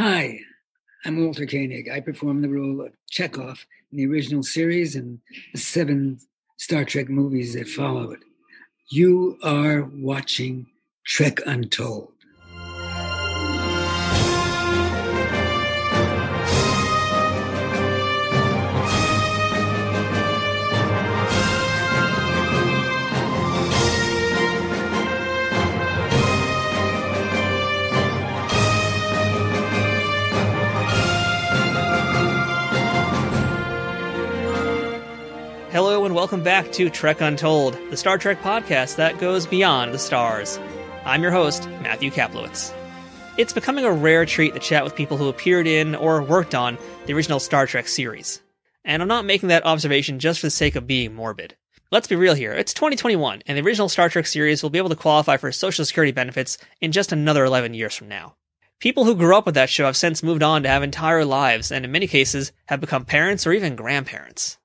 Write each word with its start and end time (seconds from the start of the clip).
Hi, 0.00 0.38
I'm 1.04 1.24
Walter 1.24 1.44
Koenig. 1.44 1.88
I 1.88 1.98
perform 1.98 2.40
the 2.40 2.48
role 2.48 2.82
of 2.82 2.92
Chekov 3.10 3.64
in 3.90 3.98
the 3.98 4.06
original 4.06 4.44
series 4.44 4.94
and 4.94 5.18
the 5.52 5.58
seven 5.58 6.20
Star 6.56 6.84
Trek 6.84 7.08
movies 7.08 7.54
that 7.54 7.66
followed. 7.66 8.20
You 8.92 9.36
are 9.42 9.90
watching 9.92 10.68
Trek 11.04 11.40
Untold. 11.46 12.12
Welcome 36.28 36.44
back 36.44 36.70
to 36.70 36.90
Trek 36.90 37.22
Untold, 37.22 37.78
the 37.88 37.96
Star 37.96 38.18
Trek 38.18 38.42
podcast 38.42 38.96
that 38.96 39.18
goes 39.18 39.46
beyond 39.46 39.94
the 39.94 39.98
stars. 39.98 40.60
I'm 41.06 41.22
your 41.22 41.30
host, 41.30 41.66
Matthew 41.80 42.10
Kaplowitz. 42.10 42.70
It's 43.38 43.54
becoming 43.54 43.86
a 43.86 43.90
rare 43.90 44.26
treat 44.26 44.52
to 44.52 44.60
chat 44.60 44.84
with 44.84 44.94
people 44.94 45.16
who 45.16 45.30
appeared 45.30 45.66
in 45.66 45.94
or 45.94 46.20
worked 46.20 46.54
on 46.54 46.76
the 47.06 47.14
original 47.14 47.40
Star 47.40 47.66
Trek 47.66 47.88
series. 47.88 48.42
And 48.84 49.00
I'm 49.00 49.08
not 49.08 49.24
making 49.24 49.48
that 49.48 49.64
observation 49.64 50.18
just 50.18 50.40
for 50.40 50.48
the 50.48 50.50
sake 50.50 50.76
of 50.76 50.86
being 50.86 51.14
morbid. 51.14 51.56
Let's 51.90 52.08
be 52.08 52.14
real 52.14 52.34
here. 52.34 52.52
It's 52.52 52.74
2021, 52.74 53.44
and 53.46 53.56
the 53.56 53.62
original 53.62 53.88
Star 53.88 54.10
Trek 54.10 54.26
series 54.26 54.62
will 54.62 54.68
be 54.68 54.76
able 54.76 54.90
to 54.90 54.96
qualify 54.96 55.38
for 55.38 55.50
Social 55.50 55.86
Security 55.86 56.12
benefits 56.12 56.58
in 56.82 56.92
just 56.92 57.10
another 57.10 57.46
11 57.46 57.72
years 57.72 57.94
from 57.94 58.08
now. 58.08 58.34
People 58.80 59.06
who 59.06 59.16
grew 59.16 59.34
up 59.34 59.46
with 59.46 59.54
that 59.54 59.70
show 59.70 59.86
have 59.86 59.96
since 59.96 60.22
moved 60.22 60.42
on 60.42 60.64
to 60.64 60.68
have 60.68 60.82
entire 60.82 61.24
lives, 61.24 61.72
and 61.72 61.86
in 61.86 61.90
many 61.90 62.06
cases 62.06 62.52
have 62.66 62.82
become 62.82 63.06
parents 63.06 63.46
or 63.46 63.52
even 63.54 63.76
grandparents. 63.76 64.57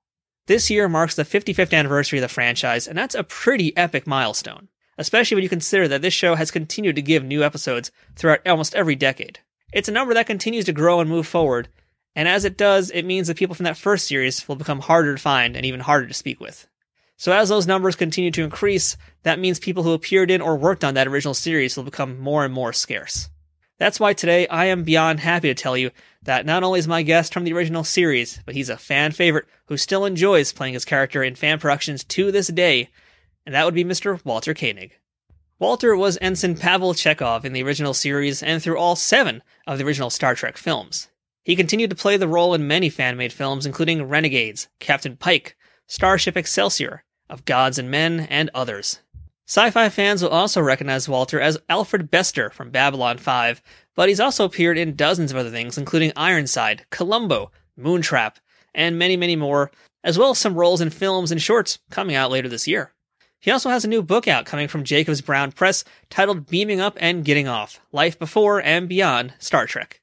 This 0.45 0.69
year 0.69 0.89
marks 0.89 1.16
the 1.16 1.23
55th 1.23 1.73
anniversary 1.73 2.19
of 2.19 2.23
the 2.23 2.27
franchise, 2.27 2.86
and 2.86 2.97
that's 2.97 3.16
a 3.16 3.23
pretty 3.23 3.75
epic 3.77 4.05
milestone, 4.05 4.67
especially 4.97 5.35
when 5.35 5.44
you 5.44 5.50
consider 5.50 5.88
that 5.88 6.02
this 6.02 6.13
show 6.13 6.35
has 6.35 6.52
continued 6.52 6.97
to 6.97 7.02
give 7.02 7.23
new 7.23 7.44
episodes 7.44 7.91
throughout 8.17 8.45
almost 8.45 8.75
every 8.75 8.95
decade. 8.95 9.39
It's 9.72 9.88
a 9.88 9.94
number 9.94 10.13
that 10.13 10.27
continues 10.27 10.66
to 10.66 10.73
grow 10.73 11.00
and 11.00 11.09
move 11.09 11.27
forward, 11.27 11.69
and 12.13 12.27
as 12.27 12.44
it 12.44 12.58
does, 12.58 12.91
it 12.91 13.05
means 13.05 13.27
that 13.27 13.38
people 13.38 13.55
from 13.55 13.63
that 13.63 13.77
first 13.77 14.05
series 14.05 14.45
will 14.45 14.58
become 14.58 14.81
harder 14.81 15.16
to 15.16 15.22
find 15.22 15.55
and 15.55 15.66
even 15.66 15.80
harder 15.80 16.08
to 16.08 16.13
speak 16.13 16.41
with. 16.41 16.67
So 17.16 17.31
as 17.31 17.47
those 17.47 17.66
numbers 17.66 17.95
continue 17.95 18.31
to 18.31 18.44
increase, 18.44 18.97
that 19.23 19.39
means 19.39 19.59
people 19.59 19.83
who 19.83 19.94
appeared 19.94 20.30
in 20.30 20.41
or 20.41 20.57
worked 20.57 20.83
on 20.83 20.95
that 20.95 21.07
original 21.07 21.33
series 21.33 21.78
will 21.78 21.85
become 21.85 22.19
more 22.19 22.44
and 22.44 22.53
more 22.53 22.73
scarce. 22.73 23.30
That's 23.79 23.99
why 23.99 24.13
today 24.13 24.47
I 24.47 24.66
am 24.66 24.83
beyond 24.83 25.19
happy 25.19 25.47
to 25.47 25.55
tell 25.55 25.75
you 25.75 25.91
that 26.21 26.45
not 26.45 26.63
only 26.63 26.79
is 26.79 26.88
my 26.88 27.02
guest 27.02 27.33
from 27.33 27.43
the 27.43 27.53
original 27.53 27.83
series, 27.83 28.39
but 28.45 28.55
he's 28.55 28.69
a 28.69 28.77
fan 28.77 29.11
favorite 29.11 29.45
who 29.66 29.77
still 29.77 30.05
enjoys 30.05 30.53
playing 30.53 30.75
his 30.75 30.85
character 30.85 31.23
in 31.23 31.35
fan 31.35 31.59
productions 31.59 32.03
to 32.05 32.31
this 32.31 32.47
day, 32.47 32.89
and 33.45 33.55
that 33.55 33.66
would 33.66 33.73
be 33.73 33.83
Mr. 33.83 34.23
Walter 34.23 34.53
Koenig. 34.53 34.97
Walter 35.59 35.95
was 35.95 36.17
Ensign 36.21 36.55
Pavel 36.55 36.94
Chekov 36.94 37.45
in 37.45 37.53
the 37.53 37.63
original 37.63 37.94
series 37.94 38.44
and 38.44 38.61
through 38.61 38.77
all 38.77 38.95
seven 38.95 39.41
of 39.66 39.77
the 39.77 39.85
original 39.85 40.09
Star 40.09 40.35
Trek 40.35 40.57
films. 40.57 41.09
He 41.44 41.55
continued 41.55 41.89
to 41.89 41.95
play 41.95 42.16
the 42.16 42.27
role 42.27 42.53
in 42.53 42.67
many 42.67 42.89
fan 42.89 43.17
made 43.17 43.33
films, 43.33 43.66
including 43.66 44.03
Renegades, 44.03 44.67
Captain 44.79 45.17
Pike, 45.17 45.57
Starship 45.88 46.38
Excelsior, 46.38 47.03
Of 47.29 47.45
Gods 47.45 47.77
and 47.77 47.91
Men, 47.91 48.21
and 48.29 48.49
others. 48.53 48.99
Sci 49.45 49.72
fi 49.72 49.89
fans 49.89 50.23
will 50.23 50.30
also 50.30 50.61
recognize 50.61 51.09
Walter 51.09 51.39
as 51.39 51.58
Alfred 51.67 52.09
Bester 52.09 52.49
from 52.49 52.69
Babylon 52.69 53.17
5, 53.17 53.61
but 53.94 54.08
he's 54.08 54.22
also 54.22 54.45
appeared 54.45 54.77
in 54.77 54.95
dozens 54.95 55.31
of 55.31 55.38
other 55.38 55.50
things, 55.50 55.77
including 55.77 56.13
Ironside, 56.16 56.85
Columbo, 56.91 57.52
Moontrap, 57.77 58.35
and 58.73 58.97
many, 58.97 59.17
many 59.17 59.35
more, 59.35 59.69
as 60.02 60.17
well 60.17 60.31
as 60.31 60.39
some 60.39 60.55
roles 60.55 60.80
in 60.80 60.89
films 60.89 61.30
and 61.30 61.41
shorts 61.41 61.80
coming 61.89 62.16
out 62.16 62.31
later 62.31 62.47
this 62.47 62.69
year. 62.69 62.94
He 63.41 63.51
also 63.51 63.69
has 63.69 63.84
a 63.84 63.90
new 63.90 64.01
book 64.01 64.29
out 64.29 64.45
coming 64.45 64.69
from 64.69 64.85
Jacobs 64.85 65.19
Brown 65.19 65.51
Press 65.51 65.84
titled 66.09 66.47
Beaming 66.47 66.79
Up 66.79 66.97
and 67.01 67.25
Getting 67.25 67.50
Off 67.50 67.81
Life 67.91 68.17
Before 68.17 68.62
and 68.62 68.88
Beyond 68.88 69.34
Star 69.40 69.67
Trek. 69.67 70.00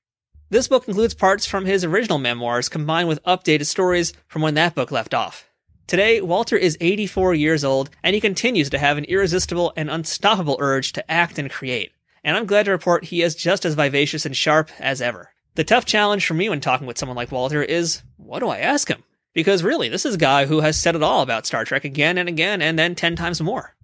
This 0.51 0.69
book 0.69 0.87
includes 0.87 1.15
parts 1.15 1.47
from 1.47 1.65
his 1.65 1.83
original 1.83 2.19
memoirs 2.19 2.69
combined 2.69 3.09
with 3.09 3.23
updated 3.25 3.65
stories 3.65 4.13
from 4.29 4.43
when 4.43 4.55
that 4.55 4.75
book 4.75 4.91
left 4.91 5.15
off. 5.15 5.50
Today, 5.91 6.21
Walter 6.21 6.57
is 6.57 6.79
84 6.81 7.35
years 7.35 7.65
old, 7.65 7.91
and 8.05 8.15
he 8.15 8.21
continues 8.21 8.71
to 8.71 8.79
have 8.79 8.97
an 8.97 9.07
irresistible 9.07 9.73
and 9.75 9.91
unstoppable 9.91 10.57
urge 10.61 10.93
to 10.93 11.11
act 11.11 11.37
and 11.37 11.51
create. 11.51 11.91
And 12.23 12.37
I'm 12.37 12.47
glad 12.47 12.67
to 12.67 12.71
report 12.71 13.07
he 13.07 13.23
is 13.23 13.35
just 13.35 13.65
as 13.65 13.75
vivacious 13.75 14.25
and 14.25 14.37
sharp 14.37 14.71
as 14.79 15.03
ever. 15.03 15.33
The 15.57 15.65
tough 15.65 15.87
challenge 15.87 16.25
for 16.25 16.35
me 16.35 16.49
when 16.49 16.61
talking 16.61 16.87
with 16.87 16.97
someone 16.97 17.17
like 17.17 17.33
Walter 17.33 17.61
is, 17.61 18.05
what 18.19 18.39
do 18.39 18.47
I 18.47 18.59
ask 18.59 18.87
him? 18.87 19.03
Because 19.35 19.65
really, 19.65 19.89
this 19.89 20.07
is 20.07 20.15
a 20.15 20.19
guy 20.19 20.47
who 20.47 20.61
has 20.61 20.81
said 20.81 20.95
it 20.95 21.03
all 21.03 21.23
about 21.23 21.45
Star 21.45 21.65
Trek 21.65 21.85
again 21.85 22.19
and 22.19 22.29
again, 22.29 22.63
and 22.63 22.79
then 22.79 22.95
10 22.95 23.17
times 23.17 23.41
more. 23.41 23.75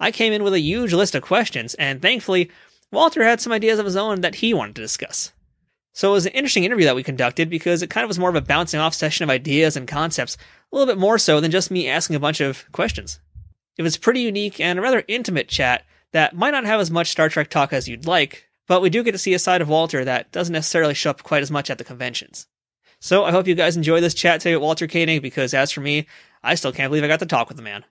I 0.00 0.10
came 0.10 0.32
in 0.32 0.42
with 0.42 0.54
a 0.54 0.60
huge 0.60 0.92
list 0.92 1.14
of 1.14 1.22
questions, 1.22 1.74
and 1.74 2.02
thankfully, 2.02 2.50
Walter 2.90 3.22
had 3.22 3.40
some 3.40 3.52
ideas 3.52 3.78
of 3.78 3.84
his 3.84 3.94
own 3.94 4.22
that 4.22 4.34
he 4.34 4.52
wanted 4.52 4.74
to 4.74 4.82
discuss. 4.82 5.30
So 5.92 6.10
it 6.10 6.12
was 6.12 6.26
an 6.26 6.32
interesting 6.32 6.64
interview 6.64 6.86
that 6.86 6.96
we 6.96 7.02
conducted 7.02 7.50
because 7.50 7.82
it 7.82 7.90
kind 7.90 8.04
of 8.04 8.08
was 8.08 8.18
more 8.18 8.30
of 8.30 8.36
a 8.36 8.40
bouncing 8.40 8.80
off 8.80 8.94
session 8.94 9.24
of 9.24 9.30
ideas 9.30 9.76
and 9.76 9.86
concepts, 9.86 10.36
a 10.72 10.76
little 10.76 10.92
bit 10.92 10.98
more 10.98 11.18
so 11.18 11.40
than 11.40 11.50
just 11.50 11.70
me 11.70 11.88
asking 11.88 12.16
a 12.16 12.20
bunch 12.20 12.40
of 12.40 12.64
questions. 12.72 13.20
It 13.76 13.82
was 13.82 13.96
pretty 13.96 14.20
unique 14.20 14.58
and 14.58 14.78
a 14.78 14.82
rather 14.82 15.04
intimate 15.06 15.48
chat 15.48 15.84
that 16.12 16.34
might 16.34 16.50
not 16.50 16.64
have 16.64 16.80
as 16.80 16.90
much 16.90 17.10
Star 17.10 17.28
Trek 17.28 17.50
talk 17.50 17.72
as 17.72 17.88
you'd 17.88 18.06
like, 18.06 18.48
but 18.66 18.80
we 18.80 18.90
do 18.90 19.02
get 19.02 19.12
to 19.12 19.18
see 19.18 19.34
a 19.34 19.38
side 19.38 19.60
of 19.60 19.68
Walter 19.68 20.04
that 20.04 20.32
doesn't 20.32 20.52
necessarily 20.52 20.94
show 20.94 21.10
up 21.10 21.22
quite 21.22 21.42
as 21.42 21.50
much 21.50 21.70
at 21.70 21.78
the 21.78 21.84
conventions. 21.84 22.46
So 23.00 23.24
I 23.24 23.30
hope 23.32 23.46
you 23.46 23.54
guys 23.54 23.76
enjoy 23.76 24.00
this 24.00 24.14
chat 24.14 24.40
today 24.40 24.54
with 24.54 24.62
Walter 24.62 24.86
Koenig 24.86 25.22
because 25.22 25.52
as 25.54 25.72
for 25.72 25.80
me, 25.80 26.06
I 26.42 26.54
still 26.54 26.72
can't 26.72 26.90
believe 26.90 27.04
I 27.04 27.08
got 27.08 27.18
to 27.20 27.26
talk 27.26 27.48
with 27.48 27.56
the 27.56 27.62
man. 27.62 27.84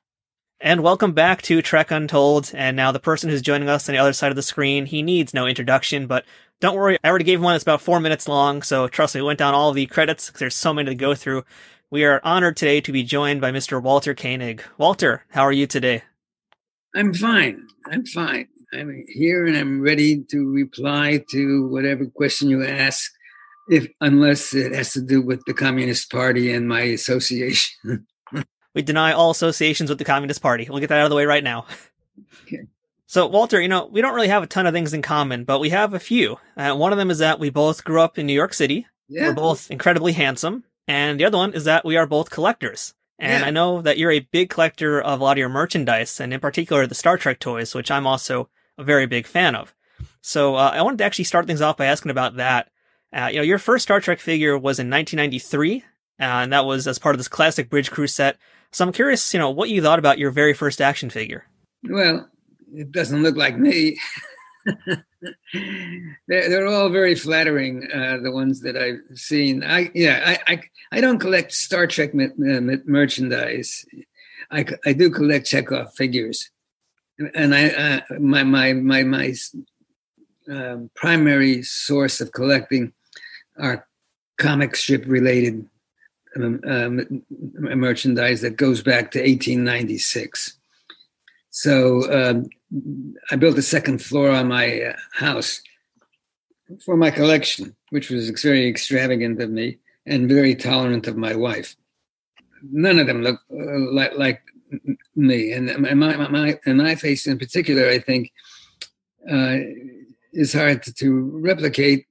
And 0.59 0.83
welcome 0.83 1.11
back 1.11 1.41
to 1.43 1.61
Trek 1.61 1.91
Untold. 1.91 2.51
And 2.53 2.77
now 2.77 2.91
the 2.91 2.99
person 2.99 3.29
who's 3.29 3.41
joining 3.41 3.67
us 3.67 3.89
on 3.89 3.93
the 3.93 3.99
other 3.99 4.13
side 4.13 4.31
of 4.31 4.35
the 4.35 4.43
screen, 4.43 4.85
he 4.85 5.01
needs 5.01 5.33
no 5.33 5.47
introduction, 5.47 6.07
but 6.07 6.23
don't 6.61 6.75
worry, 6.75 6.97
I 7.03 7.09
already 7.09 7.25
gave 7.25 7.39
him 7.39 7.43
one 7.43 7.55
that's 7.55 7.63
about 7.63 7.81
four 7.81 7.99
minutes 7.99 8.27
long, 8.27 8.61
so 8.61 8.87
trust 8.87 9.15
me, 9.15 9.21
we 9.21 9.27
went 9.27 9.39
down 9.39 9.55
all 9.55 9.73
the 9.73 9.87
credits 9.87 10.27
because 10.27 10.39
there's 10.39 10.55
so 10.55 10.73
many 10.73 10.91
to 10.91 10.95
go 10.95 11.15
through. 11.15 11.43
We 11.89 12.05
are 12.05 12.21
honored 12.23 12.55
today 12.55 12.79
to 12.81 12.91
be 12.91 13.03
joined 13.03 13.41
by 13.41 13.51
Mr. 13.51 13.81
Walter 13.81 14.13
Koenig. 14.13 14.63
Walter, 14.77 15.25
how 15.31 15.41
are 15.41 15.51
you 15.51 15.65
today? 15.67 16.03
I'm 16.95 17.13
fine. 17.13 17.67
I'm 17.91 18.05
fine. 18.05 18.47
I'm 18.73 19.03
here 19.07 19.47
and 19.47 19.57
I'm 19.57 19.81
ready 19.81 20.23
to 20.29 20.47
reply 20.49 21.25
to 21.31 21.67
whatever 21.67 22.05
question 22.05 22.49
you 22.49 22.63
ask, 22.63 23.11
if 23.67 23.87
unless 23.99 24.53
it 24.53 24.73
has 24.73 24.93
to 24.93 25.01
do 25.01 25.21
with 25.21 25.43
the 25.47 25.53
Communist 25.55 26.11
Party 26.11 26.53
and 26.53 26.67
my 26.67 26.81
association. 26.81 28.05
we 28.75 28.83
deny 28.83 29.13
all 29.13 29.31
associations 29.31 29.89
with 29.89 29.97
the 29.97 30.05
Communist 30.05 30.41
Party. 30.41 30.67
We'll 30.69 30.79
get 30.79 30.89
that 30.89 30.99
out 30.99 31.05
of 31.05 31.09
the 31.09 31.15
way 31.15 31.25
right 31.25 31.43
now. 31.43 31.65
Okay. 32.43 32.67
So, 33.11 33.27
Walter, 33.27 33.59
you 33.59 33.67
know, 33.67 33.89
we 33.91 33.99
don't 33.99 34.15
really 34.15 34.29
have 34.29 34.41
a 34.41 34.47
ton 34.47 34.65
of 34.65 34.73
things 34.73 34.93
in 34.93 35.01
common, 35.01 35.43
but 35.43 35.59
we 35.59 35.71
have 35.71 35.93
a 35.93 35.99
few. 35.99 36.37
Uh, 36.55 36.73
one 36.75 36.93
of 36.93 36.97
them 36.97 37.11
is 37.11 37.17
that 37.17 37.39
we 37.39 37.49
both 37.49 37.83
grew 37.83 37.99
up 37.99 38.17
in 38.17 38.25
New 38.25 38.31
York 38.31 38.53
City. 38.53 38.87
Yeah. 39.09 39.27
We're 39.27 39.33
both 39.33 39.69
incredibly 39.69 40.13
handsome. 40.13 40.63
And 40.87 41.19
the 41.19 41.25
other 41.25 41.37
one 41.37 41.53
is 41.53 41.65
that 41.65 41.83
we 41.83 41.97
are 41.97 42.07
both 42.07 42.29
collectors. 42.29 42.93
And 43.19 43.41
yeah. 43.41 43.47
I 43.47 43.51
know 43.51 43.81
that 43.81 43.97
you're 43.97 44.13
a 44.13 44.21
big 44.21 44.49
collector 44.49 45.01
of 45.01 45.19
a 45.19 45.23
lot 45.25 45.33
of 45.33 45.39
your 45.39 45.49
merchandise, 45.49 46.21
and 46.21 46.33
in 46.33 46.39
particular 46.39 46.87
the 46.87 46.95
Star 46.95 47.17
Trek 47.17 47.39
toys, 47.39 47.75
which 47.75 47.91
I'm 47.91 48.07
also 48.07 48.47
a 48.77 48.83
very 48.85 49.07
big 49.07 49.27
fan 49.27 49.55
of. 49.55 49.75
So 50.21 50.55
uh, 50.55 50.71
I 50.73 50.81
wanted 50.81 50.99
to 50.99 51.03
actually 51.03 51.25
start 51.25 51.47
things 51.47 51.61
off 51.61 51.75
by 51.75 51.87
asking 51.87 52.11
about 52.11 52.37
that. 52.37 52.69
Uh, 53.11 53.27
you 53.29 53.39
know, 53.39 53.43
your 53.43 53.59
first 53.59 53.83
Star 53.83 53.99
Trek 53.99 54.21
figure 54.21 54.57
was 54.57 54.79
in 54.79 54.89
1993, 54.89 55.79
uh, 55.81 55.83
and 56.23 56.53
that 56.53 56.63
was 56.63 56.87
as 56.87 56.97
part 56.97 57.15
of 57.15 57.19
this 57.19 57.27
classic 57.27 57.69
Bridge 57.69 57.91
Crew 57.91 58.07
set. 58.07 58.37
So 58.71 58.85
I'm 58.85 58.93
curious, 58.93 59.33
you 59.33 59.39
know, 59.41 59.49
what 59.49 59.67
you 59.67 59.81
thought 59.81 59.99
about 59.99 60.17
your 60.17 60.31
very 60.31 60.53
first 60.53 60.79
action 60.79 61.09
figure. 61.09 61.43
Well, 61.83 62.30
it 62.73 62.91
doesn't 62.91 63.23
look 63.23 63.35
like 63.35 63.57
me. 63.57 63.97
they're, 66.27 66.49
they're 66.49 66.67
all 66.67 66.89
very 66.89 67.15
flattering. 67.15 67.87
Uh, 67.93 68.17
the 68.21 68.31
ones 68.31 68.61
that 68.61 68.77
I've 68.77 69.17
seen. 69.17 69.63
I 69.63 69.91
yeah. 69.93 70.21
I 70.25 70.53
I, 70.53 70.61
I 70.93 71.01
don't 71.01 71.19
collect 71.19 71.51
Star 71.51 71.87
Trek 71.87 72.11
merchandise. 72.13 73.85
I, 74.51 74.65
I 74.85 74.93
do 74.93 75.09
collect 75.09 75.47
Chekov 75.47 75.93
figures, 75.93 76.49
and 77.33 77.55
I 77.55 77.69
uh, 77.69 78.01
my 78.19 78.43
my 78.43 78.73
my 78.73 79.03
my 79.03 79.33
um, 80.49 80.89
primary 80.95 81.63
source 81.63 82.19
of 82.21 82.31
collecting 82.31 82.93
are 83.57 83.87
comic 84.37 84.75
strip 84.75 85.03
related 85.05 85.65
um, 86.35 86.59
um, 86.65 87.23
merchandise 87.59 88.41
that 88.41 88.57
goes 88.57 88.81
back 88.81 89.11
to 89.11 89.19
1896. 89.19 90.57
So 91.51 92.11
um, 92.11 92.49
I 93.29 93.35
built 93.35 93.57
a 93.57 93.61
second 93.61 94.01
floor 94.01 94.31
on 94.31 94.47
my 94.47 94.81
uh, 94.81 94.95
house 95.13 95.61
for 96.83 96.95
my 96.95 97.11
collection, 97.11 97.75
which 97.89 98.09
was 98.09 98.29
very 98.29 98.67
extravagant 98.67 99.41
of 99.41 99.49
me 99.49 99.77
and 100.05 100.29
very 100.29 100.55
tolerant 100.55 101.07
of 101.07 101.17
my 101.17 101.35
wife. 101.35 101.75
None 102.63 102.99
of 102.99 103.07
them 103.07 103.21
look 103.21 103.39
uh, 103.51 103.79
like, 103.91 104.17
like 104.17 104.41
me, 105.15 105.51
and 105.51 105.77
my, 105.77 105.93
my, 105.93 106.27
my, 106.29 106.59
and 106.65 106.77
my 106.77 106.95
face 106.95 107.27
in 107.27 107.37
particular, 107.37 107.89
I 107.89 107.99
think, 107.99 108.31
uh, 109.29 109.57
is 110.33 110.53
hard 110.53 110.83
to, 110.83 110.93
to 110.93 111.39
replicate 111.39 112.05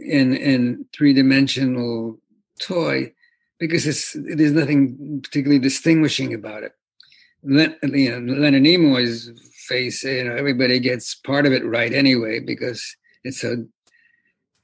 in 0.00 0.34
in 0.34 0.86
three 0.94 1.12
dimensional 1.12 2.18
toy 2.60 3.12
because 3.58 3.86
it's 3.86 4.16
there's 4.18 4.52
nothing 4.52 5.20
particularly 5.22 5.58
distinguishing 5.58 6.32
about 6.34 6.62
it. 6.62 6.72
You 7.42 8.20
know, 8.20 8.34
Leonard 8.34 8.62
Nimoy's 8.62 9.30
face, 9.66 10.02
you 10.04 10.24
know, 10.24 10.34
everybody 10.34 10.80
gets 10.80 11.14
part 11.14 11.46
of 11.46 11.52
it 11.52 11.64
right 11.64 11.92
anyway 11.92 12.40
because 12.40 12.84
it's 13.24 13.44
a 13.44 13.64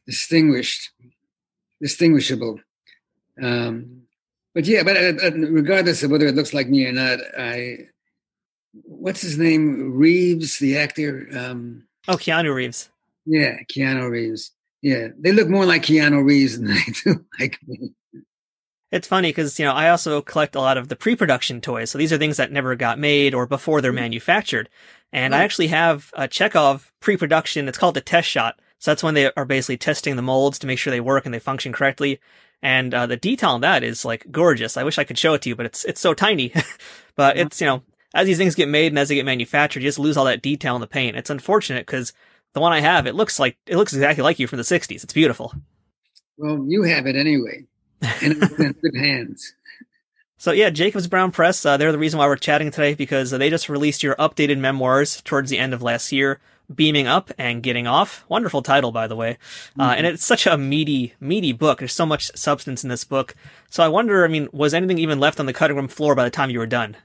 distinguished, 0.06 0.90
distinguishable. 1.80 2.58
Um, 3.40 4.02
but 4.54 4.66
yeah, 4.66 4.82
but 4.82 4.96
uh, 4.96 5.32
regardless 5.32 6.02
of 6.02 6.10
whether 6.10 6.26
it 6.26 6.34
looks 6.34 6.54
like 6.54 6.68
me 6.68 6.86
or 6.86 6.92
not, 6.92 7.18
I 7.36 7.78
what's 8.72 9.20
his 9.20 9.38
name? 9.38 9.96
Reeves, 9.96 10.58
the 10.58 10.78
actor. 10.78 11.28
Um, 11.36 11.84
oh, 12.08 12.16
Keanu 12.16 12.54
Reeves. 12.54 12.88
Yeah, 13.26 13.56
Keanu 13.70 14.10
Reeves. 14.10 14.52
Yeah, 14.82 15.08
they 15.18 15.32
look 15.32 15.48
more 15.48 15.66
like 15.66 15.82
Keanu 15.82 16.24
Reeves 16.24 16.58
than 16.58 16.68
they 16.74 16.92
do 17.04 17.24
like 17.40 17.58
me. 17.66 17.92
It's 18.94 19.08
funny 19.08 19.30
because, 19.30 19.58
you 19.58 19.64
know, 19.64 19.72
I 19.72 19.88
also 19.88 20.22
collect 20.22 20.54
a 20.54 20.60
lot 20.60 20.78
of 20.78 20.86
the 20.86 20.94
pre-production 20.94 21.60
toys. 21.60 21.90
So 21.90 21.98
these 21.98 22.12
are 22.12 22.16
things 22.16 22.36
that 22.36 22.52
never 22.52 22.76
got 22.76 22.96
made 22.96 23.34
or 23.34 23.44
before 23.44 23.80
they're 23.80 23.90
mm-hmm. 23.90 24.02
manufactured. 24.02 24.68
And 25.12 25.34
I 25.34 25.42
actually 25.42 25.66
have 25.66 26.12
a 26.14 26.28
Chekov 26.28 26.92
pre-production. 27.00 27.66
It's 27.66 27.76
called 27.76 27.96
the 27.96 28.00
test 28.00 28.28
shot. 28.28 28.60
So 28.78 28.92
that's 28.92 29.02
when 29.02 29.14
they 29.14 29.32
are 29.32 29.44
basically 29.44 29.78
testing 29.78 30.14
the 30.14 30.22
molds 30.22 30.60
to 30.60 30.68
make 30.68 30.78
sure 30.78 30.92
they 30.92 31.00
work 31.00 31.24
and 31.24 31.34
they 31.34 31.40
function 31.40 31.72
correctly. 31.72 32.20
And 32.62 32.94
uh, 32.94 33.06
the 33.06 33.16
detail 33.16 33.50
on 33.50 33.62
that 33.62 33.82
is 33.82 34.04
like 34.04 34.30
gorgeous. 34.30 34.76
I 34.76 34.84
wish 34.84 34.96
I 34.96 35.02
could 35.02 35.18
show 35.18 35.34
it 35.34 35.42
to 35.42 35.48
you, 35.48 35.56
but 35.56 35.66
it's 35.66 35.84
it's 35.84 36.00
so 36.00 36.14
tiny. 36.14 36.52
but 37.16 37.36
it's 37.36 37.60
you 37.60 37.66
know 37.66 37.82
as 38.14 38.26
these 38.26 38.38
things 38.38 38.54
get 38.54 38.68
made 38.68 38.92
and 38.92 38.98
as 38.98 39.08
they 39.08 39.16
get 39.16 39.26
manufactured, 39.26 39.80
you 39.80 39.88
just 39.88 39.98
lose 39.98 40.16
all 40.16 40.26
that 40.26 40.40
detail 40.40 40.76
in 40.76 40.80
the 40.80 40.86
paint. 40.86 41.16
It's 41.16 41.30
unfortunate 41.30 41.84
because 41.84 42.12
the 42.52 42.60
one 42.60 42.72
I 42.72 42.80
have, 42.80 43.08
it 43.08 43.16
looks 43.16 43.40
like 43.40 43.56
it 43.66 43.76
looks 43.76 43.92
exactly 43.92 44.22
like 44.22 44.38
you 44.38 44.46
from 44.46 44.58
the 44.58 44.62
'60s. 44.62 45.02
It's 45.02 45.12
beautiful. 45.12 45.52
Well, 46.36 46.64
you 46.66 46.84
have 46.84 47.06
it 47.06 47.16
anyway, 47.16 47.66
and 48.02 48.42
it's 48.42 48.58
in 48.58 48.72
good 48.72 48.96
hands. 48.96 49.54
So 50.36 50.52
yeah, 50.52 50.68
Jacobs 50.68 51.06
Brown 51.06 51.30
Press, 51.30 51.64
uh, 51.64 51.78
they're 51.78 51.90
the 51.90 51.96
reason 51.96 52.18
why 52.18 52.26
we're 52.26 52.36
chatting 52.36 52.70
today 52.70 52.92
because 52.92 53.32
uh, 53.32 53.38
they 53.38 53.48
just 53.48 53.70
released 53.70 54.02
your 54.02 54.14
updated 54.16 54.58
memoirs 54.58 55.22
towards 55.22 55.48
the 55.48 55.56
end 55.56 55.72
of 55.72 55.80
last 55.80 56.12
year, 56.12 56.38
Beaming 56.74 57.06
Up 57.06 57.30
and 57.38 57.62
Getting 57.62 57.86
Off. 57.86 58.26
Wonderful 58.28 58.60
title, 58.60 58.92
by 58.92 59.06
the 59.06 59.16
way. 59.16 59.38
Uh, 59.78 59.84
mm-hmm. 59.84 59.98
and 59.98 60.06
it's 60.06 60.24
such 60.24 60.46
a 60.46 60.58
meaty, 60.58 61.14
meaty 61.18 61.52
book. 61.52 61.78
There's 61.78 61.94
so 61.94 62.04
much 62.04 62.30
substance 62.34 62.84
in 62.84 62.90
this 62.90 63.04
book. 63.04 63.34
So 63.70 63.82
I 63.82 63.88
wonder, 63.88 64.22
I 64.22 64.28
mean, 64.28 64.50
was 64.52 64.74
anything 64.74 64.98
even 64.98 65.18
left 65.18 65.40
on 65.40 65.46
the 65.46 65.54
cutting 65.54 65.76
room 65.76 65.88
floor 65.88 66.14
by 66.14 66.24
the 66.24 66.30
time 66.30 66.50
you 66.50 66.58
were 66.58 66.66
done? 66.66 66.98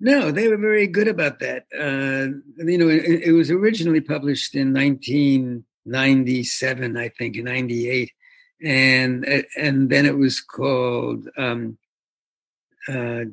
No, 0.00 0.30
they 0.30 0.48
were 0.48 0.58
very 0.58 0.86
good 0.86 1.08
about 1.08 1.38
that. 1.40 1.64
Uh, 1.74 2.28
you 2.64 2.78
know, 2.78 2.88
it, 2.88 3.24
it, 3.24 3.32
was 3.32 3.50
originally 3.50 4.00
published 4.00 4.54
in 4.54 4.72
1997, 4.74 6.96
I 6.96 7.10
think, 7.10 7.36
in 7.36 7.44
98. 7.44 8.10
And, 8.62 9.44
and 9.56 9.90
then 9.90 10.06
it 10.06 10.16
was 10.16 10.40
called 10.40 11.28
um, 11.36 11.78
uh, 12.88 13.24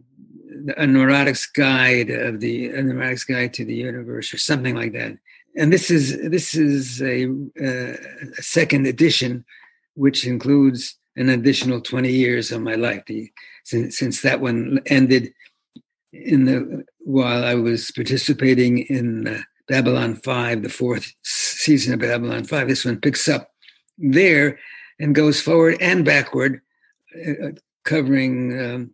A 0.77 0.85
Neurotic's 0.85 1.45
Guide 1.45 2.09
of 2.09 2.39
the 2.39 2.67
A 2.67 2.81
Neurotic's 2.81 3.23
Guide 3.23 3.53
to 3.55 3.65
the 3.65 3.75
Universe 3.75 4.33
or 4.33 4.37
something 4.37 4.75
like 4.75 4.93
that. 4.93 5.17
And 5.55 5.71
this 5.71 5.91
is 5.91 6.19
this 6.29 6.55
is 6.55 7.01
a, 7.01 7.25
uh, 7.27 7.95
a 8.37 8.41
second 8.41 8.87
edition, 8.87 9.45
which 9.93 10.25
includes 10.25 10.97
an 11.15 11.29
additional 11.29 11.79
20 11.79 12.11
years 12.11 12.51
of 12.51 12.61
my 12.61 12.75
life. 12.75 13.03
The, 13.05 13.31
since, 13.63 13.97
since 13.97 14.21
that 14.23 14.41
one 14.41 14.81
ended 14.87 15.33
in 16.11 16.45
the 16.45 16.85
while 16.99 17.43
I 17.43 17.55
was 17.55 17.91
participating 17.91 18.79
in 18.79 19.27
uh, 19.27 19.41
Babylon 19.67 20.15
5, 20.15 20.63
the 20.63 20.69
fourth 20.69 21.11
season 21.23 21.93
of 21.93 21.99
Babylon 21.99 22.43
5. 22.43 22.67
This 22.67 22.85
one 22.85 22.99
picks 22.99 23.27
up 23.27 23.51
there 23.97 24.59
and 24.99 25.15
goes 25.15 25.41
forward 25.41 25.77
and 25.81 26.05
backward, 26.05 26.61
uh, 27.27 27.49
covering 27.83 28.59
um, 28.59 28.93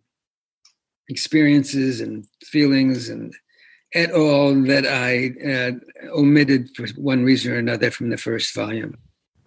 experiences 1.07 2.01
and 2.01 2.25
feelings 2.44 3.10
and 3.10 3.34
at 3.96 4.12
all 4.12 4.54
that 4.63 4.86
I 4.86 5.31
uh, 5.50 5.72
omitted 6.16 6.69
for 6.75 6.88
one 6.90 7.24
reason 7.24 7.51
or 7.51 7.57
another 7.57 7.90
from 7.90 8.10
the 8.10 8.18
first 8.18 8.54
volume. 8.54 8.96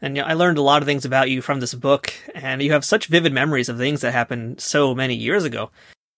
And 0.00 0.16
you 0.16 0.22
know, 0.22 0.28
I 0.28 0.34
learned 0.34 0.58
a 0.58 0.62
lot 0.62 0.82
of 0.82 0.88
things 0.88 1.04
about 1.04 1.31
you 1.31 1.40
from 1.40 1.60
this 1.60 1.75
book, 1.75 2.12
and 2.34 2.60
you 2.60 2.72
have 2.72 2.84
such 2.84 3.06
vivid 3.06 3.32
memories 3.32 3.69
of 3.69 3.78
things 3.78 4.00
that 4.00 4.12
happened 4.12 4.60
so 4.60 4.96
many 4.96 5.14
years 5.14 5.44
ago. 5.44 5.70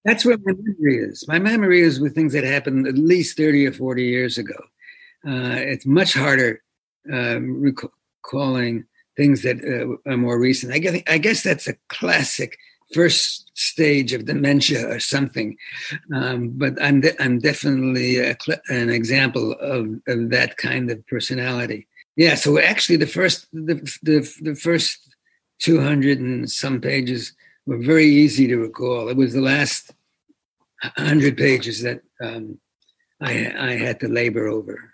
That's 0.06 0.24
where 0.24 0.38
my 0.38 0.52
memory 0.58 0.98
is. 0.98 1.28
My 1.28 1.38
memory 1.38 1.80
is 1.80 2.00
with 2.00 2.14
things 2.14 2.32
that 2.32 2.44
happened 2.44 2.86
at 2.86 2.96
least 2.96 3.36
30 3.36 3.66
or 3.66 3.72
40 3.72 4.04
years 4.04 4.38
ago. 4.38 4.54
Uh, 5.26 5.56
it's 5.56 5.86
much 5.86 6.14
harder 6.14 6.62
um, 7.12 7.74
recalling 8.22 8.86
things 9.16 9.42
that 9.42 9.58
uh, 9.64 10.10
are 10.10 10.16
more 10.16 10.38
recent. 10.38 10.72
I 10.72 10.78
guess, 10.78 11.02
I 11.06 11.18
guess 11.18 11.42
that's 11.42 11.68
a 11.68 11.76
classic 11.88 12.58
first 12.92 13.50
stage 13.54 14.12
of 14.12 14.26
dementia 14.26 14.88
or 14.88 15.00
something. 15.00 15.56
Um, 16.14 16.50
but 16.50 16.80
I'm, 16.82 17.00
de- 17.00 17.22
I'm 17.22 17.38
definitely 17.38 18.16
cl- 18.40 18.60
an 18.68 18.90
example 18.90 19.52
of, 19.52 20.00
of 20.06 20.30
that 20.30 20.56
kind 20.56 20.90
of 20.90 21.06
personality. 21.06 21.86
Yeah. 22.16 22.34
So 22.34 22.58
actually, 22.58 22.96
the 22.96 23.06
first 23.06 23.46
the, 23.52 23.74
the, 24.02 24.30
the 24.40 24.54
first 24.54 25.14
200 25.60 26.20
and 26.20 26.50
some 26.50 26.80
pages 26.80 27.32
were 27.66 27.78
very 27.78 28.06
easy 28.06 28.46
to 28.48 28.56
recall. 28.56 29.08
It 29.08 29.16
was 29.16 29.32
the 29.32 29.40
last 29.40 29.92
hundred 30.96 31.36
pages 31.36 31.82
that 31.82 32.02
um, 32.20 32.58
I, 33.20 33.52
I 33.58 33.70
had 33.76 34.00
to 34.00 34.08
labor 34.08 34.48
over. 34.48 34.93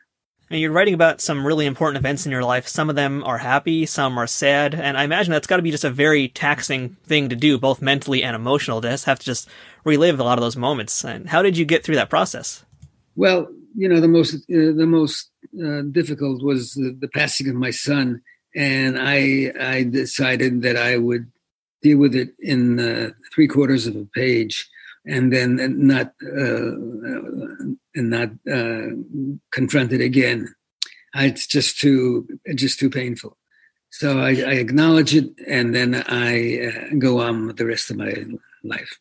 And 0.51 0.61
you're 0.61 0.73
writing 0.73 0.95
about 0.95 1.21
some 1.21 1.47
really 1.47 1.65
important 1.65 1.99
events 1.99 2.27
in 2.27 2.33
your 2.33 2.43
life. 2.43 2.67
Some 2.67 2.91
of 2.91 2.97
them 2.97 3.23
are 3.23 3.39
happy, 3.39 3.87
some 3.87 4.19
are 4.19 4.27
sad, 4.27 4.75
and 4.75 4.99
I 4.99 5.05
imagine 5.05 5.31
that's 5.31 5.47
got 5.47 5.59
to 5.59 5.63
be 5.63 5.71
just 5.71 5.85
a 5.85 5.91
very 5.91 6.27
taxing 6.27 6.97
thing 7.05 7.29
to 7.29 7.37
do, 7.37 7.57
both 7.57 7.81
mentally 7.81 8.25
and 8.25 8.35
emotional. 8.35 8.81
To 8.81 8.89
have 8.89 9.21
to 9.21 9.25
just 9.25 9.49
relive 9.85 10.19
a 10.19 10.25
lot 10.25 10.39
of 10.39 10.43
those 10.43 10.57
moments. 10.57 11.05
And 11.05 11.29
how 11.29 11.43
did 11.43 11.57
you 11.57 11.65
get 11.65 11.85
through 11.85 11.95
that 11.95 12.11
process? 12.11 12.65
Well, 13.15 13.49
you 13.77 13.89
know, 13.89 14.01
the 14.01 14.09
most 14.09 14.35
uh, 14.35 14.75
the 14.75 14.87
most 14.89 15.31
uh, 15.65 15.83
difficult 15.93 16.43
was 16.43 16.73
the, 16.73 16.97
the 17.01 17.09
passing 17.09 17.49
of 17.49 17.55
my 17.55 17.71
son, 17.71 18.21
and 18.57 18.99
I 18.99 19.53
I 19.61 19.85
decided 19.85 20.63
that 20.63 20.77
I 20.77 20.97
would 20.97 21.31
deal 21.81 21.99
with 21.99 22.17
it 22.17 22.35
in 22.41 22.81
uh, 22.81 23.11
three 23.33 23.47
quarters 23.47 23.87
of 23.87 23.95
a 23.95 24.05
page 24.05 24.69
and 25.07 25.33
then 25.33 25.57
not 25.87 26.13
uh, 26.23 26.73
and 27.95 28.11
not 28.11 28.31
uh, 28.51 28.95
confront 29.51 29.93
it 29.93 30.01
again. 30.01 30.55
It's 31.15 31.47
just 31.47 31.79
too 31.79 32.29
just 32.55 32.79
too 32.79 32.91
painful. 32.91 33.37
So 33.93 34.21
I, 34.21 34.31
I 34.31 34.55
acknowledge 34.55 35.15
it, 35.15 35.31
and 35.49 35.75
then 35.75 36.05
I 36.07 36.67
uh, 36.67 36.95
go 36.99 37.21
on 37.21 37.49
with 37.49 37.57
the 37.57 37.67
rest 37.67 37.91
of 37.91 37.97
my 37.97 38.15
life. 38.63 38.99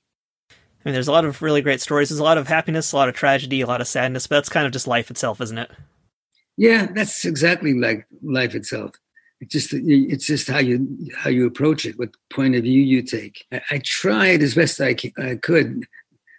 I 0.51 0.55
mean, 0.85 0.93
there's 0.93 1.07
a 1.07 1.11
lot 1.11 1.25
of 1.25 1.41
really 1.41 1.61
great 1.61 1.81
stories. 1.81 2.09
There's 2.09 2.19
a 2.19 2.23
lot 2.23 2.37
of 2.37 2.47
happiness, 2.47 2.91
a 2.91 2.95
lot 2.95 3.09
of 3.09 3.15
tragedy, 3.15 3.61
a 3.61 3.67
lot 3.67 3.81
of 3.81 3.87
sadness, 3.87 4.25
but 4.25 4.37
that's 4.37 4.49
kind 4.49 4.65
of 4.65 4.71
just 4.71 4.87
life 4.87 5.11
itself, 5.11 5.41
isn't 5.41 5.57
it? 5.57 5.69
Yeah, 6.57 6.87
that's 6.91 7.25
exactly 7.25 7.73
like 7.73 8.07
life 8.23 8.55
itself. 8.55 8.91
It's 9.41 9.53
just 9.53 9.73
it's 9.73 10.25
just 10.25 10.49
how 10.49 10.59
you 10.59 11.09
how 11.15 11.29
you 11.29 11.45
approach 11.45 11.85
it, 11.85 11.97
what 11.97 12.15
point 12.33 12.55
of 12.55 12.63
view 12.63 12.81
you 12.81 13.01
take. 13.01 13.45
I, 13.51 13.61
I 13.71 13.81
tried 13.83 14.41
as 14.41 14.55
best 14.55 14.81
I, 14.81 14.95
I 15.17 15.35
could 15.35 15.85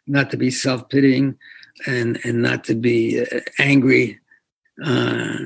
not 0.07 0.31
to 0.31 0.37
be 0.37 0.51
self 0.51 0.89
pitying 0.89 1.39
and 1.87 2.19
and 2.25 2.43
not 2.43 2.65
to 2.65 2.75
be 2.75 3.21
uh, 3.21 3.41
angry 3.59 4.21
uh, 4.85 5.37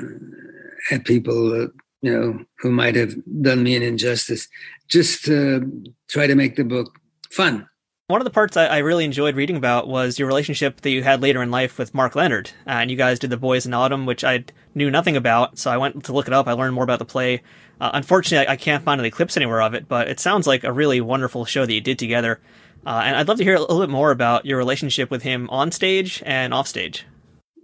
at 0.90 1.04
people 1.04 1.62
uh, 1.62 1.66
you 2.02 2.12
know 2.12 2.44
who 2.58 2.72
might 2.72 2.96
have 2.96 3.14
done 3.42 3.62
me 3.62 3.76
an 3.76 3.82
injustice. 3.82 4.48
Just 4.88 5.24
try 5.24 6.26
to 6.26 6.34
make 6.34 6.56
the 6.56 6.64
book 6.64 6.98
fun. 7.30 7.68
One 8.08 8.20
of 8.20 8.26
the 8.26 8.30
parts 8.30 8.54
I, 8.58 8.78
really 8.78 9.06
enjoyed 9.06 9.34
reading 9.34 9.56
about 9.56 9.88
was 9.88 10.18
your 10.18 10.28
relationship 10.28 10.82
that 10.82 10.90
you 10.90 11.02
had 11.02 11.22
later 11.22 11.42
in 11.42 11.50
life 11.50 11.78
with 11.78 11.94
Mark 11.94 12.14
Lenard, 12.14 12.50
uh, 12.66 12.72
and 12.72 12.90
you 12.90 12.98
guys 12.98 13.18
did 13.18 13.30
The 13.30 13.38
Boys 13.38 13.64
in 13.64 13.72
Autumn, 13.72 14.04
which 14.04 14.22
I 14.22 14.44
knew 14.74 14.90
nothing 14.90 15.16
about. 15.16 15.58
So 15.58 15.70
I 15.70 15.78
went 15.78 16.04
to 16.04 16.12
look 16.12 16.26
it 16.26 16.34
up. 16.34 16.46
I 16.46 16.52
learned 16.52 16.74
more 16.74 16.84
about 16.84 16.98
the 16.98 17.06
play. 17.06 17.42
Uh, 17.80 17.92
unfortunately, 17.94 18.46
I, 18.46 18.52
I, 18.52 18.56
can't 18.56 18.84
find 18.84 19.00
any 19.00 19.10
clips 19.10 19.38
anywhere 19.38 19.62
of 19.62 19.72
it, 19.72 19.88
but 19.88 20.08
it 20.08 20.20
sounds 20.20 20.46
like 20.46 20.64
a 20.64 20.72
really 20.72 21.00
wonderful 21.00 21.46
show 21.46 21.64
that 21.64 21.72
you 21.72 21.80
did 21.80 21.98
together. 21.98 22.40
Uh, 22.84 23.00
and 23.06 23.16
I'd 23.16 23.26
love 23.26 23.38
to 23.38 23.44
hear 23.44 23.54
a 23.54 23.60
little 23.60 23.80
bit 23.80 23.88
more 23.88 24.10
about 24.10 24.44
your 24.44 24.58
relationship 24.58 25.10
with 25.10 25.22
him 25.22 25.48
on 25.48 25.72
stage 25.72 26.22
and 26.26 26.52
off 26.52 26.68
stage. 26.68 27.06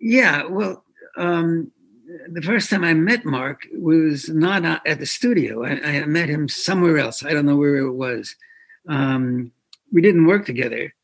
Yeah, 0.01 0.45
well, 0.49 0.85
um, 1.19 1.71
the 2.33 2.41
first 2.41 2.71
time 2.71 2.83
I 2.83 2.95
met 2.95 3.27
Mark 3.27 3.67
was 3.75 4.31
not 4.31 4.65
at 4.87 4.99
the 5.01 5.05
studio. 5.05 5.67
I, 5.67 5.99
I, 5.99 6.07
met 6.07 6.31
him 6.31 6.49
somewhere 6.49 6.97
else. 6.97 7.23
I 7.23 7.35
don't 7.35 7.45
know 7.45 7.57
where 7.57 7.77
it 7.77 7.93
was. 7.93 8.37
Um, 8.89 9.53
we 9.93 10.03
didn't 10.03 10.27
work 10.27 10.47
together 10.47 10.95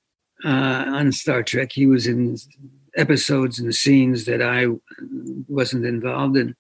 uh, 0.45 0.85
on 0.89 1.13
Star 1.13 1.43
Trek. 1.43 1.73
He 1.73 1.87
was 1.87 2.07
in 2.07 2.37
episodes 2.97 3.59
and 3.59 3.75
scenes 3.75 4.25
that 4.25 4.43
I 4.43 4.67
wasn't 5.49 5.85
involved 5.85 6.37
in. 6.37 6.55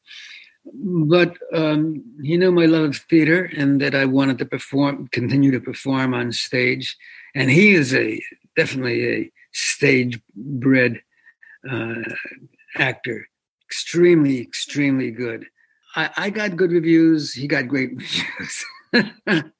But 0.75 1.37
um, 1.55 2.03
he 2.23 2.37
knew 2.37 2.51
my 2.51 2.67
love 2.67 2.85
of 2.85 2.97
theater 2.97 3.51
and 3.57 3.81
that 3.81 3.95
I 3.95 4.05
wanted 4.05 4.39
to 4.39 4.47
perform, 4.47 5.09
continue 5.13 5.53
to 5.53 5.61
perform 5.61 6.13
on 6.13 6.33
stage 6.33 6.97
and 7.37 7.51
he 7.51 7.75
is 7.75 7.95
a 7.95 8.21
definitely 8.57 9.07
a 9.07 9.33
stage 9.53 10.19
bred 10.35 11.03
uh, 11.71 12.03
actor, 12.77 13.29
extremely, 13.69 14.41
extremely 14.41 15.11
good. 15.11 15.45
I, 15.95 16.11
I 16.17 16.31
got 16.31 16.57
good 16.57 16.73
reviews. 16.73 17.35
He 17.35 17.47
got 17.47 17.69
great 17.69 17.91
reviews. 18.93 19.45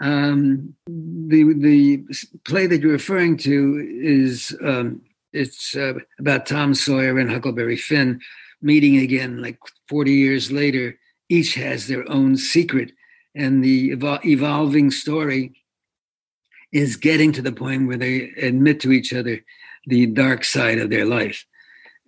um, 0.00 0.74
the 0.86 1.54
the 1.56 2.04
play 2.44 2.66
that 2.66 2.80
you're 2.80 2.92
referring 2.92 3.36
to 3.38 3.86
is 4.02 4.56
um, 4.62 5.02
it's 5.32 5.76
uh, 5.76 5.94
about 6.18 6.46
Tom 6.46 6.74
Sawyer 6.74 7.18
and 7.18 7.30
Huckleberry 7.30 7.76
Finn 7.76 8.20
meeting 8.60 8.96
again, 8.96 9.40
like 9.40 9.58
40 9.88 10.12
years 10.12 10.50
later. 10.50 10.98
Each 11.28 11.54
has 11.54 11.86
their 11.86 12.10
own 12.10 12.36
secret, 12.36 12.92
and 13.34 13.62
the 13.62 13.90
evol- 13.90 14.24
evolving 14.24 14.90
story 14.90 15.54
is 16.72 16.96
getting 16.96 17.32
to 17.32 17.42
the 17.42 17.52
point 17.52 17.86
where 17.86 17.98
they 17.98 18.30
admit 18.40 18.80
to 18.80 18.92
each 18.92 19.12
other 19.12 19.44
the 19.86 20.06
dark 20.06 20.44
side 20.44 20.78
of 20.78 20.90
their 20.90 21.04
life. 21.04 21.44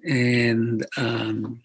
And 0.04 0.86
um, 0.96 1.62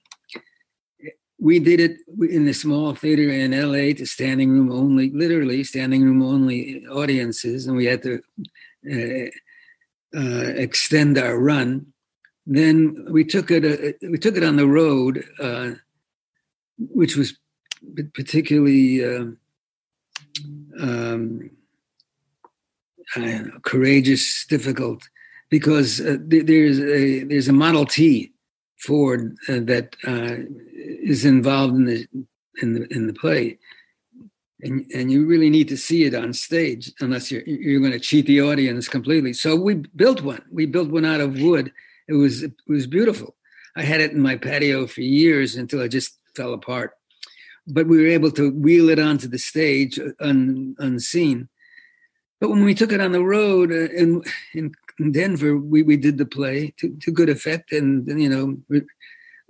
we 1.40 1.60
did 1.60 1.80
it 1.80 1.98
in 2.30 2.46
the 2.46 2.54
small 2.54 2.94
theater 2.94 3.30
in 3.30 3.52
LA 3.52 3.94
to 3.94 4.06
standing 4.06 4.52
room 4.52 4.72
only, 4.72 5.12
literally 5.12 5.64
standing 5.64 6.04
room 6.04 6.22
only 6.22 6.86
audiences, 6.88 7.68
and 7.68 7.76
we 7.76 7.86
had 7.86 8.02
to 8.04 8.22
uh, 8.92 9.30
uh, 10.18 10.54
extend 10.56 11.18
our 11.18 11.38
run. 11.38 11.88
Then 12.46 13.08
we 13.10 13.24
took 13.26 13.52
it. 13.52 13.66
Uh, 13.66 14.08
we 14.10 14.18
took 14.18 14.38
it 14.38 14.44
on 14.44 14.56
the 14.56 14.68
road, 14.68 15.26
uh, 15.40 15.72
which 16.78 17.16
was 17.16 17.38
particularly 18.14 19.04
um, 19.04 19.38
um 20.80 21.50
know, 23.18 23.52
courageous, 23.64 24.46
difficult, 24.48 25.08
because 25.50 26.00
uh, 26.02 26.18
there's 26.22 26.80
a 26.80 27.24
there's 27.24 27.48
a 27.48 27.54
Model 27.54 27.86
T 27.86 28.35
Ford 28.78 29.38
uh, 29.48 29.60
that 29.62 29.96
uh, 30.06 30.36
is 30.74 31.26
involved 31.26 31.76
in 31.76 31.86
the 31.86 32.08
in 32.62 32.74
the 32.74 32.94
in 32.94 33.08
the 33.08 33.14
play, 33.14 33.58
and 34.62 34.86
and 34.94 35.12
you 35.12 35.26
really 35.26 35.50
need 35.50 35.68
to 35.70 35.78
see 35.78 36.04
it 36.04 36.14
on 36.14 36.34
stage 36.34 36.92
unless 37.00 37.32
you're 37.32 37.44
you're 37.44 37.80
going 37.80 37.92
to 37.92 38.00
cheat 38.00 38.26
the 38.26 38.42
audience 38.42 38.88
completely. 38.88 39.34
So 39.34 39.56
we 39.56 39.76
built 39.96 40.22
one. 40.22 40.44
We 40.52 40.66
built 40.66 40.90
one 40.90 41.06
out 41.06 41.22
of 41.22 41.42
wood. 41.42 41.72
It 42.08 42.14
was 42.14 42.44
it 42.44 42.54
was 42.68 42.88
beautiful. 42.88 43.36
I 43.76 43.84
had 43.84 44.02
it 44.02 44.12
in 44.12 44.22
my 44.22 44.36
patio 44.36 44.88
for 44.88 45.02
years 45.02 45.56
until 45.56 45.82
it 45.82 45.90
just 45.90 46.18
fell 46.36 46.54
apart. 46.54 46.92
But 47.68 47.88
we 47.88 47.98
were 47.98 48.08
able 48.08 48.32
to 48.32 48.52
wheel 48.52 48.90
it 48.90 49.00
onto 49.00 49.28
the 49.28 49.40
stage 49.40 50.00
un, 50.20 50.76
unseen. 50.80 51.50
But 52.40 52.50
when 52.50 52.64
we 52.64 52.74
took 52.74 52.92
it 52.92 53.02
on 53.02 53.12
the 53.12 53.24
road 53.24 53.72
uh, 53.72 53.90
in, 53.94 54.22
in 54.54 54.74
Denver, 55.12 55.58
we, 55.58 55.84
we 55.84 55.98
did 55.98 56.18
the 56.18 56.26
play 56.26 56.74
to, 56.78 56.96
to 57.02 57.12
good 57.12 57.30
effect 57.30 57.72
and, 57.72 58.08
you 58.20 58.30
know, 58.30 58.58
re, 58.68 58.82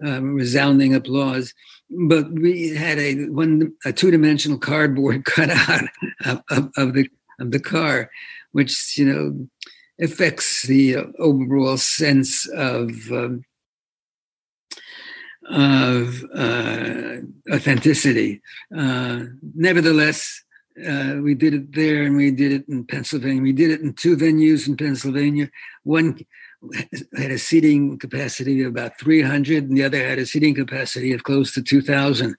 um, 0.04 0.36
resounding 0.36 0.94
applause. 0.94 1.54
But 1.90 2.32
we 2.32 2.76
had 2.76 2.98
a 2.98 3.26
one 3.30 3.74
a 3.86 3.94
two 3.94 4.12
dimensional 4.12 4.58
cardboard 4.58 5.26
cutout 5.26 5.86
of, 6.26 6.44
of, 6.50 6.72
of, 6.78 6.94
the 6.94 7.10
of 7.40 7.52
the 7.52 7.60
car, 7.60 8.10
which 8.52 8.98
you 8.98 9.06
know 9.06 9.48
affects 10.02 10.64
the 10.64 10.98
overall 11.20 11.78
sense 11.78 12.48
of 12.50 12.90
um, 13.12 13.44
of 15.50 16.26
uh, 16.34 17.18
authenticity. 17.54 18.42
Uh, 18.76 19.26
nevertheless, 19.54 20.44
uh, 20.84 21.16
we 21.22 21.36
did 21.36 21.54
it 21.54 21.74
there 21.74 22.04
and 22.04 22.18
we 22.18 22.32
did 22.32 22.52
it 22.52 22.68
in 22.68 22.84
Pennsylvania. 22.86 23.42
We 23.42 23.54
did 23.54 23.72
it 23.72 23.82
in 23.82 23.94
two 23.94 24.18
venues 24.18 24.68
in 24.68 24.76
Pennsylvania. 24.76 25.50
One 25.84 26.20
had 27.16 27.32
a 27.32 27.38
seating 27.38 27.98
capacity 27.98 28.62
of 28.64 28.72
about 28.72 29.00
300, 29.00 29.70
and 29.70 29.78
the 29.78 29.84
other 29.84 30.06
had 30.06 30.20
a 30.20 30.26
seating 30.26 30.56
capacity 30.56 31.14
of 31.14 31.24
close 31.24 31.54
to 31.54 31.62
2,000. 31.62 32.36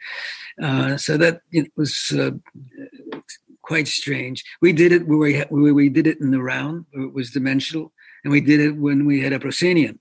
Uh, 0.63 0.97
so 0.97 1.17
that 1.17 1.43
it 1.53 1.71
was 1.77 2.13
uh, 2.19 2.31
quite 3.63 3.89
strange. 3.89 4.45
We 4.61 4.73
did 4.73 4.93
it 4.93 5.07
where 5.07 5.19
we, 5.19 5.41
where 5.41 5.75
we 5.75 5.89
did 5.89 6.07
it 6.07 6.21
in 6.21 6.31
the 6.31 6.43
round, 6.43 6.87
where 6.93 7.05
it 7.05 7.15
was 7.15 7.31
dimensional, 7.31 7.93
and 8.25 8.33
we 8.33 8.41
did 8.41 8.61
it 8.61 8.77
when 8.77 9.07
we 9.07 9.21
had 9.21 9.33
a 9.33 9.41
proscenium, 9.41 10.01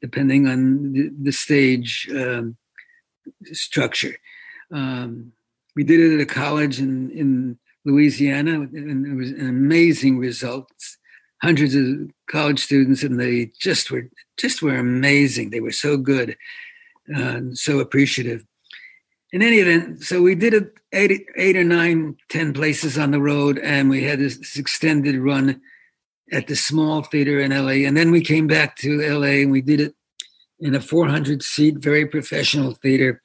depending 0.00 0.46
on 0.48 0.92
the, 0.92 1.10
the 1.22 1.32
stage 1.32 2.08
um, 2.12 2.56
structure. 3.52 4.16
Um, 4.72 5.32
we 5.74 5.84
did 5.84 6.00
it 6.00 6.14
at 6.14 6.20
a 6.20 6.26
college 6.26 6.78
in, 6.78 7.10
in 7.10 7.58
Louisiana, 7.86 8.62
and 8.62 9.06
it 9.06 9.14
was 9.14 9.30
an 9.30 9.48
amazing 9.48 10.18
results. 10.18 10.98
Hundreds 11.40 11.74
of 11.74 12.10
college 12.28 12.58
students, 12.58 13.02
and 13.02 13.20
they 13.20 13.52
just 13.60 13.90
were 13.90 14.10
just 14.36 14.60
were 14.60 14.76
amazing. 14.76 15.50
They 15.50 15.60
were 15.60 15.72
so 15.72 15.96
good, 15.96 16.36
uh, 17.14 17.40
so 17.52 17.78
appreciative. 17.78 18.44
In 19.32 19.42
any 19.42 19.58
event, 19.58 20.02
so 20.02 20.22
we 20.22 20.34
did 20.34 20.54
it 20.54 20.72
eight, 20.92 21.26
eight 21.36 21.56
or 21.56 21.64
nine, 21.64 22.16
ten 22.28 22.52
places 22.52 22.98
on 22.98 23.12
the 23.12 23.20
road, 23.20 23.58
and 23.58 23.88
we 23.88 24.02
had 24.02 24.18
this 24.18 24.56
extended 24.56 25.16
run 25.16 25.60
at 26.32 26.48
the 26.48 26.56
small 26.56 27.02
theater 27.02 27.38
in 27.38 27.52
LA, 27.52 27.86
and 27.86 27.96
then 27.96 28.10
we 28.10 28.20
came 28.20 28.46
back 28.46 28.76
to 28.76 29.00
LA 29.00 29.42
and 29.42 29.52
we 29.52 29.60
did 29.60 29.80
it 29.80 29.94
in 30.58 30.74
a 30.74 30.80
400 30.80 31.42
seat, 31.42 31.76
very 31.76 32.06
professional 32.06 32.72
theater 32.74 33.22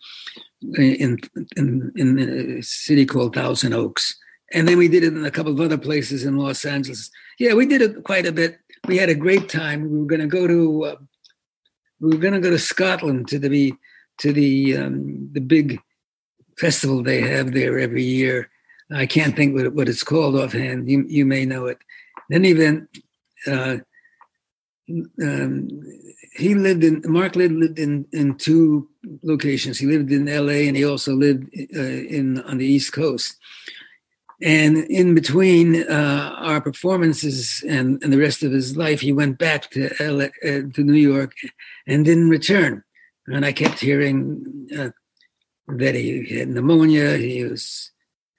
in 0.76 1.18
in 1.56 1.92
in 1.96 2.20
a 2.60 2.62
city 2.62 3.06
called 3.06 3.34
Thousand 3.34 3.74
Oaks 3.74 4.21
and 4.54 4.68
then 4.68 4.78
we 4.78 4.88
did 4.88 5.04
it 5.04 5.14
in 5.14 5.26
a 5.26 5.32
couple 5.32 5.52
of 5.52 5.60
other 5.60 5.78
places 5.78 6.24
in 6.24 6.38
Los 6.38 6.66
Angeles. 6.66 7.10
Yeah, 7.40 7.54
we 7.54 7.66
did 7.66 7.82
it 7.82 8.04
quite 8.04 8.26
a 8.26 8.32
bit. 8.32 8.60
We 8.88 8.98
had 8.98 9.10
a 9.10 9.16
great 9.16 9.50
time. 9.50 9.90
We 9.90 10.00
were 10.00 10.06
going 10.06 10.22
to 10.22 10.28
go 10.28 10.48
to 10.48 10.86
uh, 10.86 10.96
we 12.00 12.10
were 12.10 12.22
going 12.22 12.34
to 12.34 12.40
go 12.40 12.50
to 12.50 12.60
Scotland 12.60 13.28
to 13.30 13.40
the 13.40 13.74
to 14.20 14.34
the 14.34 14.78
um, 14.78 15.30
the 15.32 15.42
big 15.42 15.80
festival 16.58 17.02
they 17.02 17.22
have 17.22 17.54
there 17.54 17.80
every 17.80 18.04
year. 18.04 18.50
I 18.94 19.06
can't 19.06 19.36
think 19.36 19.56
what, 19.56 19.74
what 19.74 19.90
it's 19.90 20.04
called 20.04 20.36
offhand. 20.36 20.90
You 20.90 21.06
you 21.08 21.26
may 21.26 21.46
know 21.46 21.68
it. 21.68 21.78
In 22.30 22.36
any 22.36 22.50
event, 22.50 22.90
uh, 23.48 23.78
um, 25.22 25.70
he 26.34 26.56
lived 26.56 26.84
in 26.84 27.02
Mark 27.06 27.36
lived, 27.36 27.54
lived 27.54 27.80
in 27.80 28.06
in 28.12 28.36
two 28.36 28.90
locations. 29.24 29.80
He 29.80 29.86
lived 29.86 30.12
in 30.12 30.28
L.A. 30.28 30.68
and 30.68 30.76
he 30.76 30.86
also 30.86 31.14
lived 31.14 31.46
uh, 31.76 31.80
in 31.80 32.42
on 32.42 32.58
the 32.58 32.66
East 32.66 32.94
Coast. 32.94 33.38
And 34.42 34.78
in 34.86 35.14
between 35.14 35.84
uh, 35.84 36.36
our 36.38 36.62
performances 36.62 37.64
and, 37.68 38.02
and, 38.04 38.12
the 38.12 38.18
rest 38.18 38.42
of 38.42 38.52
his 38.52 38.76
life, 38.76 39.00
he 39.00 39.14
went 39.14 39.38
back 39.38 39.70
to 39.72 39.92
LA, 40.00 40.26
uh, 40.44 40.64
to 40.74 40.84
New 40.84 40.94
York 40.94 41.34
and 41.86 42.04
didn't 42.04 42.30
return. 42.30 42.84
And 43.28 43.46
I 43.46 43.52
kept 43.52 43.80
hearing 43.80 44.68
uh, 44.76 44.90
that 45.68 45.94
he 45.94 46.26
had 46.38 46.50
pneumonia. 46.50 47.18
He 47.18 47.44
was 47.44 47.92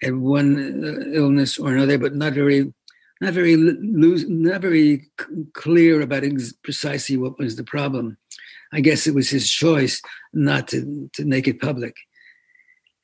had 0.03 0.17
one 0.17 0.85
uh, 0.85 1.17
illness 1.17 1.57
or 1.59 1.73
another, 1.73 1.99
but 1.99 2.17
not 2.17 2.33
very, 2.33 2.73
not 3.21 3.33
very 3.33 3.57
loose, 3.57 4.25
not 4.27 4.61
very 4.61 5.09
clear 5.55 6.01
about 6.01 6.25
ex- 6.25 6.53
precisely 6.65 7.17
what 7.17 7.39
was 7.39 7.55
the 7.55 7.65
problem. 7.65 8.19
I 8.73 8.81
guess 8.81 9.07
it 9.07 9.15
was 9.15 9.31
his 9.31 9.49
choice 9.49 10.03
not 10.33 10.67
to 10.69 11.09
to 11.13 11.25
make 11.25 11.47
it 11.47 11.61
public. 11.61 11.95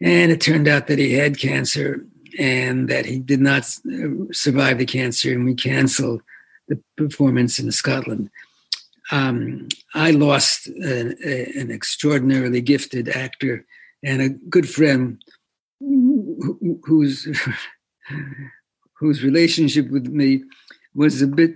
And 0.01 0.33
it 0.33 0.41
turned 0.41 0.67
out 0.67 0.87
that 0.89 0.99
he 0.99 1.13
had 1.13 1.39
cancer 1.39 2.05
and 2.39 2.89
that 2.89 3.05
he 3.05 3.19
did 3.19 3.41
not 3.41 3.65
survive 4.33 4.79
the 4.79 4.87
cancer, 4.87 5.33
and 5.33 5.45
we 5.45 5.55
canceled 5.55 6.23
the 6.69 6.81
performance 6.97 7.59
in 7.59 7.71
Scotland. 7.73 8.31
Um, 9.11 9.69
I 9.95 10.13
lost 10.13 10.67
an, 10.69 11.17
an, 11.25 11.71
extraordinarily 11.71 12.61
gifted 12.61 13.09
actor 13.09 13.65
and 14.05 14.21
a 14.21 14.29
good 14.29 14.69
friend 14.69 15.21
whose 15.81 17.27
whose 18.99 19.23
relationship 19.23 19.91
with 19.91 20.09
me 20.09 20.45
was 20.95 21.23
a 21.23 21.27
bit 21.27 21.55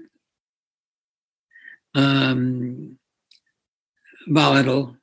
um, 1.94 2.98
volatile 4.28 4.96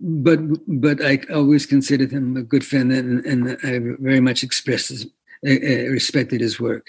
but 0.00 0.40
but 0.66 1.04
I 1.04 1.20
always 1.32 1.66
considered 1.66 2.12
him 2.12 2.36
a 2.36 2.42
good 2.42 2.64
friend, 2.64 2.92
and, 2.92 3.24
and 3.24 3.58
I 3.62 3.78
very 4.00 4.20
much 4.20 4.42
expressed 4.42 4.92
uh, 4.92 4.94
uh, 4.94 5.21
respected 5.42 6.40
his 6.40 6.60
work. 6.60 6.88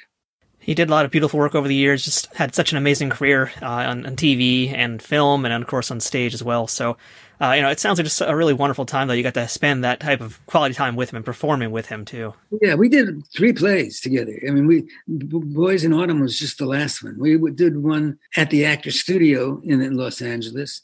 He 0.60 0.74
did 0.74 0.88
a 0.88 0.92
lot 0.92 1.04
of 1.04 1.12
beautiful 1.12 1.40
work 1.40 1.56
over 1.56 1.68
the 1.68 1.76
years. 1.76 2.06
Just 2.06 2.34
had 2.36 2.56
such 2.56 2.72
an 2.72 2.78
amazing 2.78 3.10
career 3.10 3.52
uh, 3.62 3.66
on, 3.66 4.06
on, 4.06 4.16
TV 4.16 4.74
and 4.74 5.02
film, 5.02 5.44
and 5.44 5.54
of 5.54 5.68
course 5.68 5.92
on 5.92 6.00
stage 6.00 6.34
as 6.34 6.42
well. 6.42 6.68
So, 6.68 6.96
uh, 7.42 7.52
you 7.52 7.62
know, 7.62 7.70
it 7.70 7.82
sounds 7.82 8.00
like 8.00 8.06
just 8.06 8.22
a 8.22 8.34
really 8.34 8.54
wonderful 8.54 8.86
time 8.86 9.10
that 9.10 9.18
you 9.18 9.24
got 9.24 9.34
to 9.34 9.48
spend 9.50 9.84
that 9.84 10.00
type 10.00 10.22
of 10.22 10.40
quality 10.46 10.74
time 10.74 10.96
with 10.96 11.12
him 11.12 11.18
and 11.18 11.26
performing 11.26 11.72
with 11.72 11.88
him 11.88 12.06
too. 12.06 12.34
Yeah, 12.62 12.76
we 12.76 12.88
did 12.88 13.28
three 13.36 13.52
plays 13.52 14.00
together. 14.00 14.40
I 14.48 14.52
mean, 14.52 14.66
we 14.66 14.88
Boys 15.08 15.84
in 15.84 15.92
Autumn 15.92 16.22
was 16.22 16.40
just 16.40 16.60
the 16.60 16.66
last 16.66 17.04
one. 17.04 17.18
We 17.20 17.38
did 17.52 17.84
one 17.84 18.18
at 18.38 18.50
the 18.50 18.66
Actors 18.66 19.02
Studio 19.02 19.60
in, 19.66 19.82
in 19.82 19.98
Los 19.98 20.22
Angeles 20.22 20.82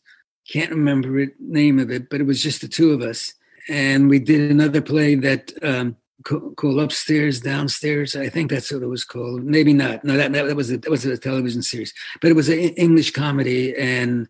can't 0.50 0.72
remember 0.72 1.26
the 1.26 1.32
name 1.40 1.80
of 1.80 1.92
it, 1.92 2.10
but 2.10 2.20
it 2.20 2.26
was 2.26 2.42
just 2.42 2.62
the 2.62 2.68
two 2.68 2.92
of 2.92 3.02
us. 3.02 3.34
And 3.70 4.10
we 4.10 4.20
did 4.20 4.50
another 4.50 4.82
play 4.82 5.16
that 5.16 5.54
um, 5.62 5.96
called 6.24 6.80
Upstairs, 6.80 7.40
Downstairs. 7.40 8.16
I 8.16 8.30
think 8.30 8.52
that's 8.52 8.72
what 8.72 8.84
it 8.84 8.88
was 8.88 9.04
called. 9.04 9.44
Maybe 9.44 9.74
not. 9.74 10.04
No, 10.04 10.18
that, 10.18 10.32
that 10.34 10.56
was 10.56 10.72
a, 10.72 10.78
that 10.78 10.90
was 10.90 11.06
a 11.06 11.18
television 11.18 11.62
series, 11.62 11.94
but 12.22 12.30
it 12.30 12.36
was 12.36 12.50
an 12.50 12.60
English 12.60 13.12
comedy, 13.12 13.76
and 13.76 14.28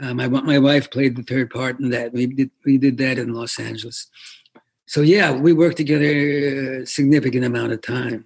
uh, 0.00 0.14
my 0.14 0.28
my 0.28 0.58
wife 0.58 0.90
played 0.90 1.16
the 1.16 1.22
third 1.22 1.50
part 1.50 1.78
in 1.80 1.90
that. 1.90 2.12
We 2.12 2.26
did 2.26 2.50
we 2.64 2.78
did 2.78 2.98
that 2.98 3.18
in 3.18 3.34
Los 3.34 3.58
Angeles. 3.58 4.08
so 4.86 5.00
yeah, 5.00 5.32
we 5.32 5.52
worked 5.52 5.76
together 5.76 6.80
a 6.80 6.86
significant 6.86 7.44
amount 7.44 7.72
of 7.72 7.82
time. 7.82 8.24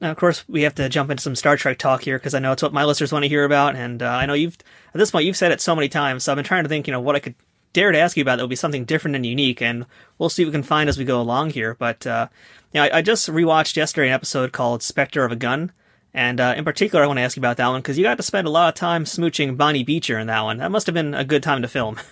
Now, 0.00 0.10
of 0.10 0.16
course, 0.16 0.44
we 0.48 0.62
have 0.62 0.74
to 0.74 0.88
jump 0.88 1.12
into 1.12 1.22
some 1.22 1.36
Star 1.36 1.56
Trek 1.56 1.78
talk 1.78 2.02
here 2.02 2.18
because 2.18 2.34
I 2.34 2.40
know 2.40 2.50
it's 2.50 2.62
what 2.62 2.72
my 2.72 2.84
listeners 2.84 3.12
want 3.12 3.22
to 3.22 3.28
hear 3.28 3.44
about, 3.44 3.76
and 3.76 4.02
uh, 4.02 4.08
I 4.08 4.26
know 4.26 4.34
you've 4.34 4.58
at 4.92 4.98
this 4.98 5.12
point 5.12 5.26
you've 5.26 5.36
said 5.36 5.52
it 5.52 5.60
so 5.60 5.76
many 5.76 5.88
times. 5.88 6.24
So 6.24 6.32
I've 6.32 6.36
been 6.36 6.44
trying 6.44 6.64
to 6.64 6.68
think, 6.68 6.88
you 6.88 6.92
know, 6.92 7.00
what 7.00 7.14
I 7.14 7.20
could 7.20 7.36
dare 7.72 7.92
to 7.92 7.98
ask 7.98 8.16
you 8.16 8.22
about 8.22 8.36
that 8.36 8.42
would 8.42 8.50
be 8.50 8.56
something 8.56 8.84
different 8.84 9.16
and 9.16 9.26
unique, 9.26 9.62
and 9.62 9.86
we'll 10.18 10.28
see 10.28 10.44
what 10.44 10.50
we 10.50 10.52
can 10.52 10.62
find 10.62 10.88
as 10.88 10.98
we 10.98 11.04
go 11.04 11.20
along 11.20 11.50
here. 11.50 11.74
But 11.78 12.06
uh, 12.06 12.28
you 12.72 12.80
know, 12.80 12.84
I, 12.86 12.98
I 12.98 13.02
just 13.02 13.28
rewatched 13.28 13.76
yesterday 13.76 14.08
an 14.08 14.14
episode 14.14 14.52
called 14.52 14.82
Spectre 14.82 15.24
of 15.24 15.32
a 15.32 15.36
Gun," 15.36 15.72
and 16.14 16.40
uh, 16.40 16.54
in 16.56 16.64
particular, 16.64 17.04
I 17.04 17.06
want 17.06 17.18
to 17.18 17.22
ask 17.22 17.36
you 17.36 17.40
about 17.40 17.56
that 17.56 17.68
one 17.68 17.80
because 17.80 17.98
you 17.98 18.04
got 18.04 18.16
to 18.16 18.22
spend 18.22 18.46
a 18.46 18.50
lot 18.50 18.68
of 18.68 18.74
time 18.74 19.04
smooching 19.04 19.56
Bonnie 19.56 19.84
Beecher 19.84 20.18
in 20.18 20.26
that 20.26 20.42
one. 20.42 20.58
That 20.58 20.70
must 20.70 20.86
have 20.86 20.94
been 20.94 21.14
a 21.14 21.24
good 21.24 21.42
time 21.42 21.62
to 21.62 21.68
film. 21.68 21.98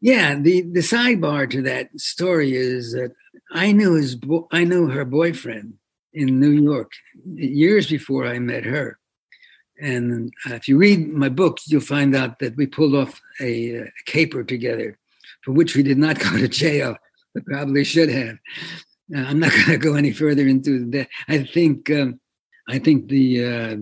Yeah, 0.00 0.34
the 0.34 0.60
the 0.60 0.80
sidebar 0.80 1.48
to 1.50 1.62
that 1.62 1.88
story 1.98 2.54
is 2.54 2.92
that 2.92 3.12
I 3.52 3.72
knew 3.72 3.94
his 3.94 4.16
bo- 4.16 4.48
I 4.52 4.64
knew 4.64 4.88
her 4.88 5.06
boyfriend 5.06 5.78
in 6.12 6.38
New 6.38 6.50
York 6.50 6.92
years 7.34 7.88
before 7.88 8.26
I 8.26 8.38
met 8.38 8.64
her. 8.64 8.98
And 9.80 10.30
if 10.46 10.68
you 10.68 10.76
read 10.76 11.08
my 11.08 11.30
book, 11.30 11.58
you'll 11.66 11.80
find 11.80 12.14
out 12.14 12.38
that 12.40 12.54
we 12.54 12.66
pulled 12.66 12.94
off 12.94 13.18
a, 13.40 13.76
a 13.76 13.92
caper 14.06 14.44
together, 14.44 14.98
for 15.42 15.52
which 15.52 15.76
we 15.76 15.82
did 15.82 15.98
not 15.98 16.18
go 16.20 16.36
to 16.36 16.48
jail, 16.48 16.96
but 17.34 17.44
probably 17.46 17.84
should 17.84 18.10
have. 18.10 18.36
Uh, 19.14 19.20
I'm 19.20 19.40
not 19.40 19.50
going 19.66 19.66
to 19.66 19.78
go 19.78 19.94
any 19.94 20.12
further 20.12 20.46
into 20.46 20.90
that. 20.90 21.08
I 21.28 21.44
think 21.44 21.90
um, 21.90 22.20
I 22.68 22.78
think 22.78 23.08
the 23.08 23.44
uh, 23.44 23.76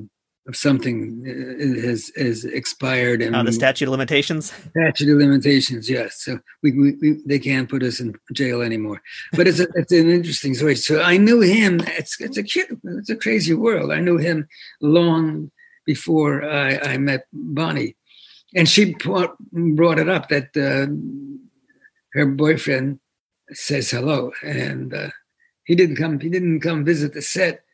of 0.49 0.57
something 0.57 1.23
uh, 1.25 1.87
has 1.87 2.11
has 2.17 2.45
expired 2.45 3.23
and 3.23 3.37
uh, 3.37 3.43
the 3.43 3.53
statute 3.53 3.87
of 3.87 3.93
limitations? 3.93 4.53
Statute 4.71 5.13
of 5.13 5.19
limitations 5.19 5.89
yes. 5.89 6.21
So 6.23 6.39
we, 6.63 6.73
we, 6.73 6.93
we, 7.01 7.23
they 7.25 7.39
can't 7.39 7.69
put 7.69 7.83
us 7.83 8.01
in 8.01 8.15
jail 8.33 8.61
anymore. 8.61 9.01
But 9.33 9.47
it's 9.47 9.61
a, 9.61 9.69
it's 9.75 9.93
an 9.93 10.11
interesting 10.11 10.55
story. 10.55 10.75
So 10.75 11.01
i 11.01 11.17
knew 11.17 11.41
him 11.41 11.81
it's 11.87 12.21
it's 12.21 12.37
a 12.37 12.43
cute, 12.43 12.79
it's 12.99 13.11
a 13.11 13.17
crazy 13.17 13.55
world. 13.55 13.93
I 13.93 14.01
knew 14.01 14.19
him 14.19 14.49
long 14.81 15.51
before 15.85 16.45
i, 16.45 16.79
I 16.79 16.97
met 16.97 17.27
bonnie 17.33 17.97
and 18.55 18.69
she 18.69 18.95
brought, 18.95 19.37
brought 19.53 19.99
it 19.99 20.09
up 20.09 20.29
that 20.29 20.57
uh, 20.57 20.93
her 22.13 22.27
boyfriend 22.27 23.01
says 23.53 23.91
hello 23.91 24.33
and 24.43 24.95
uh, 24.95 25.11
he 25.65 25.75
didn't 25.75 25.97
come 25.97 26.19
he 26.21 26.29
didn't 26.29 26.61
come 26.61 26.85
visit 26.85 27.13
the 27.13 27.23
set 27.23 27.65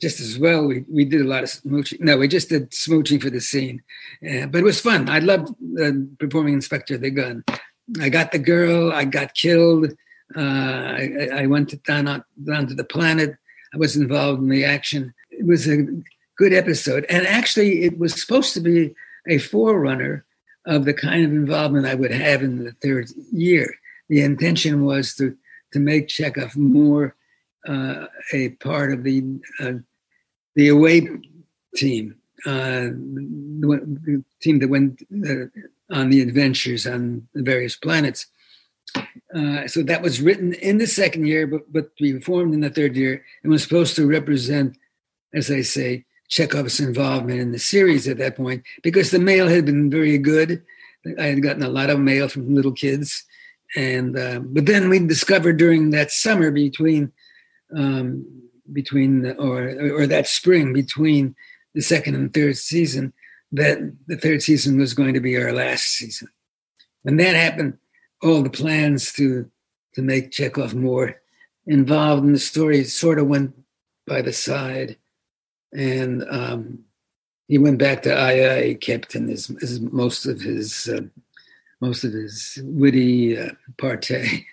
just 0.00 0.20
as 0.20 0.38
well. 0.38 0.66
We 0.66 0.84
we 0.88 1.04
did 1.04 1.20
a 1.20 1.28
lot 1.28 1.44
of 1.44 1.50
smooching. 1.50 2.00
No, 2.00 2.16
we 2.16 2.26
just 2.26 2.48
did 2.48 2.70
smooching 2.70 3.20
for 3.20 3.30
the 3.30 3.40
scene, 3.40 3.82
uh, 4.28 4.46
but 4.46 4.58
it 4.58 4.64
was 4.64 4.80
fun. 4.80 5.08
I 5.08 5.18
loved 5.18 5.54
uh, 5.80 5.92
performing 6.18 6.54
in 6.54 6.60
Spectre 6.60 6.98
the 6.98 7.10
Gun. 7.10 7.44
I 8.00 8.08
got 8.08 8.32
the 8.32 8.38
girl. 8.38 8.92
I 8.92 9.04
got 9.04 9.34
killed. 9.34 9.92
Uh, 10.34 10.40
I, 10.40 11.28
I, 11.34 11.46
went 11.46 11.70
to 11.70 11.76
down 11.78 12.06
on, 12.06 12.22
down 12.44 12.68
to 12.68 12.74
the 12.74 12.84
planet. 12.84 13.34
I 13.74 13.78
was 13.78 13.96
involved 13.96 14.40
in 14.40 14.48
the 14.48 14.64
action. 14.64 15.12
It 15.30 15.44
was 15.44 15.66
a 15.66 15.84
good 16.36 16.52
episode, 16.52 17.04
and 17.08 17.26
actually, 17.26 17.82
it 17.82 17.98
was 17.98 18.20
supposed 18.20 18.54
to 18.54 18.60
be 18.60 18.94
a 19.30 19.38
forerunner 19.38 20.26
of 20.66 20.84
the 20.84 20.92
kind 20.92 21.24
of 21.24 21.30
involvement 21.30 21.86
I 21.86 21.94
would 21.94 22.10
have 22.10 22.42
in 22.42 22.64
the 22.64 22.72
third 22.82 23.08
year. 23.32 23.74
The 24.08 24.22
intention 24.22 24.84
was 24.84 25.14
to 25.14 25.36
to 25.72 25.78
make 25.78 26.08
Chekov 26.08 26.56
more 26.56 27.14
uh, 27.66 28.06
a 28.32 28.50
part 28.50 28.92
of 28.92 29.04
the 29.04 29.22
uh, 29.60 29.74
the 30.56 30.68
away 30.68 31.08
team, 31.76 32.16
uh, 32.44 32.90
the, 32.90 34.24
team 34.42 34.58
that 34.58 34.68
went 34.68 35.02
uh, 35.12 35.94
on 35.94 36.10
the 36.10 36.20
adventures 36.20 36.86
on 36.86 37.28
the 37.34 37.42
various 37.42 37.76
planets. 37.76 38.26
Uh, 39.32 39.68
so 39.68 39.82
that 39.84 40.02
was 40.02 40.20
written 40.20 40.54
in 40.54 40.78
the 40.78 40.86
second 40.86 41.26
year, 41.26 41.46
but 41.46 41.72
but 41.72 41.90
we 42.00 42.20
formed 42.20 42.52
in 42.52 42.60
the 42.60 42.70
third 42.70 42.96
year, 42.96 43.24
and 43.42 43.52
was 43.52 43.62
supposed 43.62 43.94
to 43.94 44.06
represent, 44.06 44.76
as 45.32 45.50
I 45.50 45.62
say, 45.62 46.04
Chekov's 46.30 46.80
involvement 46.80 47.40
in 47.40 47.52
the 47.52 47.58
series 47.58 48.06
at 48.06 48.18
that 48.18 48.36
point, 48.36 48.62
because 48.82 49.10
the 49.10 49.18
mail 49.18 49.48
had 49.48 49.66
been 49.66 49.90
very 49.90 50.16
good. 50.18 50.62
I 51.18 51.24
had 51.24 51.42
gotten 51.42 51.62
a 51.62 51.68
lot 51.68 51.90
of 51.90 51.98
mail 51.98 52.28
from 52.28 52.54
little 52.54 52.72
kids, 52.72 53.24
and 53.76 54.16
uh, 54.16 54.40
but 54.40 54.66
then 54.66 54.88
we 54.88 54.98
discovered 55.00 55.56
during 55.56 55.90
that 55.90 56.10
summer 56.10 56.50
between 56.50 57.12
um, 57.76 58.24
between 58.72 59.26
or 59.38 59.70
or 59.94 60.06
that 60.06 60.28
spring 60.28 60.72
between 60.72 61.34
the 61.74 61.80
second 61.80 62.14
and 62.14 62.32
third 62.32 62.56
season 62.56 63.12
that 63.52 63.78
the 64.06 64.16
third 64.16 64.42
season 64.42 64.78
was 64.78 64.94
going 64.94 65.14
to 65.14 65.20
be 65.20 65.36
our 65.36 65.52
last 65.52 65.86
season. 65.86 66.28
When 67.02 67.16
that 67.16 67.34
happened, 67.34 67.78
all 68.22 68.42
the 68.42 68.50
plans 68.50 69.12
to 69.14 69.50
to 69.94 70.02
make 70.02 70.30
Chekov 70.30 70.74
more 70.74 71.20
involved 71.66 72.24
in 72.24 72.32
the 72.32 72.38
story 72.38 72.84
sort 72.84 73.18
of 73.18 73.26
went 73.26 73.54
by 74.06 74.22
the 74.22 74.32
side, 74.32 74.96
and 75.72 76.24
um, 76.30 76.80
he 77.48 77.58
went 77.58 77.78
back 77.78 78.02
to 78.02 78.10
II 78.10 78.74
Captain 78.76 79.28
his, 79.28 79.46
his 79.60 79.80
most 79.80 80.26
of 80.26 80.40
his 80.40 80.88
uh, 80.88 81.02
most 81.80 82.04
of 82.04 82.12
his 82.12 82.58
witty 82.62 83.38
uh, 83.38 83.50
partay. 83.76 84.44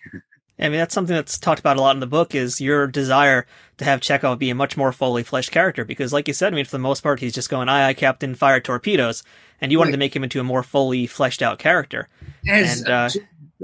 I 0.60 0.70
mean, 0.70 0.80
that's 0.80 0.94
something 0.94 1.16
that's 1.16 1.38
talked 1.38 1.60
about 1.60 1.78
a 1.78 1.82
lot 1.82 1.96
in 1.96 2.00
the 2.00 2.08
book 2.08 2.34
is 2.34 2.60
your 2.60 2.88
desire 2.88 3.46
to 3.78 3.86
have 3.86 4.00
Chekov 4.00 4.40
be 4.40 4.50
a 4.50 4.56
much 4.56 4.76
more 4.76 4.92
fully 4.92 5.22
fleshed 5.22 5.52
character. 5.52 5.86
Because, 5.86 6.12
like 6.12 6.28
you 6.28 6.34
said, 6.34 6.52
I 6.52 6.56
mean, 6.56 6.66
for 6.66 6.72
the 6.72 6.80
most 6.80 7.02
part, 7.02 7.20
he's 7.20 7.36
just 7.36 7.50
going, 7.50 7.70
aye, 7.70 7.90
aye, 7.90 7.94
Captain, 7.94 8.34
fire 8.34 8.60
torpedoes. 8.60 9.24
And 9.62 9.72
you 9.72 9.78
wanted 9.78 9.90
right. 9.90 9.94
to 9.94 10.00
make 10.00 10.16
him 10.16 10.24
into 10.24 10.40
a 10.40 10.44
more 10.44 10.64
fully 10.64 11.06
fleshed 11.06 11.44
out 11.44 11.60
character. 11.60 12.10
As, 12.48 12.80
and, 12.82 12.90
uh, 12.90 13.10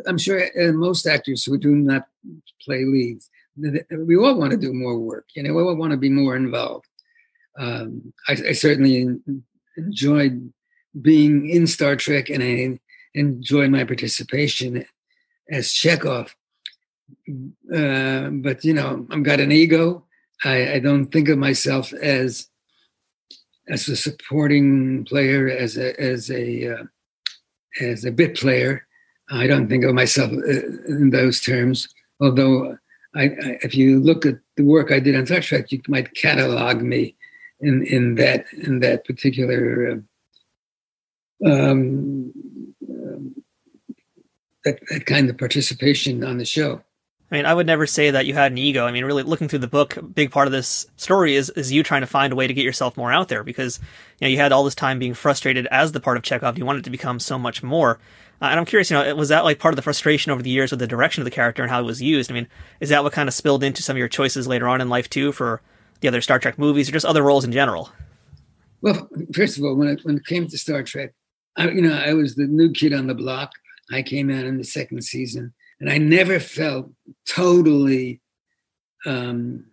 I'm 0.06 0.20
sure 0.20 0.44
uh, 0.60 0.72
most 0.74 1.08
actors 1.08 1.44
who 1.44 1.58
do 1.58 1.76
not 1.76 2.08
play 2.62 2.86
leads, 2.86 3.30
we 3.56 4.16
all 4.16 4.36
want 4.36 4.52
to 4.52 4.58
do 4.58 4.72
more 4.72 5.00
work. 5.00 5.26
You 5.36 5.44
know, 5.44 5.54
we 5.54 5.64
all 5.64 5.76
want 5.76 5.92
to 5.92 5.98
be 5.98 6.10
more 6.10 6.36
involved. 6.36 6.86
Um, 7.58 8.14
I, 8.28 8.32
I, 8.34 8.52
certainly 8.54 9.16
enjoyed 9.78 10.52
being 11.00 11.50
in 11.50 11.68
Star 11.68 11.96
Trek 11.96 12.30
and 12.30 12.42
I 12.42 12.80
enjoyed 13.14 13.70
my 13.70 13.84
participation 13.84 14.86
as 15.52 15.68
Chekov 15.68 16.32
uh, 17.74 18.30
but 18.30 18.64
you 18.64 18.74
know, 18.74 19.06
I've 19.12 19.24
got 19.24 19.40
an 19.40 19.52
ego. 19.52 20.06
I, 20.44 20.74
I, 20.74 20.80
don't 20.80 21.08
think 21.08 21.30
of 21.30 21.38
myself 21.38 21.94
as 21.94 22.48
as 23.70 23.88
a 23.88 23.96
supporting 23.96 25.06
player, 25.06 25.50
as 25.50 25.78
a 25.78 26.00
as 26.00 26.30
a 26.30 26.74
uh, 26.74 26.84
as 27.82 28.06
a 28.06 28.12
bit 28.12 28.36
player. 28.36 28.86
I 29.30 29.48
don't 29.48 29.70
think 29.70 29.86
of 29.86 29.94
myself 29.94 30.32
uh, 30.32 30.68
in 30.88 31.12
those 31.12 31.42
terms. 31.42 31.88
Although, 32.20 32.78
I, 33.16 33.24
I, 33.24 33.58
if 33.64 33.74
you 33.76 34.00
look 34.00 34.26
at 34.26 34.40
the 34.58 34.64
work 34.64 34.92
I 34.92 35.00
did 35.00 35.16
on 35.16 35.26
Star 35.26 35.40
Trek, 35.40 35.72
you 35.72 35.82
might 35.88 36.14
catalog 36.16 36.82
me 36.82 37.16
in 37.64 37.86
in 37.86 38.16
that 38.16 38.46
in 38.54 38.80
that 38.80 39.06
particular 39.06 40.04
um, 41.46 42.34
um, 42.90 43.36
that, 44.64 44.80
that 44.90 45.06
kind 45.06 45.30
of 45.30 45.38
participation 45.38 46.24
on 46.24 46.38
the 46.38 46.46
show. 46.46 46.82
I 47.32 47.38
mean, 47.38 47.46
I 47.48 47.54
would 47.54 47.66
never 47.66 47.88
say 47.88 48.12
that 48.12 48.28
you 48.28 48.36
had 48.36 48.52
an 48.52 48.60
ego. 48.60 48.86
I 48.86 48.92
mean, 48.92 49.06
really 49.06 49.24
looking 49.24 49.48
through 49.48 49.60
the 49.60 49.68
book, 49.68 49.98
a 49.98 50.04
big 50.04 50.30
part 50.30 50.48
of 50.48 50.52
this 50.52 50.86
story 50.98 51.36
is, 51.36 51.50
is 51.50 51.72
you 51.72 51.82
trying 51.82 52.02
to 52.02 52.08
find 52.08 52.32
a 52.32 52.36
way 52.36 52.46
to 52.46 52.54
get 52.54 52.64
yourself 52.64 52.96
more 52.96 53.12
out 53.12 53.28
there 53.28 53.44
because, 53.44 53.80
you 54.20 54.26
know, 54.26 54.30
you 54.30 54.38
had 54.38 54.52
all 54.52 54.64
this 54.64 54.76
time 54.76 55.00
being 55.00 55.16
frustrated 55.16 55.66
as 55.72 55.94
the 55.94 56.00
part 56.00 56.16
of 56.16 56.22
Chekov. 56.22 56.60
You 56.60 56.66
wanted 56.66 56.84
to 56.84 56.92
become 56.92 57.20
so 57.20 57.40
much 57.40 57.64
more. 57.64 58.00
Uh, 58.40 58.46
and 58.46 58.60
I'm 58.60 58.68
curious, 58.68 58.92
you 58.92 58.98
know, 58.98 59.16
was 59.16 59.30
that 59.30 59.46
like 59.46 59.58
part 59.58 59.74
of 59.74 59.78
the 59.78 59.82
frustration 59.82 60.32
over 60.32 60.44
the 60.44 60.52
years 60.52 60.70
with 60.70 60.80
the 60.80 60.86
direction 60.86 61.22
of 61.22 61.26
the 61.26 61.32
character 61.32 61.64
and 61.64 61.72
how 61.72 61.80
it 61.80 61.86
was 61.86 62.04
used? 62.04 62.30
I 62.30 62.36
mean, 62.36 62.48
is 62.80 62.90
that 62.90 63.04
what 63.04 63.14
kind 63.14 63.28
of 63.28 63.34
spilled 63.34 63.64
into 63.64 63.82
some 63.82 63.96
of 63.96 64.00
your 64.00 64.10
choices 64.10 64.48
later 64.48 64.68
on 64.68 64.80
in 64.80 64.90
life 64.90 65.10
too 65.10 65.32
for 65.32 65.62
the 66.04 66.10
other 66.10 66.22
Star 66.22 66.38
Trek 66.38 66.60
movies 66.60 66.88
or 66.88 66.92
just 66.92 67.06
other 67.06 67.24
roles 67.24 67.46
in 67.46 67.52
general? 67.52 67.90
Well, 68.82 69.10
first 69.34 69.58
of 69.58 69.64
all, 69.64 69.76
when 69.76 69.88
it, 69.88 70.02
when 70.04 70.18
it 70.18 70.26
came 70.26 70.46
to 70.48 70.58
Star 70.58 70.84
Trek, 70.84 71.14
I, 71.56 71.70
you 71.70 71.82
know, 71.82 71.96
I 71.96 72.14
was 72.14 72.36
the 72.36 72.46
new 72.46 72.72
kid 72.72 72.94
on 72.94 73.08
the 73.08 73.16
block. 73.16 73.52
I 73.92 74.02
came 74.04 74.30
out 74.30 74.46
in 74.46 74.58
the 74.58 74.64
second 74.64 75.04
season 75.04 75.54
and 75.80 75.90
I 75.90 75.98
never 75.98 76.40
felt 76.40 76.92
totally, 77.26 78.22
um, 79.06 79.66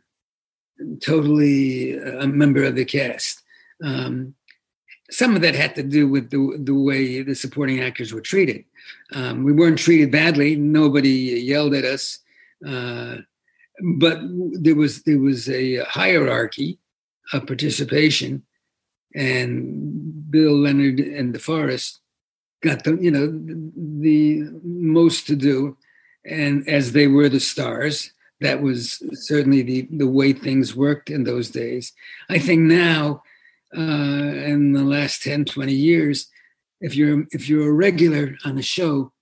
totally 1.03 1.99
a 1.99 2.27
member 2.27 2.65
of 2.65 2.77
the 2.77 2.85
cast. 2.85 3.43
Um, 3.85 4.35
some 5.11 5.35
of 5.35 5.43
that 5.43 5.57
had 5.57 5.75
to 5.75 5.83
do 5.83 6.09
with 6.09 6.31
the 6.31 6.57
the 6.63 6.75
way 6.75 7.23
the 7.23 7.35
supporting 7.35 7.81
actors 7.81 8.13
were 8.13 8.21
treated. 8.21 8.65
Um, 9.13 9.43
we 9.43 9.53
weren't 9.53 9.79
treated 9.79 10.13
badly. 10.13 10.55
Nobody 10.55 11.11
yelled 11.11 11.75
at 11.75 11.85
us, 11.85 12.21
uh, 12.67 13.17
but 13.83 14.21
there 14.53 14.75
was 14.75 15.03
there 15.03 15.19
was 15.19 15.49
a 15.49 15.85
hierarchy 15.85 16.79
of 17.33 17.47
participation, 17.47 18.43
and 19.15 20.31
Bill 20.31 20.57
Leonard 20.57 21.01
and 21.01 21.35
DeForest 21.35 21.99
got 22.63 22.85
the 22.85 22.97
you 23.01 23.11
know 23.11 23.27
the 24.01 24.49
most 24.65 25.27
to 25.29 25.37
do. 25.37 25.77
And 26.27 26.69
as 26.69 26.93
they 26.93 27.07
were 27.07 27.31
the 27.31 27.41
stars 27.41 28.13
that 28.41 28.63
was 28.63 29.03
certainly 29.13 29.63
the 29.63 29.89
the 29.91 30.09
way 30.09 30.33
things 30.33 30.75
worked 30.75 31.11
in 31.11 31.25
those 31.25 31.51
days. 31.51 31.93
I 32.29 32.39
think 32.39 32.63
now 32.63 33.23
uh, 33.77 33.81
in 33.81 34.73
the 34.73 34.85
last 34.85 35.23
10 35.23 35.45
20 35.45 35.73
years 35.73 36.29
if 36.81 36.97
you're 36.97 37.25
if 37.31 37.49
you're 37.49 37.69
a 37.69 37.73
regular 37.73 38.37
on 38.45 38.59
a 38.59 38.63
show 38.63 39.13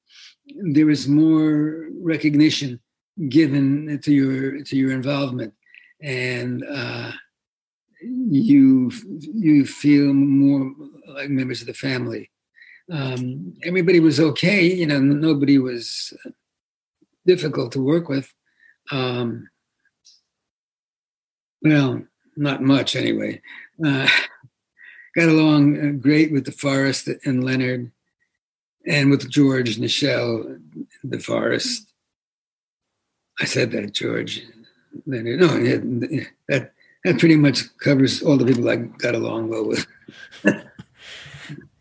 there 0.72 0.88
is 0.88 1.06
more 1.06 1.88
recognition 2.00 2.80
given 3.28 4.00
to 4.02 4.12
your 4.12 4.62
to 4.62 4.76
your 4.76 4.92
involvement, 4.92 5.54
and 6.00 6.64
uh, 6.64 7.12
you 8.00 8.90
you 9.10 9.66
feel 9.66 10.12
more 10.12 10.72
like 11.08 11.30
members 11.30 11.60
of 11.60 11.66
the 11.66 11.74
family. 11.74 12.30
Um, 12.90 13.54
everybody 13.64 14.00
was 14.00 14.20
okay, 14.20 14.64
you 14.64 14.86
know. 14.86 15.00
Nobody 15.00 15.58
was 15.58 16.12
difficult 17.26 17.72
to 17.72 17.84
work 17.84 18.08
with. 18.08 18.32
Um, 18.90 19.48
well, 21.62 22.02
not 22.36 22.62
much 22.62 22.96
anyway. 22.96 23.42
Uh, 23.84 24.08
got 25.16 25.28
along 25.28 25.76
uh, 25.78 25.92
great 25.92 26.32
with 26.32 26.46
DeForest 26.46 27.18
and 27.24 27.44
Leonard, 27.44 27.90
and 28.86 29.10
with 29.10 29.28
George 29.28 29.76
Nichelle, 29.76 30.60
DeForest. 31.04 31.87
I 33.40 33.44
said 33.44 33.70
that 33.72 33.92
George 33.92 34.42
Leonard. 35.06 35.40
No, 35.40 35.48
that 36.48 36.72
that 37.04 37.18
pretty 37.18 37.36
much 37.36 37.76
covers 37.78 38.22
all 38.22 38.36
the 38.36 38.44
people 38.44 38.68
I 38.68 38.76
got 38.76 39.14
along 39.14 39.48
well 39.48 39.66
with. 39.66 39.86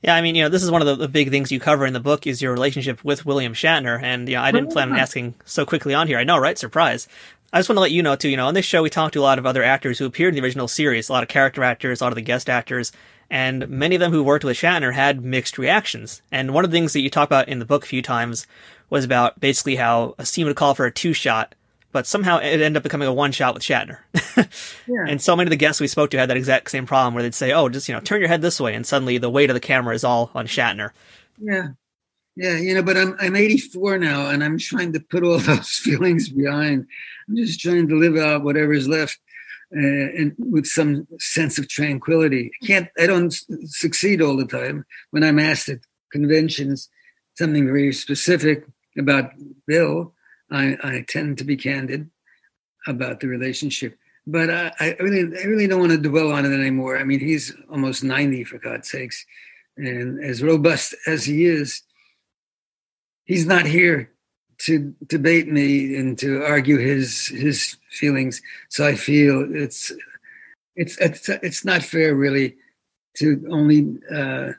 Yeah, 0.03 0.15
I 0.15 0.21
mean, 0.21 0.35
you 0.35 0.43
know, 0.43 0.49
this 0.49 0.63
is 0.63 0.69
one 0.69 0.81
of 0.81 0.87
the, 0.87 0.95
the, 0.95 1.07
big 1.07 1.31
things 1.31 1.51
you 1.51 1.59
cover 1.59 1.85
in 1.85 1.91
the 1.91 1.99
book 1.99 2.27
is 2.27 2.41
your 2.41 2.53
relationship 2.53 3.03
with 3.03 3.25
William 3.25 3.53
Shatner, 3.53 4.01
and 4.01 4.29
you 4.29 4.35
know, 4.35 4.41
I 4.41 4.51
didn't 4.51 4.71
plan 4.71 4.91
on 4.91 4.97
ah. 4.97 5.01
asking 5.01 5.33
so 5.43 5.65
quickly 5.65 5.93
on 5.93 6.07
here. 6.07 6.19
I 6.19 6.23
know, 6.23 6.37
right? 6.37 6.57
Surprise. 6.57 7.07
I 7.51 7.59
just 7.59 7.67
want 7.67 7.77
to 7.77 7.81
let 7.81 7.91
you 7.91 8.03
know 8.03 8.15
too. 8.15 8.29
You 8.29 8.37
know, 8.37 8.47
on 8.47 8.53
this 8.53 8.63
show 8.63 8.83
we 8.83 8.89
talked 8.89 9.13
to 9.13 9.19
a 9.19 9.23
lot 9.23 9.39
of 9.39 9.45
other 9.45 9.63
actors 9.63 9.97
who 9.97 10.05
appeared 10.05 10.33
in 10.33 10.35
the 10.35 10.45
original 10.45 10.67
series, 10.67 11.09
a 11.09 11.13
lot 11.13 11.23
of 11.23 11.29
character 11.29 11.63
actors, 11.63 11.99
a 11.99 12.03
lot 12.03 12.13
of 12.13 12.15
the 12.15 12.21
guest 12.21 12.47
actors, 12.49 12.91
and 13.29 13.67
many 13.67 13.95
of 13.95 13.99
them 13.99 14.11
who 14.11 14.23
worked 14.23 14.45
with 14.45 14.55
Shatner 14.55 14.93
had 14.93 15.25
mixed 15.25 15.57
reactions. 15.57 16.21
And 16.31 16.53
one 16.53 16.63
of 16.63 16.71
the 16.71 16.77
things 16.77 16.93
that 16.93 17.01
you 17.01 17.09
talk 17.09 17.27
about 17.27 17.49
in 17.49 17.59
the 17.59 17.65
book 17.65 17.83
a 17.83 17.87
few 17.87 18.01
times 18.01 18.45
was 18.89 19.05
about 19.05 19.39
basically 19.39 19.75
how 19.75 20.15
a 20.17 20.25
scene 20.25 20.45
would 20.45 20.55
call 20.55 20.73
for 20.73 20.85
a 20.85 20.91
two 20.91 21.13
shot, 21.13 21.55
but 21.91 22.05
somehow 22.05 22.37
it 22.37 22.61
ended 22.61 22.77
up 22.77 22.83
becoming 22.83 23.07
a 23.07 23.13
one 23.13 23.31
shot 23.31 23.53
with 23.53 23.63
Shatner. 23.63 23.99
yeah. 24.87 25.05
And 25.07 25.21
so 25.21 25.35
many 25.35 25.47
of 25.47 25.51
the 25.51 25.57
guests 25.57 25.81
we 25.81 25.87
spoke 25.87 26.11
to 26.11 26.17
had 26.17 26.29
that 26.29 26.37
exact 26.37 26.71
same 26.71 26.85
problem 26.85 27.13
where 27.13 27.23
they'd 27.23 27.33
say, 27.33 27.51
"Oh, 27.51 27.69
just 27.69 27.87
you 27.87 27.95
know, 27.95 28.01
turn 28.01 28.19
your 28.19 28.29
head 28.29 28.41
this 28.41 28.59
way," 28.59 28.73
and 28.73 28.85
suddenly 28.85 29.17
the 29.17 29.29
weight 29.29 29.49
of 29.49 29.53
the 29.55 29.59
camera 29.59 29.95
is 29.95 30.03
all 30.03 30.31
on 30.35 30.47
Shatner. 30.47 30.91
Yeah, 31.39 31.69
yeah, 32.35 32.57
you 32.57 32.73
know. 32.73 32.83
But 32.83 32.97
I'm 32.97 33.15
I'm 33.19 33.35
84 33.35 33.99
now, 33.99 34.29
and 34.29 34.43
I'm 34.43 34.57
trying 34.57 34.93
to 34.93 34.99
put 34.99 35.23
all 35.23 35.37
those 35.39 35.69
feelings 35.69 36.29
behind. 36.29 36.85
I'm 37.27 37.35
just 37.35 37.59
trying 37.59 37.87
to 37.89 37.95
live 37.95 38.15
out 38.17 38.43
whatever 38.43 38.73
is 38.73 38.87
left, 38.87 39.17
uh, 39.75 39.79
and 39.79 40.35
with 40.37 40.65
some 40.65 41.07
sense 41.19 41.57
of 41.57 41.67
tranquility. 41.67 42.51
I 42.63 42.65
can't. 42.65 42.89
I 42.97 43.07
don't 43.07 43.33
succeed 43.65 44.21
all 44.21 44.37
the 44.37 44.45
time 44.45 44.85
when 45.11 45.23
I'm 45.23 45.39
asked 45.39 45.69
at 45.69 45.79
conventions 46.11 46.89
something 47.37 47.65
very 47.65 47.93
specific 47.93 48.65
about 48.97 49.31
Bill 49.65 50.13
I, 50.51 50.77
I 50.83 51.05
tend 51.07 51.37
to 51.39 51.43
be 51.43 51.57
candid 51.57 52.09
about 52.87 53.19
the 53.19 53.27
relationship. 53.27 53.97
But 54.25 54.49
I, 54.49 54.71
I 54.79 54.97
really, 54.99 55.37
I 55.39 55.43
really 55.45 55.67
don't 55.67 55.79
want 55.79 55.91
to 55.91 55.97
dwell 55.97 56.31
on 56.31 56.45
it 56.45 56.53
anymore. 56.53 56.97
I 56.97 57.03
mean, 57.03 57.19
he's 57.19 57.53
almost 57.71 58.03
90 58.03 58.43
for 58.45 58.57
God's 58.57 58.89
sakes. 58.89 59.25
And 59.77 60.23
as 60.23 60.43
robust 60.43 60.95
as 61.05 61.25
he 61.25 61.45
is, 61.45 61.81
he's 63.25 63.45
not 63.45 63.65
here 63.65 64.11
to 64.59 64.93
debate 65.05 65.47
me 65.47 65.95
and 65.95 66.17
to 66.17 66.43
argue 66.43 66.77
his 66.77 67.27
his 67.27 67.77
feelings. 67.91 68.41
So 68.69 68.87
I 68.87 68.95
feel 68.95 69.47
it's 69.53 69.91
it's 70.75 70.97
it's 70.97 71.29
it's 71.29 71.63
not 71.63 71.83
fair, 71.83 72.15
really, 72.15 72.55
to 73.17 73.45
only 73.51 73.97
uh, 74.11 74.53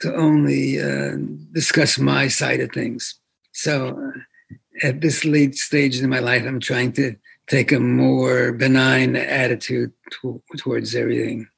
to 0.00 0.14
only 0.14 0.80
uh, 0.80 1.16
discuss 1.52 1.98
my 1.98 2.28
side 2.28 2.60
of 2.60 2.70
things. 2.72 3.18
So 3.52 3.88
uh, 3.88 4.86
at 4.86 5.00
this 5.00 5.24
late 5.24 5.54
stage 5.54 6.00
in 6.00 6.08
my 6.08 6.20
life, 6.20 6.44
I'm 6.46 6.60
trying 6.60 6.92
to 6.92 7.16
take 7.46 7.72
a 7.72 7.80
more 7.80 8.52
benign 8.52 9.16
attitude 9.16 9.92
to, 10.22 10.42
towards 10.56 10.94
everything. 10.94 11.48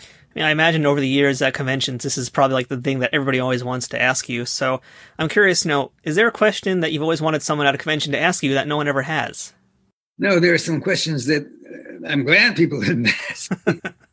I 0.00 0.04
mean, 0.34 0.44
I 0.46 0.50
imagine 0.50 0.86
over 0.86 0.98
the 0.98 1.08
years 1.08 1.42
at 1.42 1.52
conventions, 1.52 2.02
this 2.02 2.16
is 2.16 2.30
probably 2.30 2.54
like 2.54 2.68
the 2.68 2.80
thing 2.80 3.00
that 3.00 3.10
everybody 3.12 3.38
always 3.38 3.62
wants 3.62 3.88
to 3.88 4.00
ask 4.00 4.30
you. 4.30 4.46
So 4.46 4.80
I'm 5.18 5.28
curious, 5.28 5.64
you 5.64 5.68
know, 5.68 5.92
is 6.04 6.16
there 6.16 6.26
a 6.26 6.32
question 6.32 6.80
that 6.80 6.90
you've 6.90 7.02
always 7.02 7.20
wanted 7.20 7.42
someone 7.42 7.66
at 7.66 7.74
a 7.74 7.78
convention 7.78 8.12
to 8.12 8.18
ask 8.18 8.42
you 8.42 8.54
that 8.54 8.66
no 8.66 8.78
one 8.78 8.88
ever 8.88 9.02
has? 9.02 9.52
No, 10.18 10.40
there 10.40 10.54
are 10.54 10.58
some 10.58 10.80
questions 10.80 11.26
that 11.26 11.42
uh, 11.42 12.08
I'm 12.08 12.24
glad 12.24 12.56
people 12.56 12.80
didn't 12.84 13.08
ask. 13.30 13.52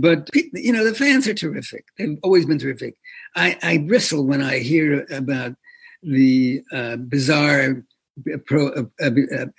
but 0.00 0.28
you 0.34 0.72
know, 0.72 0.84
the 0.84 0.94
fans 0.94 1.26
are 1.26 1.34
terrific. 1.34 1.86
They've 1.96 2.18
always 2.22 2.46
been 2.46 2.58
terrific. 2.58 2.96
I, 3.36 3.56
I 3.62 3.78
bristle 3.78 4.24
when 4.24 4.42
I 4.42 4.58
hear 4.58 5.06
about 5.10 5.54
the 6.02 6.62
uh, 6.72 6.96
bizarre 6.96 7.84
pro, 8.46 8.68
uh, 8.68 8.84
uh, 9.00 9.10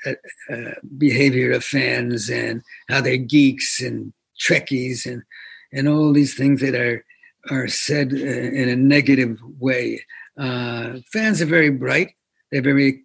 uh, 0.06 0.54
uh, 0.54 0.72
behavior 0.98 1.52
of 1.52 1.64
fans 1.64 2.30
and 2.30 2.62
how 2.90 3.02
they're 3.02 3.18
geeks 3.18 3.82
and 3.82 4.14
Trekkies 4.40 5.06
and 5.06 5.24
and 5.72 5.88
all 5.88 6.14
these 6.14 6.34
things 6.34 6.62
that 6.62 6.76
are 6.76 7.06
are 7.50 7.68
said 7.68 8.14
in 8.14 8.70
a 8.70 8.76
negative 8.76 9.38
way. 9.60 10.02
fans 10.38 11.42
are 11.42 11.46
very 11.46 11.70
bright. 11.70 12.12
They're 12.52 12.62
very 12.62 13.04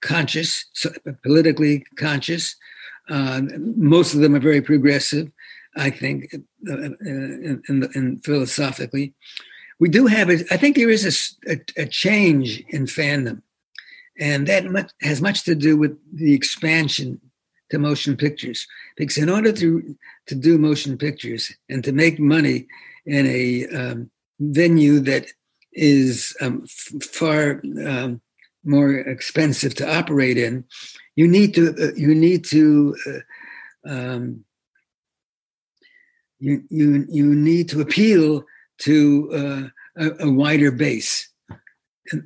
conscious, 0.00 0.64
so 0.74 0.90
politically 1.22 1.84
conscious. 1.96 2.56
Most 3.08 4.14
of 4.14 4.20
them 4.20 4.34
are 4.34 4.40
very 4.40 4.60
progressive, 4.60 5.30
I 5.76 5.90
think, 5.90 6.32
in, 6.66 7.62
in, 7.68 7.90
in 7.94 8.18
philosophically 8.18 9.14
we 9.78 9.88
do 9.88 10.06
have 10.06 10.30
it. 10.30 10.46
I 10.50 10.56
think 10.56 10.76
there 10.76 10.90
is 10.90 11.36
a, 11.46 11.52
a, 11.52 11.82
a 11.82 11.86
change 11.86 12.62
in 12.68 12.86
fandom, 12.86 13.42
and 14.18 14.46
that 14.46 14.64
much, 14.66 14.90
has 15.02 15.22
much 15.22 15.44
to 15.44 15.54
do 15.54 15.76
with 15.76 15.96
the 16.12 16.34
expansion 16.34 17.20
to 17.70 17.78
motion 17.78 18.16
pictures. 18.16 18.66
Because 18.96 19.18
in 19.18 19.30
order 19.30 19.52
to 19.52 19.96
to 20.26 20.34
do 20.34 20.58
motion 20.58 20.98
pictures 20.98 21.52
and 21.68 21.84
to 21.84 21.92
make 21.92 22.18
money 22.18 22.66
in 23.06 23.26
a 23.26 23.66
um, 23.68 24.10
venue 24.40 25.00
that 25.00 25.26
is 25.72 26.36
um, 26.40 26.64
f- 26.64 27.02
far 27.02 27.62
um, 27.86 28.20
more 28.68 28.94
expensive 28.94 29.74
to 29.76 29.96
operate 29.98 30.36
in, 30.36 30.64
you 31.16 31.26
need 31.26 31.54
to 31.54 31.74
uh, 31.80 31.94
you 31.96 32.14
need 32.14 32.44
to 32.44 32.96
uh, 33.06 33.90
um, 33.90 34.44
you 36.38 36.62
you 36.68 37.06
you 37.08 37.34
need 37.34 37.68
to 37.70 37.80
appeal 37.80 38.44
to 38.78 39.72
uh, 39.98 40.04
a, 40.04 40.26
a, 40.26 40.30
wider 40.30 40.70
base. 40.70 41.28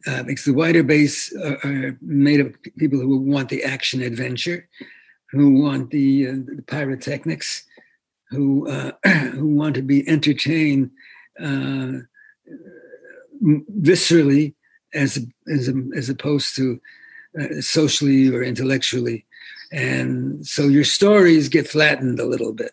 Uh, 0.07 0.23
because 0.23 0.45
the 0.45 0.53
wider 0.53 0.83
base 0.83 1.35
are, 1.37 1.59
are, 1.65 1.99
made 2.03 2.39
of 2.39 2.55
people 2.79 3.01
who 3.01 3.19
want 3.19 3.49
the 3.49 3.65
action 3.65 4.01
adventure, 4.01 4.69
who 5.33 5.61
want 5.61 5.91
the, 5.91 6.29
uh, 6.29 6.33
the 6.33 6.63
pyrotechnics, 6.69 7.65
who 8.31 8.69
uh, 8.69 8.93
who 9.33 9.49
want 9.57 9.75
to 9.75 9.83
be 9.83 10.07
entertained 10.09 10.91
uh, 11.41 11.93
viscerally 13.81 14.55
as 14.95 15.25
as 15.53 15.73
as 15.97 16.09
opposed 16.09 16.57
to 16.57 16.81
uh, 17.41 17.61
socially 17.61 18.29
or 18.29 18.43
intellectually, 18.43 19.25
and 19.73 20.47
so 20.47 20.69
your 20.69 20.85
stories 20.85 21.49
get 21.49 21.69
flattened 21.69 22.21
a 22.21 22.27
little 22.27 22.53
bit. 22.53 22.73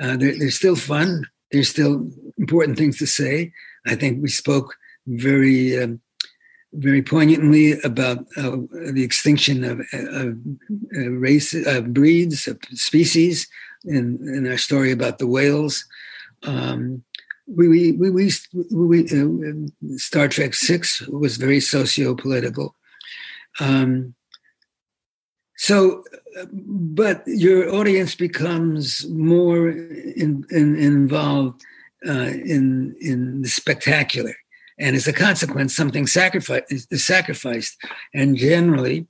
Uh, 0.00 0.16
they're, 0.16 0.38
they're 0.38 0.50
still 0.50 0.76
fun. 0.76 1.24
There's 1.52 1.68
still 1.68 2.10
important 2.38 2.76
things 2.78 2.98
to 2.98 3.06
say. 3.06 3.52
I 3.86 3.94
think 3.94 4.22
we 4.22 4.28
spoke 4.28 4.74
very, 5.06 5.80
um, 5.80 6.00
very 6.72 7.02
poignantly 7.02 7.80
about 7.82 8.18
uh, 8.36 8.56
the 8.92 9.04
extinction 9.04 9.62
of, 9.62 9.80
of 9.92 10.36
uh, 10.96 11.10
race, 11.10 11.54
uh, 11.54 11.82
breeds, 11.82 12.48
of 12.48 12.58
species, 12.72 13.46
in, 13.84 14.18
in 14.34 14.50
our 14.50 14.58
story 14.58 14.90
about 14.90 15.18
the 15.18 15.26
whales. 15.26 15.84
Um, 16.42 17.04
we, 17.46 17.68
we, 17.68 17.92
we, 17.92 18.10
we, 18.10 18.30
we 18.70 19.04
uh, 19.04 19.96
Star 19.96 20.28
Trek 20.28 20.54
Six 20.54 21.06
was 21.08 21.36
very 21.36 21.60
socio-political. 21.60 22.74
Um, 23.60 24.14
so 25.56 26.02
but 26.52 27.22
your 27.26 27.72
audience 27.74 28.14
becomes 28.14 29.08
more 29.08 29.68
in, 29.68 30.44
in, 30.50 30.76
involved 30.76 31.62
uh, 32.06 32.32
in 32.44 32.94
in 33.00 33.42
the 33.42 33.48
spectacular, 33.48 34.34
and 34.78 34.96
as 34.96 35.06
a 35.06 35.12
consequence, 35.12 35.74
something 35.74 36.06
sacrificed 36.06 36.64
is 36.70 37.06
sacrificed, 37.06 37.76
and 38.12 38.36
generally, 38.36 39.06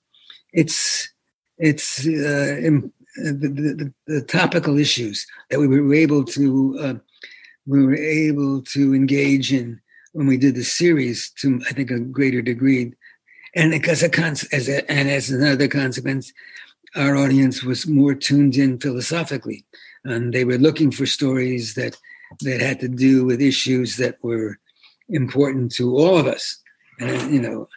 it's 0.53 1.13
it's 1.59 2.07
uh, 2.07 2.59
in, 2.61 2.93
uh, 3.19 3.31
the, 3.31 3.49
the, 3.49 3.93
the, 4.07 4.23
topical 4.23 4.79
issues 4.79 5.27
that 5.51 5.61
we 5.61 5.67
were 5.67 5.95
able 5.95 6.25
to 6.25 6.79
uh, 6.81 6.95
we 7.67 7.85
were 7.85 7.97
able 7.97 8.63
to 8.63 8.95
engage 8.95 9.53
in 9.53 9.81
when 10.13 10.27
we 10.27 10.37
did 10.37 10.55
the 10.55 10.65
series 10.65 11.31
to 11.39 11.61
I 11.69 11.73
think 11.73 11.91
a 11.91 11.99
greater 11.99 12.43
degree, 12.43 12.93
and 13.55 13.71
because 13.71 14.03
a 14.03 14.09
cons- 14.09 14.49
as 14.53 14.69
a, 14.69 14.89
and 14.91 15.11
as 15.11 15.31
another 15.31 15.69
consequence, 15.69 16.33
our 16.95 17.17
audience 17.17 17.63
was 17.63 17.87
more 17.87 18.15
tuned 18.15 18.57
in 18.57 18.79
philosophically, 18.79 19.65
and 20.05 20.33
they 20.33 20.45
were 20.45 20.59
looking 20.59 20.91
for 20.91 21.07
stories 21.07 21.75
that 21.75 21.97
that 22.41 22.61
had 22.61 22.81
to 22.81 22.89
do 22.89 23.25
with 23.25 23.41
issues 23.41 23.97
that 23.97 24.23
were 24.23 24.59
important 25.09 25.73
to 25.73 25.97
all 25.97 26.17
of 26.19 26.27
us. 26.27 26.59
And 27.01 27.11
uh, 27.11 27.27
you 27.29 27.41
know, 27.41 27.69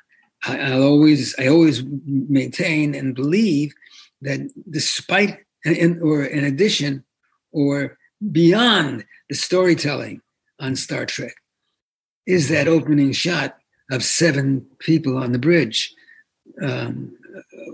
I, 0.45 0.75
will 0.75 0.83
always 0.83 1.35
I 1.39 1.47
always 1.47 1.83
maintain 2.05 2.93
and 2.93 3.15
believe 3.15 3.73
that 4.21 4.39
despite 4.69 5.39
in, 5.65 6.01
or 6.01 6.23
in 6.23 6.43
addition 6.43 7.03
or 7.51 7.97
beyond 8.31 9.05
the 9.29 9.35
storytelling 9.35 10.21
on 10.59 10.75
Star 10.75 11.05
Trek 11.05 11.35
is 12.25 12.49
that 12.49 12.67
opening 12.67 13.11
shot 13.11 13.57
of 13.91 14.03
seven 14.03 14.65
people 14.79 15.17
on 15.17 15.31
the 15.31 15.39
bridge 15.39 15.93
um, 16.61 17.15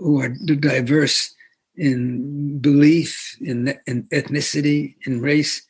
who 0.00 0.20
are 0.20 0.28
diverse 0.28 1.34
in 1.76 2.58
belief, 2.58 3.36
in, 3.40 3.74
in 3.86 4.04
ethnicity, 4.04 4.94
in 5.06 5.20
race. 5.20 5.62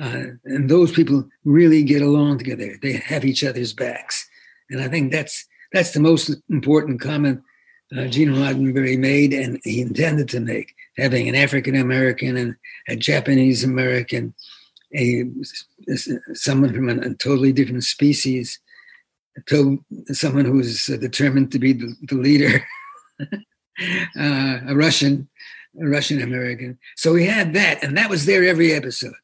Uh, 0.00 0.24
and 0.44 0.68
those 0.68 0.90
people 0.90 1.28
really 1.44 1.84
get 1.84 2.02
along 2.02 2.38
together. 2.38 2.76
They 2.82 2.94
have 2.94 3.24
each 3.24 3.44
other's 3.44 3.72
backs. 3.72 4.28
And 4.70 4.80
I 4.80 4.88
think 4.88 5.12
that's 5.12 5.46
that's 5.72 5.92
the 5.92 6.00
most 6.00 6.34
important 6.48 7.00
comment 7.00 7.42
uh, 7.96 8.06
Gene 8.06 8.30
Roddenberry 8.30 8.98
made 8.98 9.32
and 9.32 9.60
he 9.64 9.80
intended 9.80 10.28
to 10.30 10.40
make, 10.40 10.74
having 10.96 11.28
an 11.28 11.34
African 11.34 11.74
American 11.74 12.36
and 12.36 12.56
a 12.88 12.96
Japanese 12.96 13.64
American, 13.64 14.34
a 14.96 15.24
someone 16.34 16.72
from 16.72 16.88
a, 16.88 16.96
a 17.10 17.14
totally 17.14 17.52
different 17.52 17.84
species, 17.84 18.60
to 19.46 19.84
someone 20.12 20.44
who's 20.44 20.86
determined 20.86 21.50
to 21.52 21.58
be 21.58 21.72
the, 21.72 21.94
the 22.02 22.14
leader, 22.14 22.64
uh, 23.20 24.60
a 24.68 24.74
Russian, 24.74 25.28
a 25.80 25.88
Russian 25.88 26.22
American. 26.22 26.78
So 26.96 27.12
we 27.12 27.26
had 27.26 27.54
that, 27.54 27.82
and 27.82 27.96
that 27.96 28.10
was 28.10 28.26
there 28.26 28.44
every 28.44 28.72
episode 28.72 29.14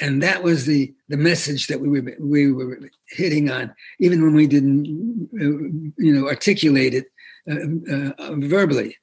and 0.00 0.22
that 0.22 0.42
was 0.42 0.66
the 0.66 0.94
the 1.08 1.16
message 1.16 1.66
that 1.66 1.80
we 1.80 1.88
were 1.88 2.16
we 2.18 2.52
were 2.52 2.78
hitting 3.08 3.50
on, 3.50 3.74
even 3.98 4.22
when 4.22 4.34
we 4.34 4.46
didn't, 4.46 5.28
uh, 5.34 6.02
you 6.02 6.12
know, 6.14 6.28
articulate 6.28 6.94
it 6.94 7.06
uh, 7.50 8.12
uh, 8.18 8.34
verbally. 8.36 8.96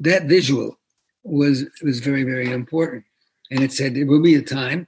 That 0.00 0.24
visual 0.24 0.78
was 1.24 1.64
was 1.82 2.00
very 2.00 2.24
very 2.24 2.50
important, 2.50 3.04
and 3.50 3.60
it 3.60 3.72
said 3.72 3.96
it 3.96 4.04
will 4.04 4.22
be 4.22 4.34
a 4.34 4.42
time 4.42 4.86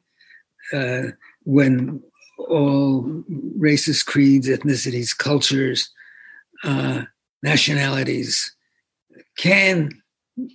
uh, 0.72 1.02
when 1.44 2.02
all 2.38 3.24
races, 3.56 4.02
creeds, 4.02 4.48
ethnicities, 4.48 5.16
cultures, 5.16 5.90
uh, 6.64 7.02
nationalities 7.42 8.54
can 9.36 9.90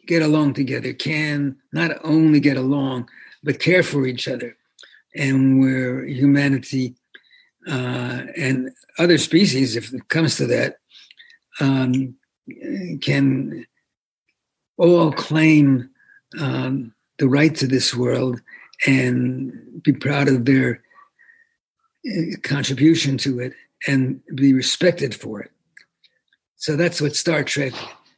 get 0.06 0.22
along 0.22 0.54
together. 0.54 0.94
Can 0.94 1.56
not 1.72 1.92
only 2.04 2.39
get 2.39 2.58
along 2.58 3.10
but 3.44 3.60
care 3.60 3.84
for 3.84 4.06
each 4.06 4.28
other 4.28 4.58
and 5.15 5.60
where 5.60 6.06
humanity 6.06 6.96
uh, 7.68 8.24
and 8.38 8.72
other 8.98 9.18
species, 9.18 9.76
if 9.76 9.94
it 9.94 10.08
comes 10.10 10.36
to 10.38 10.46
that, 10.48 10.78
um, 11.60 12.15
can 13.02 13.65
all 14.80 15.12
claim 15.12 15.89
um, 16.39 16.94
the 17.20 17.28
right 17.28 17.54
to 17.56 17.68
this 17.68 17.94
world 17.94 18.42
and 18.88 19.84
be 19.84 19.94
proud 19.94 20.28
of 20.28 20.46
their 20.46 20.82
uh, 22.08 22.38
contribution 22.44 23.18
to 23.18 23.39
it 23.39 23.54
and 23.88 24.22
be 24.36 24.54
respected 24.54 25.13
for 25.13 25.42
it. 25.42 25.52
So 26.56 26.76
that's 26.76 27.02
what 27.02 27.15
Star 27.15 27.44
Trek 27.44 27.74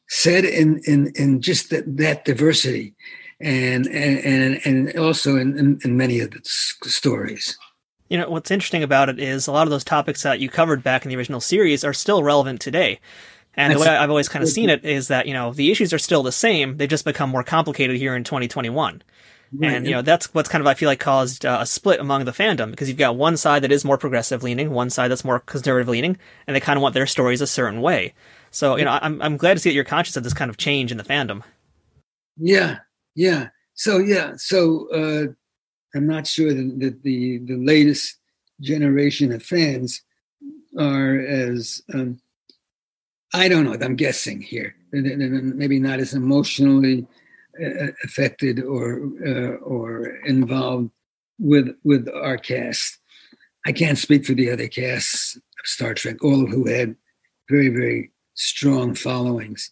said 0.08 0.46
in 0.46 0.82
in, 0.86 1.12
in 1.16 1.42
just 1.42 1.70
that, 1.72 1.98
that 1.98 2.26
diversity 2.26 2.94
and 3.40 3.88
and 3.88 4.60
and 4.66 4.98
also 4.98 5.38
in, 5.38 5.58
in, 5.58 5.80
in 5.84 5.98
many 5.98 6.20
of 6.20 6.32
the 6.32 6.42
stories. 6.44 7.58
You 8.10 8.18
know, 8.18 8.30
what's 8.30 8.52
interesting 8.52 8.84
about 8.84 9.08
it 9.08 9.20
is 9.20 9.48
a 9.48 9.54
lot 9.54 9.68
of 9.68 9.72
those 9.72 9.86
topics 9.86 10.24
that 10.24 10.42
you 10.42 10.50
covered 10.50 10.84
back 10.84 11.06
in 11.06 11.10
the 11.10 11.16
original 11.16 11.40
series 11.40 11.86
are 11.86 11.94
still 11.94 12.24
relevant 12.24 12.60
today. 12.60 13.00
And 13.56 13.72
That's, 13.72 13.84
the 13.84 13.90
way 13.90 13.96
I've 13.96 14.10
always 14.10 14.30
kind 14.30 14.44
of 14.44 14.50
seen 14.50 14.70
it 14.70 14.86
is 14.86 15.10
that, 15.10 15.28
you 15.28 15.34
know, 15.34 15.54
the 15.54 15.72
issues 15.72 15.94
are 15.94 16.00
still 16.00 16.24
the 16.24 16.32
same. 16.32 16.78
They've 16.78 16.88
just 16.90 17.04
become 17.04 17.30
more 17.30 17.44
complicated 17.44 17.98
here 17.98 18.16
in 18.16 18.24
2021. 18.24 19.02
Right. 19.54 19.74
And, 19.74 19.86
you 19.86 19.92
know, 19.92 20.02
that's 20.02 20.34
what's 20.34 20.48
kind 20.48 20.62
of, 20.62 20.68
I 20.68 20.74
feel 20.74 20.88
like, 20.88 21.02
caused 21.02 21.46
uh, 21.46 21.58
a 21.60 21.66
split 21.66 22.00
among 22.00 22.24
the 22.24 22.32
fandom 22.32 22.72
because 22.72 22.88
you've 22.88 22.98
got 22.98 23.18
one 23.18 23.36
side 23.36 23.64
that 23.64 23.72
is 23.72 23.84
more 23.84 23.98
progressive 23.98 24.44
leaning, 24.44 24.72
one 24.72 24.90
side 24.90 25.10
that's 25.12 25.26
more 25.26 25.42
conservative 25.42 25.90
leaning, 25.90 26.18
and 26.48 26.56
they 26.56 26.62
kind 26.62 26.78
of 26.78 26.82
want 26.82 26.94
their 26.94 27.06
stories 27.06 27.42
a 27.42 27.48
certain 27.48 27.82
way. 27.82 28.14
So, 28.52 28.78
you 28.78 28.86
know, 28.86 28.98
I'm, 29.02 29.22
I'm 29.22 29.36
glad 29.36 29.56
to 29.56 29.60
see 29.60 29.70
that 29.70 29.74
you're 29.74 29.84
conscious 29.84 30.16
of 30.16 30.24
this 30.24 30.34
kind 30.34 30.50
of 30.50 30.56
change 30.56 30.92
in 30.92 30.98
the 30.98 31.04
fandom. 31.04 31.44
Yeah, 32.38 32.80
yeah. 33.16 33.50
So 33.74 33.98
yeah. 33.98 34.34
So 34.38 34.88
uh, 34.94 35.34
I'm 35.96 36.08
not 36.08 36.28
sure 36.28 36.54
that, 36.54 36.80
that 36.80 37.04
the 37.04 37.40
the 37.40 37.58
latest 37.58 38.18
generation 38.62 39.32
of 39.32 39.44
fans 39.44 40.02
are 40.78 41.20
as 41.20 41.82
um, 41.94 42.20
I 43.34 43.48
don't 43.48 43.66
know. 43.66 43.74
I'm 43.74 43.96
guessing 43.96 44.42
here. 44.42 44.76
Maybe 44.92 45.80
not 45.80 46.00
as 46.00 46.14
emotionally 46.14 47.08
uh, 47.62 47.88
affected 48.04 48.62
or 48.62 49.02
uh, 49.26 49.56
or 49.64 50.08
involved 50.26 50.92
with 51.40 51.76
with 51.84 52.08
our 52.10 52.38
cast. 52.38 52.98
I 53.66 53.72
can't 53.72 53.98
speak 53.98 54.26
for 54.26 54.34
the 54.34 54.52
other 54.52 54.68
casts 54.68 55.36
of 55.36 55.66
Star 55.66 55.94
Trek, 55.94 56.24
all 56.24 56.44
of 56.44 56.50
who 56.50 56.68
had 56.68 56.96
very 57.50 57.70
very 57.70 58.12
strong 58.34 58.96
followings 58.96 59.72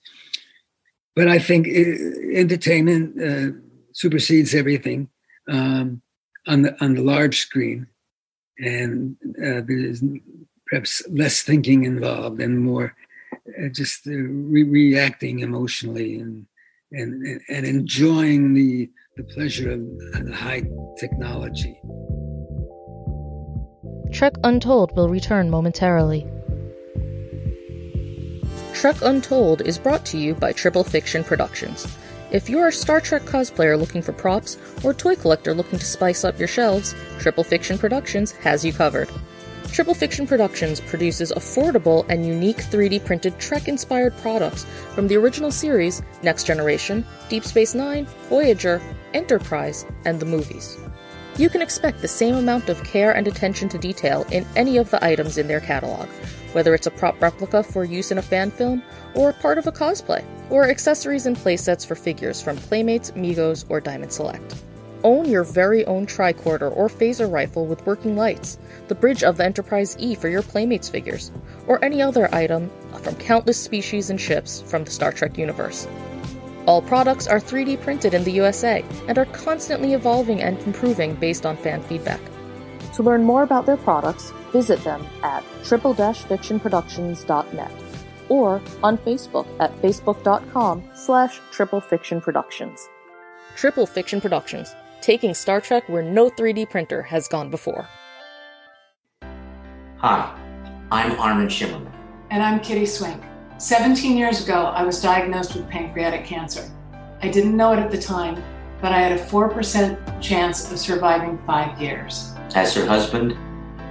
but 1.19 1.27
I 1.27 1.37
think 1.37 1.67
uh, 1.67 2.31
entertainment 2.33 3.21
uh, 3.21 3.57
supersedes 3.91 4.55
everything 4.55 5.09
um, 5.49 6.01
on 6.47 6.61
the 6.61 6.81
on 6.81 6.95
the 6.95 7.01
large 7.01 7.39
screen, 7.39 7.87
and 8.57 9.17
uh, 9.37 9.59
there's 9.67 10.01
perhaps 10.67 11.03
less 11.09 11.41
thinking 11.41 11.83
involved 11.83 12.39
and 12.39 12.61
more 12.61 12.85
uh, 12.85 13.08
just 13.71 14.07
uh, 14.07 14.11
re- 14.11 14.63
reacting 14.63 15.39
emotionally 15.39 16.19
and, 16.19 16.45
and 16.91 17.41
and 17.49 17.65
enjoying 17.65 18.53
the 18.53 18.89
the 19.17 19.23
pleasure 19.23 19.71
of 19.71 19.81
the 20.25 20.33
high 20.33 20.63
technology. 20.99 21.79
Trek 24.11 24.33
Untold 24.43 24.95
will 24.95 25.09
return 25.09 25.49
momentarily. 25.49 26.25
Trek 28.73 28.95
Untold 29.01 29.61
is 29.61 29.77
brought 29.77 30.05
to 30.07 30.17
you 30.17 30.33
by 30.33 30.51
Triple 30.53 30.83
Fiction 30.83 31.23
Productions. 31.23 31.85
If 32.31 32.49
you're 32.49 32.69
a 32.69 32.71
Star 32.71 33.01
Trek 33.01 33.23
cosplayer 33.23 33.77
looking 33.77 34.01
for 34.01 34.13
props 34.13 34.57
or 34.83 34.93
toy 34.93 35.15
collector 35.15 35.53
looking 35.53 35.79
to 35.79 35.85
spice 35.85 36.23
up 36.23 36.39
your 36.39 36.47
shelves, 36.47 36.95
Triple 37.19 37.43
Fiction 37.43 37.77
Productions 37.77 38.31
has 38.31 38.63
you 38.63 38.71
covered. 38.71 39.09
Triple 39.71 39.93
Fiction 39.93 40.25
Productions 40.25 40.81
produces 40.81 41.31
affordable 41.31 42.05
and 42.09 42.25
unique 42.25 42.57
3D 42.57 43.05
printed 43.05 43.39
Trek 43.39 43.67
inspired 43.67 44.17
products 44.17 44.65
from 44.93 45.07
the 45.07 45.15
original 45.15 45.51
series, 45.51 46.01
Next 46.23 46.45
Generation, 46.45 47.05
Deep 47.29 47.45
Space 47.45 47.75
Nine, 47.75 48.05
Voyager, 48.29 48.81
Enterprise, 49.13 49.85
and 50.05 50.19
the 50.19 50.25
movies. 50.25 50.75
You 51.37 51.49
can 51.49 51.61
expect 51.61 52.01
the 52.01 52.07
same 52.07 52.35
amount 52.35 52.67
of 52.67 52.83
care 52.83 53.15
and 53.15 53.27
attention 53.27 53.69
to 53.69 53.77
detail 53.77 54.25
in 54.31 54.45
any 54.55 54.77
of 54.77 54.89
the 54.89 55.03
items 55.05 55.37
in 55.37 55.47
their 55.47 55.61
catalog, 55.61 56.09
whether 56.51 56.73
it's 56.73 56.87
a 56.87 56.91
prop 56.91 57.21
replica 57.21 57.63
for 57.63 57.85
use 57.85 58.11
in 58.11 58.17
a 58.17 58.23
fan 58.23 58.51
film, 58.51 58.83
or 59.13 59.33
part 59.33 59.57
of 59.57 59.67
a 59.67 59.71
cosplay, 59.71 60.25
or 60.49 60.67
accessories 60.67 61.27
and 61.27 61.37
playsets 61.37 61.85
for 61.85 61.95
figures 61.95 62.41
from 62.41 62.57
Playmates, 62.57 63.11
Migos, 63.11 63.65
or 63.69 63.79
Diamond 63.79 64.11
Select. 64.11 64.55
Own 65.03 65.29
your 65.29 65.45
very 65.45 65.85
own 65.85 66.05
tricorder 66.05 66.75
or 66.75 66.89
phaser 66.89 67.31
rifle 67.31 67.65
with 67.65 67.85
working 67.85 68.17
lights, 68.17 68.59
the 68.89 68.95
bridge 68.95 69.23
of 69.23 69.37
the 69.37 69.45
Enterprise 69.45 69.95
E 69.97 70.13
for 70.13 70.27
your 70.27 70.41
Playmates 70.41 70.89
figures, 70.89 71.31
or 71.67 71.81
any 71.83 72.01
other 72.01 72.33
item 72.35 72.69
from 73.01 73.15
countless 73.15 73.57
species 73.57 74.09
and 74.09 74.19
ships 74.19 74.61
from 74.61 74.83
the 74.83 74.91
Star 74.91 75.13
Trek 75.13 75.37
universe. 75.37 75.87
All 76.65 76.81
products 76.81 77.27
are 77.27 77.39
3D 77.39 77.79
printed 77.81 78.13
in 78.13 78.25
the 78.25 78.33
USA 78.33 78.83
and 79.07 79.17
are 79.17 79.23
constantly 79.25 79.93
evolving 79.93 80.41
and 80.41 80.59
improving 80.59 81.15
based 81.15 81.45
on 81.45 81.55
fan 81.55 81.81
feedback. 81.83 82.19
To 82.95 83.03
learn 83.03 83.23
more 83.23 83.43
about 83.43 83.65
their 83.65 83.77
products, 83.77 84.33
visit 84.51 84.83
them 84.83 85.07
at 85.23 85.45
triple-fictionproductions.net 85.63 87.71
or 88.27 88.61
on 88.83 88.97
Facebook 88.99 89.47
at 89.59 89.71
facebook.com 89.81 90.83
slash 90.93 91.39
triplefictionproductions. 91.51 92.81
Triple 93.55 93.85
Fiction 93.85 94.19
Productions, 94.21 94.73
taking 95.01 95.33
Star 95.33 95.61
Trek 95.61 95.87
where 95.89 96.03
no 96.03 96.29
3D 96.29 96.69
printer 96.69 97.01
has 97.01 97.27
gone 97.27 97.49
before. 97.49 97.87
Hi, 99.97 100.33
I'm 100.91 101.19
Armin 101.19 101.47
Shimerman. 101.47 101.91
And 102.29 102.41
I'm 102.41 102.59
Kitty 102.59 102.85
Swink. 102.85 103.21
17 103.57 104.17
years 104.17 104.43
ago, 104.43 104.67
I 104.67 104.83
was 104.83 105.01
diagnosed 105.01 105.55
with 105.55 105.67
pancreatic 105.67 106.23
cancer. 106.23 106.69
I 107.21 107.27
didn't 107.27 107.57
know 107.57 107.73
it 107.73 107.79
at 107.79 107.91
the 107.91 108.01
time, 108.01 108.41
but 108.81 108.93
I 108.93 108.99
had 108.99 109.11
a 109.11 109.25
4% 109.25 110.21
chance 110.21 110.71
of 110.71 110.79
surviving 110.79 111.37
five 111.45 111.81
years. 111.81 112.33
As 112.55 112.73
her 112.75 112.85
husband, 112.85 113.37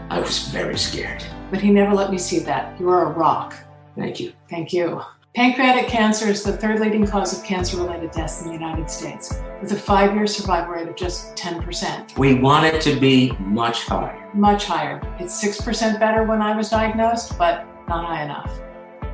I 0.09 0.21
was 0.21 0.49
very 0.49 0.79
scared. 0.79 1.23
But 1.51 1.61
he 1.61 1.71
never 1.71 1.95
let 1.95 2.11
me 2.11 2.17
see 2.19 2.39
that. 2.41 2.81
You 2.81 2.89
are 2.89 3.13
a 3.13 3.15
rock. 3.15 3.55
Thank 3.95 4.21
you. 4.21 4.33
Thank 4.49 4.73
you. 4.73 5.03
Pancreatic 5.39 5.87
cancer 5.87 6.27
is 6.27 6.43
the 6.43 6.57
third 6.57 6.81
leading 6.81 7.07
cause 7.07 7.39
of 7.39 7.45
cancer 7.45 7.77
related 7.77 8.11
deaths 8.11 8.43
in 8.43 8.49
the 8.49 8.53
United 8.53 8.91
States, 8.91 9.41
with 9.61 9.71
a 9.71 9.77
five 9.77 10.13
year 10.13 10.27
survival 10.27 10.75
rate 10.75 10.89
of 10.89 10.97
just 10.97 11.37
10%. 11.37 12.19
We 12.19 12.35
want 12.35 12.67
it 12.67 12.81
to 12.81 12.99
be 12.99 13.31
much 13.39 13.85
higher. 13.85 14.29
Much 14.35 14.65
higher. 14.65 15.01
It's 15.21 15.41
6% 15.41 16.01
better 16.01 16.25
when 16.25 16.43
I 16.43 16.57
was 16.57 16.71
diagnosed, 16.71 17.39
but 17.39 17.69
not 17.87 18.05
high 18.05 18.25
enough. 18.25 18.61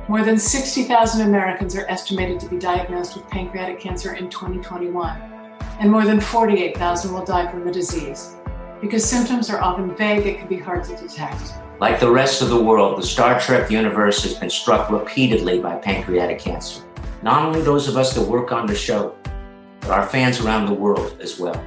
More 0.07 0.23
than 0.23 0.39
60,000 0.39 1.27
Americans 1.27 1.75
are 1.75 1.85
estimated 1.89 2.39
to 2.39 2.49
be 2.49 2.57
diagnosed 2.57 3.15
with 3.15 3.29
pancreatic 3.29 3.79
cancer 3.79 4.15
in 4.15 4.27
2021, 4.27 5.21
and 5.79 5.91
more 5.91 6.05
than 6.05 6.19
48,000 6.19 7.13
will 7.13 7.23
die 7.23 7.51
from 7.51 7.63
the 7.63 7.71
disease. 7.71 8.35
Because 8.81 9.07
symptoms 9.07 9.51
are 9.51 9.61
often 9.61 9.95
vague, 9.95 10.25
it 10.25 10.39
can 10.39 10.47
be 10.47 10.57
hard 10.57 10.85
to 10.85 10.95
detect. 10.95 11.53
Like 11.77 11.99
the 11.99 12.09
rest 12.09 12.41
of 12.41 12.47
the 12.49 12.63
world, 12.63 12.97
the 12.97 13.05
Star 13.05 13.37
Trek 13.37 13.69
universe 13.69 14.23
has 14.23 14.33
been 14.35 14.49
struck 14.49 14.89
repeatedly 14.89 15.59
by 15.59 15.75
pancreatic 15.75 16.39
cancer. 16.39 16.81
Not 17.21 17.45
only 17.45 17.61
those 17.61 17.89
of 17.89 17.97
us 17.97 18.13
that 18.13 18.21
work 18.21 18.53
on 18.53 18.65
the 18.65 18.73
show, 18.73 19.13
but 19.81 19.91
our 19.91 20.07
fans 20.07 20.39
around 20.39 20.67
the 20.67 20.73
world 20.73 21.17
as 21.19 21.37
well. 21.37 21.61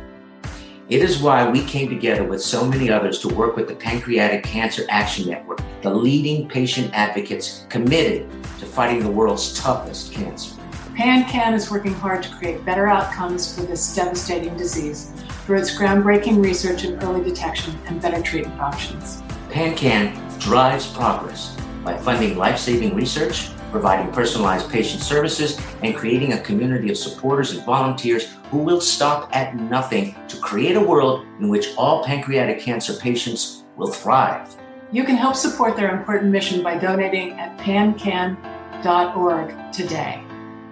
It 0.88 1.02
is 1.02 1.20
why 1.20 1.46
we 1.46 1.62
came 1.64 1.90
together 1.90 2.24
with 2.24 2.42
so 2.42 2.66
many 2.66 2.90
others 2.90 3.18
to 3.18 3.28
work 3.28 3.54
with 3.54 3.68
the 3.68 3.74
Pancreatic 3.74 4.44
Cancer 4.44 4.86
Action 4.88 5.28
Network, 5.28 5.60
the 5.82 5.94
leading 5.94 6.48
patient 6.48 6.90
advocates 6.94 7.66
committed 7.68 8.30
to 8.60 8.64
fighting 8.64 9.00
the 9.00 9.10
world's 9.10 9.60
toughest 9.60 10.10
cancer. 10.12 10.58
PanCan 10.96 11.52
is 11.52 11.70
working 11.70 11.92
hard 11.92 12.22
to 12.22 12.34
create 12.36 12.64
better 12.64 12.86
outcomes 12.86 13.54
for 13.54 13.66
this 13.66 13.94
devastating 13.94 14.56
disease 14.56 15.12
through 15.44 15.58
its 15.58 15.76
groundbreaking 15.78 16.42
research 16.42 16.84
in 16.84 16.98
early 17.02 17.22
detection 17.22 17.78
and 17.86 18.00
better 18.00 18.22
treatment 18.22 18.58
options. 18.58 19.22
PanCan 19.50 20.40
drives 20.40 20.87
progress 20.87 21.56
by 21.84 21.96
funding 21.96 22.37
life 22.37 22.58
saving 22.58 22.94
research 22.94 23.50
providing 23.70 24.12
personalized 24.12 24.70
patient 24.70 25.02
services, 25.02 25.61
and 25.82 25.94
creating 25.96 26.32
a 26.32 26.40
community 26.40 26.90
of 26.90 26.96
supporters 26.96 27.52
and 27.52 27.64
volunteers 27.64 28.32
who 28.50 28.58
will 28.58 28.80
stop 28.80 29.28
at 29.34 29.54
nothing 29.56 30.14
to 30.28 30.38
create 30.38 30.76
a 30.76 30.80
world 30.80 31.26
in 31.40 31.48
which 31.48 31.74
all 31.76 32.04
pancreatic 32.04 32.61
cancer 32.61 32.94
patients 32.94 33.64
will 33.76 33.92
thrive. 33.92 34.56
You 34.90 35.04
can 35.04 35.16
help 35.16 35.37
support 35.37 35.76
their 35.76 35.94
important 35.98 36.32
mission 36.32 36.62
by 36.62 36.78
donating 36.78 37.32
at 37.32 37.58
pancan.org 37.58 39.54
today. 39.72 40.24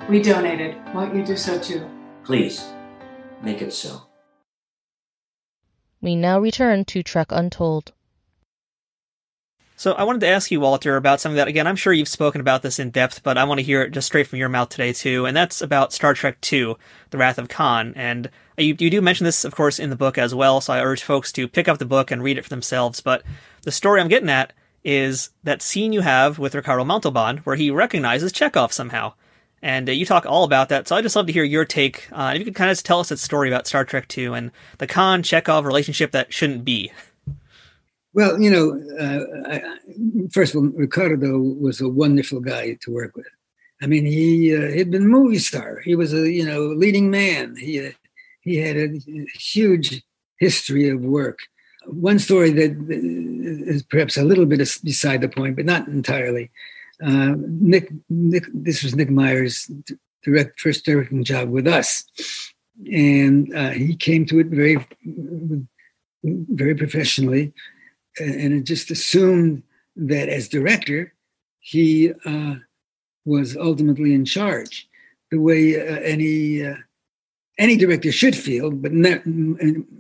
We 0.09 0.23
donated. 0.23 0.77
Won't 0.95 1.15
you 1.15 1.25
do 1.25 1.37
so 1.37 1.59
too? 1.59 1.87
Please, 2.25 2.65
make 3.43 3.61
it 3.61 3.73
so. 3.73 4.03
We 6.01 6.17
now 6.17 6.41
return 6.41 6.85
to 6.87 7.03
Trek 7.03 7.27
Untold. 7.31 7.93
So 9.79 9.93
I 9.93 10.05
wanted 10.05 10.21
to 10.23 10.29
ask 10.29 10.51
you, 10.51 10.59
Walter, 10.59 10.97
about 10.97 11.21
something 11.21 11.37
that, 11.37 11.49
again, 11.49 11.67
I'm 11.67 11.77
sure 11.77 11.93
you've 11.93 12.09
spoken 12.09 12.41
about 12.41 12.62
this 12.62 12.79
in 12.79 12.89
depth, 12.89 13.23
but 13.23 13.37
I 13.37 13.45
want 13.45 13.59
to 13.61 13.65
hear 13.65 13.83
it 13.83 13.91
just 13.91 14.07
straight 14.07 14.27
from 14.27 14.39
your 14.39 14.49
mouth 14.49 14.71
today, 14.71 14.95
too. 14.95 15.27
And 15.27 15.37
that's 15.37 15.61
about 15.61 15.93
Star 15.93 16.15
Trek 16.15 16.39
II, 16.51 16.77
The 17.11 17.19
Wrath 17.19 17.37
of 17.37 17.51
Khan. 17.51 17.93
And 17.95 18.31
you, 18.57 18.75
you 18.79 18.89
do 18.89 19.03
mention 19.03 19.25
this, 19.25 19.45
of 19.45 19.55
course, 19.55 19.79
in 19.79 19.91
the 19.91 19.97
book 19.97 20.17
as 20.17 20.35
well. 20.35 20.62
So 20.62 20.73
I 20.73 20.83
urge 20.83 21.03
folks 21.03 21.31
to 21.33 21.47
pick 21.47 21.69
up 21.69 21.77
the 21.77 21.85
book 21.85 22.11
and 22.11 22.23
read 22.23 22.39
it 22.39 22.43
for 22.43 22.49
themselves. 22.49 23.03
But 23.03 23.23
the 23.65 23.71
story 23.71 24.01
I'm 24.01 24.09
getting 24.09 24.31
at 24.31 24.55
is 24.83 25.29
that 25.45 25.61
scene 25.61 25.93
you 25.93 26.01
have 26.01 26.39
with 26.39 26.55
Ricardo 26.55 26.85
Montalban, 26.85 27.39
where 27.39 27.57
he 27.57 27.71
recognizes 27.71 28.33
Chekov 28.33 28.73
somehow. 28.73 29.12
And 29.61 29.91
uh, 29.91 29.93
you 29.93 30.07
talk 30.07 30.25
all 30.25 30.45
about 30.45 30.71
that. 30.71 30.89
So 30.89 30.97
I'd 30.97 31.03
just 31.03 31.17
love 31.17 31.27
to 31.27 31.33
hear 31.35 31.45
your 31.45 31.67
take. 31.67 32.09
Uh, 32.12 32.33
if 32.35 32.39
you 32.39 32.47
could 32.47 32.55
kind 32.55 32.71
of 32.71 32.83
tell 32.83 33.01
us 33.01 33.11
that 33.11 33.19
story 33.19 33.51
about 33.51 33.67
Star 33.67 33.85
Trek 33.85 34.17
II 34.17 34.27
and 34.29 34.53
the 34.79 34.87
Khan 34.87 35.23
Chekov 35.23 35.65
relationship 35.65 36.12
that 36.12 36.33
shouldn't 36.33 36.65
be. 36.65 36.93
Well, 38.17 38.41
you 38.41 38.51
know, 38.51 38.67
uh, 38.99 39.51
I, 39.53 39.63
first 40.33 40.55
of 40.55 40.63
all, 40.63 40.69
Ricardo 40.71 41.39
was 41.39 41.83
a 41.83 41.89
wonderful 41.89 42.41
guy 42.41 42.79
to 42.81 42.91
work 42.91 43.15
with. 43.15 43.27
I 43.83 43.87
mean, 43.87 44.07
he 44.07 44.57
uh, 44.57 44.71
he'd 44.71 44.91
been 44.91 45.05
a 45.05 45.17
movie 45.19 45.39
star. 45.39 45.81
He 45.81 45.95
was 45.95 46.15
a 46.15 46.31
you 46.31 46.47
know 46.47 46.63
leading 46.69 47.11
man. 47.11 47.57
He 47.57 47.87
uh, 47.87 47.91
he 48.41 48.57
had 48.57 48.79
a 48.79 48.89
huge 49.39 50.03
history 50.39 50.89
of 50.89 51.03
work. 51.03 51.41
One 51.85 52.19
story 52.19 52.53
that 52.53 52.73
is 52.89 53.83
perhaps 53.83 54.17
a 54.17 54.25
little 54.25 54.47
bit 54.47 54.61
beside 54.83 55.21
the 55.21 55.29
point, 55.29 55.57
but 55.57 55.67
not 55.67 55.87
entirely. 55.87 56.51
Uh, 57.05 57.35
Nick, 57.37 57.93
Nick, 58.09 58.47
this 58.55 58.83
was 58.83 58.97
Nick 58.97 59.11
Meyer's 59.11 59.71
direct 60.25 60.59
first 60.59 60.87
directing 60.87 61.23
job 61.23 61.51
with 61.51 61.67
us, 61.67 62.03
and 62.91 63.55
uh, 63.55 63.73
he 63.73 63.95
came 63.95 64.25
to 64.25 64.39
it 64.39 64.47
very, 64.47 64.79
very 66.25 66.75
professionally 66.75 67.53
and 68.19 68.53
it 68.53 68.65
just 68.65 68.91
assumed 68.91 69.63
that 69.97 70.29
as 70.29 70.49
director, 70.49 71.13
he 71.61 72.13
uh, 72.25 72.57
was 73.25 73.57
ultimately 73.57 74.15
in 74.15 74.25
charge, 74.25 74.89
the 75.31 75.41
way 75.41 75.77
uh, 75.77 76.01
any 76.01 76.65
uh, 76.65 76.77
any 77.59 77.77
director 77.77 78.13
should 78.13 78.37
feel, 78.37 78.71
but 78.71 78.93
not, 78.93 79.23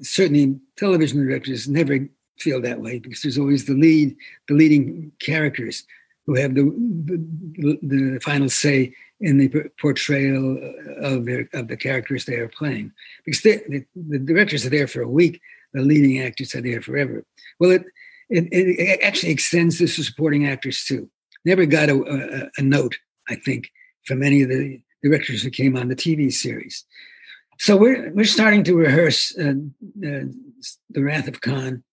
certainly 0.02 0.60
television 0.76 1.26
directors 1.26 1.68
never 1.68 2.06
feel 2.38 2.60
that 2.60 2.80
way 2.80 2.98
because 2.98 3.22
there's 3.22 3.38
always 3.38 3.64
the 3.64 3.74
lead, 3.74 4.14
the 4.46 4.54
leading 4.54 5.10
characters 5.20 5.84
who 6.26 6.34
have 6.34 6.54
the 6.54 6.62
the, 6.64 7.78
the 7.82 8.20
final 8.22 8.50
say 8.50 8.92
in 9.20 9.38
the 9.38 9.48
portrayal 9.80 10.58
of 10.98 11.24
their 11.24 11.48
of 11.54 11.68
the 11.68 11.76
characters 11.76 12.24
they 12.24 12.36
are 12.36 12.48
playing. 12.48 12.92
Because 13.24 13.42
they, 13.42 13.56
the, 13.68 13.84
the 14.08 14.18
directors 14.18 14.66
are 14.66 14.70
there 14.70 14.86
for 14.86 15.00
a 15.00 15.08
week, 15.08 15.40
the 15.72 15.82
leading 15.82 16.20
actors 16.20 16.54
are 16.54 16.60
there 16.60 16.82
forever. 16.82 17.24
Well, 17.58 17.70
it 17.70 17.84
it, 18.28 18.48
it 18.52 19.00
actually 19.02 19.32
extends 19.32 19.78
this 19.78 19.96
to 19.96 20.04
supporting 20.04 20.46
actors 20.46 20.84
too. 20.84 21.10
Never 21.44 21.66
got 21.66 21.88
a, 21.88 21.94
a, 21.94 22.60
a, 22.60 22.62
note, 22.62 22.96
I 23.28 23.36
think, 23.36 23.70
from 24.04 24.22
any 24.22 24.42
of 24.42 24.48
the 24.48 24.80
directors 25.02 25.42
who 25.42 25.50
came 25.50 25.76
on 25.76 25.88
the 25.88 25.96
TV 25.96 26.32
series. 26.32 26.84
So 27.58 27.76
we're 27.76 28.12
we're 28.12 28.24
starting 28.24 28.64
to 28.64 28.74
rehearse 28.74 29.36
uh, 29.38 29.54
uh, 30.04 30.26
the 30.90 31.02
Wrath 31.02 31.28
of 31.28 31.40
Khan, 31.40 31.84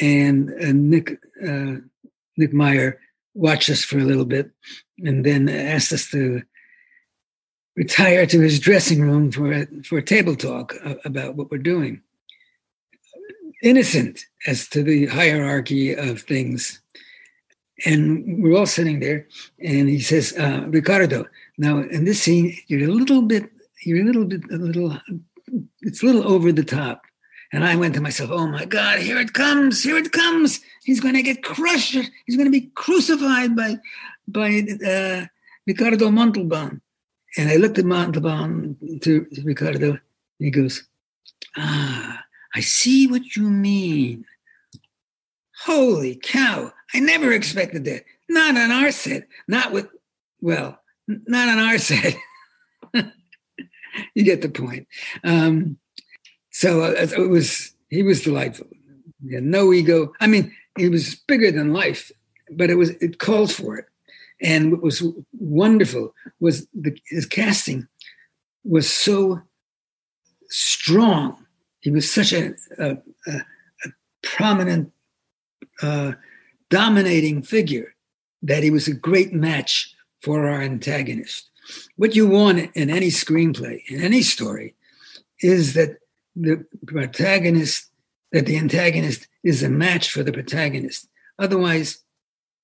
and 0.00 0.50
uh, 0.50 0.72
Nick 0.72 1.18
uh, 1.46 1.76
Nick 2.36 2.52
Meyer 2.52 3.00
watched 3.34 3.68
us 3.68 3.84
for 3.84 3.98
a 3.98 4.04
little 4.04 4.24
bit, 4.24 4.50
and 4.98 5.26
then 5.26 5.48
asked 5.48 5.92
us 5.92 6.08
to 6.10 6.42
retire 7.74 8.24
to 8.26 8.40
his 8.40 8.58
dressing 8.58 9.02
room 9.02 9.30
for 9.30 9.52
a, 9.52 9.66
for 9.84 9.98
a 9.98 10.02
table 10.02 10.34
talk 10.34 10.74
uh, 10.84 10.94
about 11.04 11.34
what 11.34 11.50
we're 11.50 11.58
doing 11.58 12.00
innocent 13.66 14.24
as 14.46 14.68
to 14.68 14.82
the 14.82 15.06
hierarchy 15.06 15.92
of 15.92 16.22
things. 16.22 16.80
And 17.84 18.42
we're 18.42 18.56
all 18.56 18.66
sitting 18.66 19.00
there, 19.00 19.26
and 19.62 19.88
he 19.88 20.00
says, 20.00 20.34
uh, 20.38 20.64
Ricardo, 20.68 21.26
now 21.58 21.78
in 21.78 22.04
this 22.04 22.22
scene, 22.22 22.56
you're 22.68 22.88
a 22.88 22.92
little 22.92 23.22
bit, 23.22 23.50
you're 23.84 24.00
a 24.00 24.04
little 24.04 24.24
bit, 24.24 24.42
a 24.50 24.56
little, 24.56 24.96
it's 25.82 26.02
a 26.02 26.06
little 26.06 26.26
over 26.26 26.52
the 26.52 26.64
top. 26.64 27.02
And 27.52 27.64
I 27.64 27.76
went 27.76 27.94
to 27.94 28.00
myself, 28.00 28.30
oh 28.32 28.46
my 28.46 28.64
God, 28.64 29.00
here 29.00 29.18
it 29.18 29.32
comes, 29.34 29.82
here 29.82 29.96
it 29.96 30.10
comes. 30.10 30.60
He's 30.84 31.00
going 31.00 31.14
to 31.14 31.22
get 31.22 31.44
crushed. 31.44 31.96
He's 32.26 32.36
going 32.36 32.50
to 32.50 32.60
be 32.60 32.70
crucified 32.74 33.54
by, 33.54 33.78
by 34.26 34.66
uh, 34.84 35.26
Ricardo 35.66 36.10
Montalban. 36.10 36.80
And 37.36 37.48
I 37.50 37.56
looked 37.56 37.78
at 37.78 37.84
Montalban 37.84 39.00
to, 39.02 39.26
Ricardo. 39.44 39.98
he 40.38 40.50
goes, 40.50 40.84
ah, 41.56 42.24
I 42.56 42.60
see 42.60 43.06
what 43.06 43.36
you 43.36 43.42
mean. 43.42 44.24
Holy 45.64 46.16
cow. 46.16 46.72
I 46.94 47.00
never 47.00 47.30
expected 47.30 47.84
that. 47.84 48.04
Not 48.30 48.56
on 48.56 48.70
our 48.70 48.90
set. 48.92 49.28
Not 49.46 49.72
with, 49.72 49.88
well, 50.40 50.80
not 51.06 51.50
on 51.50 51.58
our 51.58 51.76
set. 51.78 52.16
you 54.14 54.24
get 54.24 54.40
the 54.40 54.48
point. 54.48 54.88
Um, 55.22 55.76
so 56.50 56.80
uh, 56.80 56.94
it 56.96 57.28
was, 57.28 57.74
he 57.90 58.02
was 58.02 58.22
delightful. 58.22 58.68
He 59.22 59.34
had 59.34 59.44
no 59.44 59.70
ego. 59.74 60.14
I 60.18 60.26
mean, 60.26 60.50
he 60.78 60.88
was 60.88 61.14
bigger 61.14 61.52
than 61.52 61.74
life, 61.74 62.10
but 62.50 62.70
it 62.70 62.76
was, 62.76 62.90
it 63.02 63.18
called 63.18 63.52
for 63.52 63.76
it. 63.76 63.84
And 64.40 64.72
what 64.72 64.82
was 64.82 65.04
wonderful 65.38 66.14
was 66.40 66.66
the, 66.72 66.96
his 67.10 67.26
casting 67.26 67.86
was 68.64 68.90
so 68.90 69.42
strong 70.48 71.45
he 71.86 71.92
was 71.92 72.10
such 72.10 72.32
a, 72.32 72.52
a, 72.78 72.98
a, 73.28 73.40
prominent, 74.24 74.92
uh, 75.80 76.14
dominating 76.68 77.42
figure 77.42 77.94
that 78.42 78.64
he 78.64 78.72
was 78.72 78.88
a 78.88 78.92
great 78.92 79.32
match 79.32 79.94
for 80.20 80.48
our 80.48 80.60
antagonist. 80.62 81.48
What 81.94 82.16
you 82.16 82.26
want 82.26 82.72
in 82.74 82.90
any 82.90 83.06
screenplay, 83.06 83.82
in 83.88 84.02
any 84.02 84.22
story, 84.22 84.74
is 85.40 85.74
that 85.74 85.98
the 86.34 86.66
protagonist, 86.88 87.88
that 88.32 88.46
the 88.46 88.58
antagonist 88.58 89.28
is 89.44 89.62
a 89.62 89.68
match 89.68 90.10
for 90.10 90.24
the 90.24 90.32
protagonist. 90.32 91.08
Otherwise, 91.38 91.98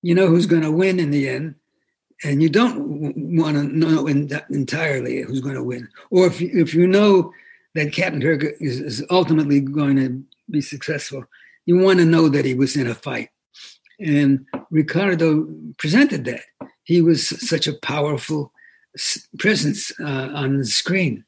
you 0.02 0.16
know 0.16 0.26
who's 0.26 0.46
going 0.46 0.62
to 0.62 0.72
win 0.72 0.98
in 0.98 1.12
the 1.12 1.28
end, 1.28 1.54
and 2.24 2.42
you 2.42 2.48
don't 2.48 3.36
want 3.36 3.56
to 3.56 3.62
know 3.62 4.08
entirely 4.08 5.22
who's 5.22 5.40
going 5.40 5.54
to 5.54 5.62
win. 5.62 5.88
Or 6.10 6.26
if 6.26 6.42
if 6.42 6.74
you 6.74 6.88
know 6.88 7.32
that 7.74 7.92
Captain 7.92 8.20
Kirk 8.20 8.44
is, 8.60 8.80
is 8.80 9.04
ultimately 9.10 9.60
going 9.60 9.96
to 9.96 10.22
be 10.50 10.60
successful, 10.60 11.24
you 11.66 11.78
want 11.78 11.98
to 11.98 12.04
know 12.04 12.28
that 12.28 12.44
he 12.44 12.54
was 12.54 12.76
in 12.76 12.86
a 12.86 12.94
fight. 12.94 13.30
And 14.00 14.46
Ricardo 14.70 15.46
presented 15.78 16.24
that. 16.24 16.42
He 16.84 17.00
was 17.00 17.28
such 17.48 17.66
a 17.66 17.74
powerful 17.74 18.52
presence 19.38 19.92
uh, 20.00 20.30
on 20.34 20.58
the 20.58 20.64
screen. 20.64 21.24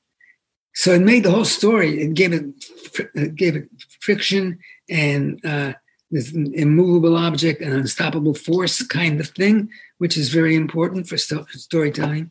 So 0.75 0.93
it 0.93 1.03
made 1.03 1.23
the 1.23 1.31
whole 1.31 1.45
story. 1.45 2.03
It 2.03 2.15
gave 2.15 2.33
it, 2.33 3.37
gave 3.37 3.57
it 3.57 3.69
friction 4.01 4.59
and 4.91 5.45
uh, 5.47 5.75
this 6.11 6.33
immovable 6.33 7.17
object, 7.17 7.63
an 7.63 7.73
unstoppable 7.73 8.35
force 8.35 8.83
kind 8.83 9.21
of 9.21 9.29
thing, 9.29 9.69
which 9.99 10.17
is 10.17 10.31
very 10.31 10.57
important 10.57 11.09
for 11.09 11.17
sto- 11.17 11.47
storytelling. 11.51 12.31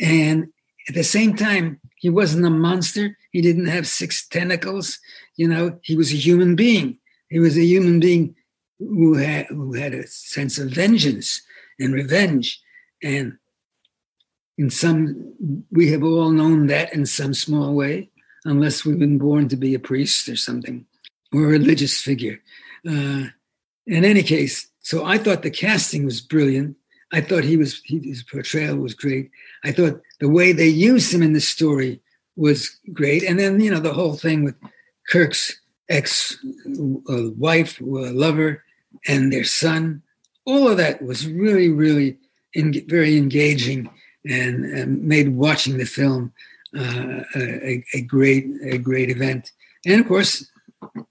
And 0.00 0.52
at 0.88 0.94
the 0.94 1.04
same 1.04 1.34
time, 1.34 1.80
he 2.04 2.10
wasn't 2.10 2.44
a 2.44 2.50
monster. 2.50 3.16
He 3.30 3.40
didn't 3.40 3.64
have 3.64 3.86
six 3.86 4.28
tentacles. 4.28 4.98
You 5.36 5.48
know, 5.48 5.78
he 5.80 5.96
was 5.96 6.12
a 6.12 6.16
human 6.16 6.54
being. 6.54 6.98
He 7.30 7.38
was 7.38 7.56
a 7.56 7.64
human 7.64 7.98
being 7.98 8.34
who 8.78 9.14
had 9.14 9.46
who 9.46 9.72
had 9.72 9.94
a 9.94 10.06
sense 10.06 10.58
of 10.58 10.68
vengeance 10.68 11.40
and 11.80 11.94
revenge. 11.94 12.60
And 13.02 13.38
in 14.58 14.68
some, 14.68 15.32
we 15.70 15.92
have 15.92 16.02
all 16.02 16.30
known 16.30 16.66
that 16.66 16.92
in 16.92 17.06
some 17.06 17.32
small 17.32 17.72
way, 17.72 18.10
unless 18.44 18.84
we've 18.84 18.98
been 18.98 19.16
born 19.16 19.48
to 19.48 19.56
be 19.56 19.74
a 19.74 19.78
priest 19.78 20.28
or 20.28 20.36
something, 20.36 20.84
or 21.32 21.44
a 21.44 21.56
religious 21.58 22.02
figure. 22.02 22.38
Uh, 22.86 23.32
in 23.86 24.04
any 24.04 24.22
case, 24.22 24.68
so 24.80 25.06
I 25.06 25.16
thought 25.16 25.42
the 25.42 25.50
casting 25.50 26.04
was 26.04 26.20
brilliant. 26.20 26.76
I 27.14 27.22
thought 27.22 27.44
he 27.44 27.56
was 27.56 27.80
he, 27.82 27.98
his 28.00 28.22
portrayal 28.22 28.76
was 28.76 28.92
great. 28.92 29.30
I 29.64 29.72
thought 29.72 30.02
the 30.20 30.28
way 30.28 30.52
they 30.52 30.68
used 30.68 31.12
him 31.12 31.22
in 31.22 31.32
the 31.32 31.40
story 31.40 32.00
was 32.36 32.70
great, 32.92 33.22
and 33.22 33.38
then 33.38 33.60
you 33.60 33.70
know 33.70 33.80
the 33.80 33.92
whole 33.92 34.14
thing 34.14 34.44
with 34.44 34.56
Kirk's 35.08 35.60
ex 35.88 36.36
uh, 37.10 37.30
wife, 37.36 37.80
uh, 37.80 38.12
lover, 38.12 38.64
and 39.06 39.32
their 39.32 39.44
son. 39.44 40.02
All 40.46 40.68
of 40.68 40.76
that 40.76 41.02
was 41.02 41.26
really, 41.26 41.68
really 41.70 42.18
in, 42.54 42.86
very 42.88 43.16
engaging 43.16 43.90
and, 44.28 44.64
and, 44.64 45.02
made 45.02 45.28
watching 45.36 45.78
the 45.78 45.84
film 45.84 46.32
uh, 46.76 47.22
a, 47.34 47.84
a, 47.94 48.00
great, 48.02 48.46
a 48.62 48.78
great 48.78 49.10
event. 49.10 49.50
And 49.86 50.00
of 50.00 50.08
course, 50.08 50.50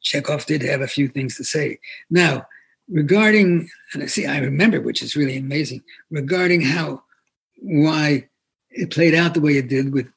Chekov 0.03 0.45
did 0.45 0.61
have 0.63 0.81
a 0.81 0.87
few 0.87 1.07
things 1.07 1.35
to 1.37 1.43
say. 1.43 1.79
Now, 2.09 2.45
regarding, 2.89 3.69
and 3.93 4.03
I 4.03 4.05
see, 4.07 4.25
I 4.25 4.39
remember, 4.39 4.81
which 4.81 5.01
is 5.01 5.15
really 5.15 5.37
amazing, 5.37 5.81
regarding 6.09 6.61
how, 6.61 7.03
why 7.57 8.27
it 8.73 8.91
played 8.91 9.15
out 9.15 9.33
the 9.33 9.41
way 9.41 9.57
it 9.57 9.69
did 9.69 9.93
with 9.93 10.07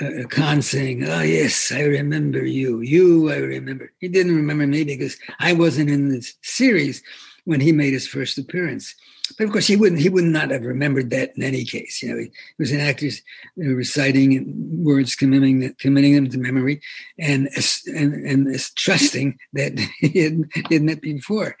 uh, 0.00 0.24
Khan 0.28 0.62
saying, 0.62 1.04
"Oh 1.04 1.22
yes, 1.22 1.72
I 1.72 1.82
remember 1.82 2.44
you. 2.44 2.80
You, 2.80 3.30
I 3.30 3.38
remember." 3.38 3.92
He 3.98 4.08
didn't 4.08 4.36
remember 4.36 4.66
me 4.66 4.84
because 4.84 5.16
I 5.40 5.52
wasn't 5.52 5.90
in 5.90 6.08
this 6.08 6.34
series 6.42 7.02
when 7.44 7.60
he 7.60 7.72
made 7.72 7.92
his 7.92 8.06
first 8.06 8.38
appearance. 8.38 8.94
But 9.36 9.46
of 9.46 9.52
course, 9.52 9.66
he 9.66 9.76
wouldn't. 9.76 10.00
He 10.00 10.08
would 10.08 10.24
not 10.24 10.50
have 10.50 10.64
remembered 10.64 11.10
that 11.10 11.32
in 11.36 11.42
any 11.42 11.64
case. 11.64 12.02
You 12.02 12.10
know, 12.10 12.18
he, 12.20 12.30
was 12.58 12.72
an 12.72 12.80
actor 12.80 13.08
reciting 13.56 14.84
words, 14.84 15.14
committing 15.14 15.74
committing 15.74 16.14
them 16.14 16.28
to 16.30 16.38
memory, 16.38 16.80
and 17.18 17.48
and 17.94 18.14
and 18.14 18.60
trusting 18.76 19.38
that 19.54 19.78
he 19.98 20.20
had, 20.20 20.44
he 20.68 20.74
had 20.74 20.82
met 20.82 21.00
before. 21.00 21.56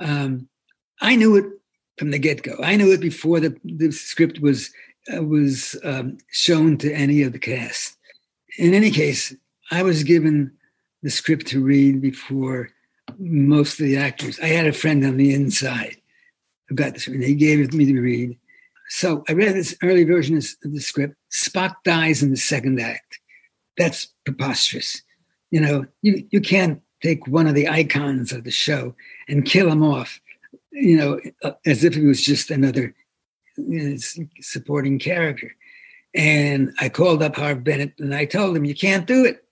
Um, 0.00 0.48
I 1.00 1.16
knew 1.16 1.36
it 1.36 1.46
from 1.98 2.10
the 2.10 2.18
get 2.18 2.42
go. 2.42 2.56
I 2.62 2.76
knew 2.76 2.92
it 2.92 3.00
before 3.00 3.40
the 3.40 3.58
the 3.64 3.90
script 3.90 4.40
was 4.40 4.70
uh, 5.14 5.22
was 5.22 5.76
um, 5.84 6.18
shown 6.30 6.78
to 6.78 6.92
any 6.92 7.22
of 7.22 7.32
the 7.32 7.38
cast. 7.38 7.96
In 8.58 8.74
any 8.74 8.90
case, 8.90 9.34
I 9.70 9.82
was 9.82 10.02
given 10.02 10.52
the 11.02 11.10
script 11.10 11.46
to 11.48 11.62
read 11.62 12.00
before 12.00 12.70
most 13.18 13.78
of 13.78 13.86
the 13.86 13.96
actors. 13.96 14.38
I 14.40 14.46
had 14.48 14.66
a 14.66 14.72
friend 14.72 15.04
on 15.04 15.16
the 15.16 15.32
inside 15.32 15.96
who 16.68 16.74
got 16.74 16.94
this, 16.94 17.06
and 17.06 17.22
he 17.22 17.34
gave 17.34 17.60
it 17.60 17.70
to 17.70 17.76
me 17.76 17.86
to 17.86 18.00
read. 18.00 18.38
So 18.88 19.24
I 19.28 19.32
read 19.32 19.54
this 19.54 19.76
early 19.82 20.04
version 20.04 20.36
of 20.36 20.44
the 20.62 20.80
script. 20.80 21.16
Spock 21.32 21.74
dies 21.84 22.22
in 22.22 22.30
the 22.30 22.36
second 22.36 22.80
act. 22.80 23.18
That's 23.76 24.08
preposterous. 24.24 25.02
You 25.50 25.60
know, 25.60 25.86
you, 26.02 26.26
you 26.30 26.40
can't 26.40 26.82
take 27.02 27.26
one 27.26 27.46
of 27.46 27.54
the 27.54 27.68
icons 27.68 28.32
of 28.32 28.44
the 28.44 28.50
show 28.50 28.94
and 29.28 29.44
kill 29.44 29.70
him 29.70 29.82
off, 29.82 30.20
you 30.76 30.96
know, 30.96 31.20
uh, 31.42 31.52
as 31.64 31.84
if 31.84 31.94
he 31.94 32.04
was 32.04 32.22
just 32.22 32.50
another 32.50 32.94
supporting 34.40 34.98
character. 34.98 35.54
And 36.14 36.72
I 36.80 36.88
called 36.88 37.22
up 37.22 37.36
Harve 37.36 37.64
Bennett 37.64 37.94
and 37.98 38.14
I 38.14 38.26
told 38.26 38.56
him, 38.56 38.64
you 38.64 38.74
can't 38.74 39.06
do 39.06 39.24
it. 39.24 39.44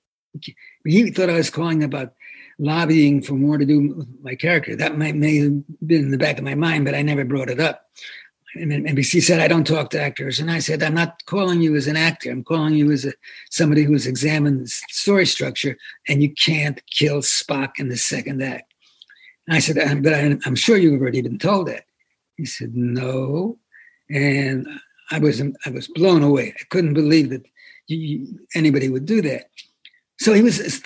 He 0.84 1.10
thought 1.10 1.30
I 1.30 1.36
was 1.36 1.50
calling 1.50 1.82
about 1.82 2.14
lobbying 2.58 3.22
for 3.22 3.34
more 3.34 3.58
to 3.58 3.64
do 3.64 3.94
with 3.94 4.08
my 4.22 4.34
character. 4.34 4.76
That 4.76 4.98
might 4.98 5.14
may 5.14 5.38
have 5.38 5.62
been 5.86 6.04
in 6.04 6.10
the 6.10 6.18
back 6.18 6.38
of 6.38 6.44
my 6.44 6.54
mind, 6.54 6.84
but 6.84 6.94
I 6.94 7.02
never 7.02 7.24
brought 7.24 7.50
it 7.50 7.60
up. 7.60 7.88
And 8.54 8.70
NBC 8.70 9.20
said, 9.22 9.40
I 9.40 9.48
don't 9.48 9.66
talk 9.66 9.90
to 9.90 10.00
actors. 10.00 10.38
And 10.38 10.50
I 10.50 10.60
said, 10.60 10.82
I'm 10.82 10.94
not 10.94 11.24
calling 11.26 11.60
you 11.60 11.74
as 11.74 11.88
an 11.88 11.96
actor. 11.96 12.30
I'm 12.30 12.44
calling 12.44 12.74
you 12.74 12.92
as 12.92 13.04
a, 13.04 13.12
somebody 13.50 13.82
who's 13.82 14.06
examined 14.06 14.60
the 14.60 14.68
story 14.68 15.26
structure, 15.26 15.76
and 16.06 16.22
you 16.22 16.32
can't 16.32 16.80
kill 16.86 17.18
Spock 17.18 17.72
in 17.78 17.88
the 17.88 17.96
second 17.96 18.42
act. 18.42 18.73
I 19.48 19.58
said, 19.58 20.02
but 20.02 20.14
I'm 20.14 20.54
sure 20.54 20.76
you've 20.76 21.00
already 21.00 21.22
been 21.22 21.38
told 21.38 21.68
that. 21.68 21.84
He 22.36 22.46
said, 22.46 22.74
no, 22.74 23.58
and 24.10 24.66
I 25.10 25.18
was 25.18 25.40
I 25.66 25.70
was 25.70 25.88
blown 25.88 26.22
away. 26.22 26.54
I 26.58 26.64
couldn't 26.70 26.94
believe 26.94 27.30
that 27.30 27.44
you, 27.86 28.38
anybody 28.54 28.88
would 28.88 29.06
do 29.06 29.20
that. 29.22 29.50
So 30.18 30.32
he 30.32 30.42
was 30.42 30.82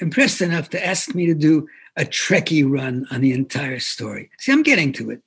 impressed 0.00 0.40
enough 0.40 0.70
to 0.70 0.84
ask 0.84 1.14
me 1.14 1.26
to 1.26 1.34
do 1.34 1.68
a 1.96 2.04
Trekkie 2.04 2.68
run 2.68 3.06
on 3.10 3.20
the 3.20 3.32
entire 3.32 3.80
story. 3.80 4.30
See, 4.38 4.52
I'm 4.52 4.62
getting 4.62 4.92
to 4.94 5.10
it. 5.10 5.22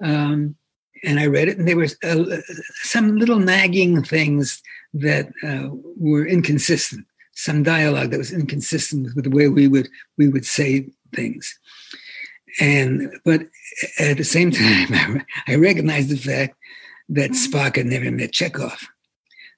Um, 0.00 0.56
and 1.04 1.20
I 1.20 1.26
read 1.26 1.48
it, 1.48 1.58
and 1.58 1.68
there 1.68 1.76
were 1.76 1.88
uh, 2.02 2.40
some 2.82 3.16
little 3.16 3.38
nagging 3.38 4.02
things 4.02 4.62
that 4.94 5.28
uh, 5.46 5.68
were 5.96 6.26
inconsistent. 6.26 7.06
Some 7.32 7.62
dialogue 7.62 8.10
that 8.10 8.18
was 8.18 8.32
inconsistent 8.32 9.14
with 9.14 9.24
the 9.24 9.30
way 9.30 9.48
we 9.48 9.68
would 9.68 9.88
we 10.16 10.28
would 10.28 10.46
say 10.46 10.88
things. 11.14 11.58
And 12.60 13.12
but 13.24 13.42
at 13.98 14.16
the 14.16 14.24
same 14.24 14.50
time, 14.52 15.24
I 15.46 15.56
recognized 15.56 16.10
the 16.10 16.16
fact 16.16 16.56
that 17.08 17.30
mm-hmm. 17.30 17.56
Spock 17.56 17.76
had 17.76 17.86
never 17.86 18.10
met 18.10 18.32
Chekov. 18.32 18.86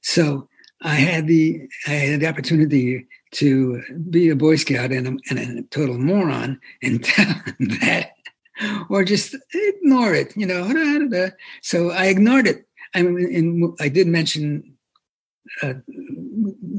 So 0.02 0.48
I 0.82 0.96
had 0.96 1.26
the 1.26 1.68
I 1.86 1.90
had 1.90 2.20
the 2.20 2.28
opportunity 2.28 3.06
to 3.32 3.82
be 4.10 4.28
a 4.28 4.36
Boy 4.36 4.56
Scout 4.56 4.92
and 4.92 5.06
a, 5.06 5.16
and 5.30 5.58
a 5.58 5.62
total 5.64 5.98
moron 5.98 6.60
and 6.82 7.04
tell 7.04 7.26
him 7.26 7.78
that, 7.80 8.12
or 8.88 9.04
just 9.04 9.34
ignore 9.52 10.14
it. 10.14 10.36
You 10.36 10.46
know, 10.46 11.30
so 11.62 11.90
I 11.90 12.06
ignored 12.06 12.46
it. 12.46 12.66
I 12.94 13.02
mean, 13.02 13.74
I 13.80 13.88
did 13.88 14.06
mention 14.06 14.76
uh, 15.62 15.74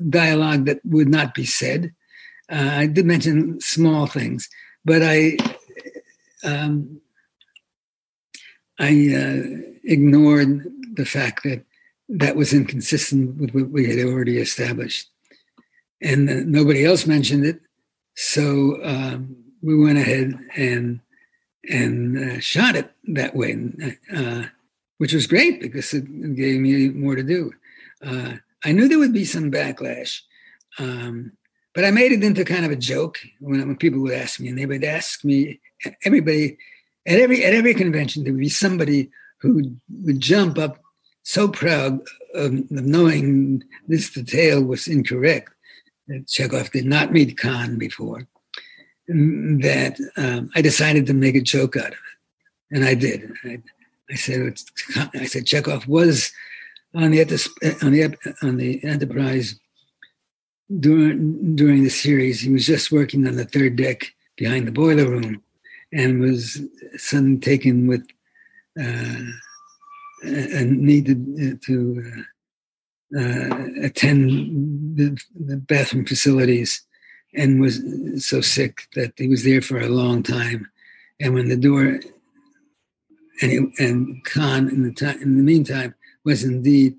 dialogue 0.10 0.66
that 0.66 0.80
would 0.86 1.10
not 1.10 1.34
be 1.34 1.46
said. 1.46 1.94
Uh, 2.50 2.70
I 2.72 2.86
did 2.88 3.06
mention 3.06 3.60
small 3.60 4.08
things, 4.08 4.50
but 4.86 5.02
I 5.04 5.38
um, 6.44 7.02
I 8.80 8.90
uh, 8.90 9.44
ignored 9.84 10.64
the 10.94 11.06
fact 11.06 11.44
that 11.44 11.64
that 12.10 12.36
was 12.36 12.54
inconsistent 12.54 13.38
with 13.38 13.54
what 13.54 13.70
we 13.70 13.90
had 13.90 14.06
already 14.06 14.38
established. 14.38 15.10
And 16.02 16.30
uh, 16.30 16.34
nobody 16.46 16.86
else 16.86 17.06
mentioned 17.06 17.46
it. 17.46 17.60
So 18.16 18.80
um, 18.84 19.36
we 19.62 19.78
went 19.78 19.98
ahead 19.98 20.38
and 20.56 21.00
and 21.70 22.18
uh, 22.18 22.40
shot 22.40 22.78
it 22.78 22.90
that 23.10 23.36
way, 23.36 23.58
uh, 24.16 24.44
which 25.00 25.12
was 25.12 25.28
great 25.28 25.60
because 25.60 25.94
it 25.94 26.06
gave 26.36 26.62
me 26.62 26.90
more 26.90 27.16
to 27.16 27.24
do. 27.24 27.52
Uh, 28.02 28.34
I 28.64 28.72
knew 28.72 28.88
there 28.88 29.00
would 29.00 29.12
be 29.14 29.26
some 29.26 29.52
backlash, 29.52 30.22
um, 30.80 31.34
but 31.76 31.84
I 31.84 31.92
made 31.92 32.14
it 32.14 32.24
into 32.24 32.46
kind 32.46 32.66
of 32.66 32.72
a 32.72 32.78
joke 32.78 33.20
when, 33.42 33.60
when 33.68 33.76
people 33.76 34.00
would 34.02 34.14
ask 34.14 34.40
me, 34.40 34.48
and 34.48 34.58
they 34.58 34.66
would 34.66 34.86
ask 34.86 35.26
me 35.26 35.60
everybody 36.04 36.58
at 37.06 37.20
every 37.20 37.44
at 37.44 37.54
every 37.54 37.74
convention 37.74 38.24
there 38.24 38.34
would 38.34 38.40
be 38.40 38.50
somebody 38.50 39.10
who 39.40 39.76
would 40.04 40.20
jump 40.20 40.58
up 40.58 40.80
so 41.24 41.48
proud 41.48 42.02
of, 42.34 42.54
of 42.54 42.70
knowing 42.70 43.64
this 43.88 44.10
detail 44.12 44.64
was 44.64 44.88
incorrect 44.88 45.52
that 46.08 46.26
Chekov 46.26 46.72
did 46.72 46.86
not 46.86 47.12
meet 47.12 47.38
Khan 47.38 47.78
before 47.78 48.28
that 49.08 50.00
um, 50.18 50.50
I 50.56 50.62
decided 50.62 51.06
to 51.08 51.14
make 51.14 51.36
a 51.36 51.42
joke 51.42 51.78
out 51.78 51.88
of 51.88 51.94
it, 51.94 52.76
and 52.76 52.86
I 52.86 52.94
did. 52.94 53.32
I, 53.44 53.62
I 54.12 54.16
said 54.16 54.60
I 55.14 55.26
said 55.26 55.46
Chekov 55.46 55.88
was 55.88 56.32
on 56.94 57.12
the 57.12 57.22
on 57.82 57.92
the 57.92 58.18
on 58.42 58.58
the 58.58 58.84
Enterprise 58.84 59.60
during 60.80 61.56
during 61.56 61.84
the 61.84 61.90
series. 61.90 62.42
He 62.42 62.52
was 62.52 62.66
just 62.66 62.92
working 62.92 63.26
on 63.28 63.36
the 63.36 63.46
third 63.46 63.78
deck 63.78 64.14
behind 64.36 64.68
the 64.68 64.72
boiler 64.72 65.10
room, 65.10 65.42
and 65.94 66.20
was 66.20 66.62
suddenly 66.98 67.40
taken 67.40 67.88
with 67.88 68.06
uh, 68.80 69.24
and 70.24 70.82
needed 70.82 71.62
to 71.64 72.04
uh, 73.16 73.20
uh, 73.20 73.66
attend 73.84 74.98
the, 74.98 75.18
the, 75.40 75.58
bathroom 75.58 76.06
facilities 76.06 76.82
and 77.34 77.62
was 77.62 77.82
so 78.18 78.42
sick 78.42 78.84
that 78.96 79.14
he 79.18 79.28
was 79.28 79.44
there 79.44 79.62
for 79.62 79.80
a 79.80 79.90
long 79.90 80.24
time. 80.24 80.70
And 81.20 81.34
when 81.34 81.50
the 81.50 81.56
door 81.56 82.00
and, 83.42 83.52
it, 83.52 83.64
and 83.80 84.24
Khan 84.26 84.70
in 84.70 84.84
the 84.84 84.92
time 84.92 85.22
in 85.22 85.38
the 85.38 85.44
meantime 85.44 85.96
was 86.26 86.44
indeed 86.44 86.96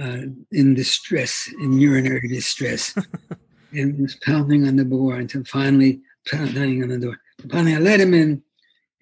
uh, 0.00 0.22
in 0.50 0.74
distress, 0.74 1.48
in 1.60 1.78
urinary 1.78 2.28
distress, 2.28 2.94
and 3.72 3.98
was 4.00 4.16
pounding 4.16 4.66
on 4.66 4.76
the 4.76 4.84
door 4.84 5.14
until 5.16 5.44
finally 5.44 6.00
pounding 6.30 6.82
on 6.82 6.88
the 6.88 6.98
door. 6.98 7.18
Finally, 7.50 7.74
I 7.74 7.78
let 7.78 8.00
him 8.00 8.14
in, 8.14 8.42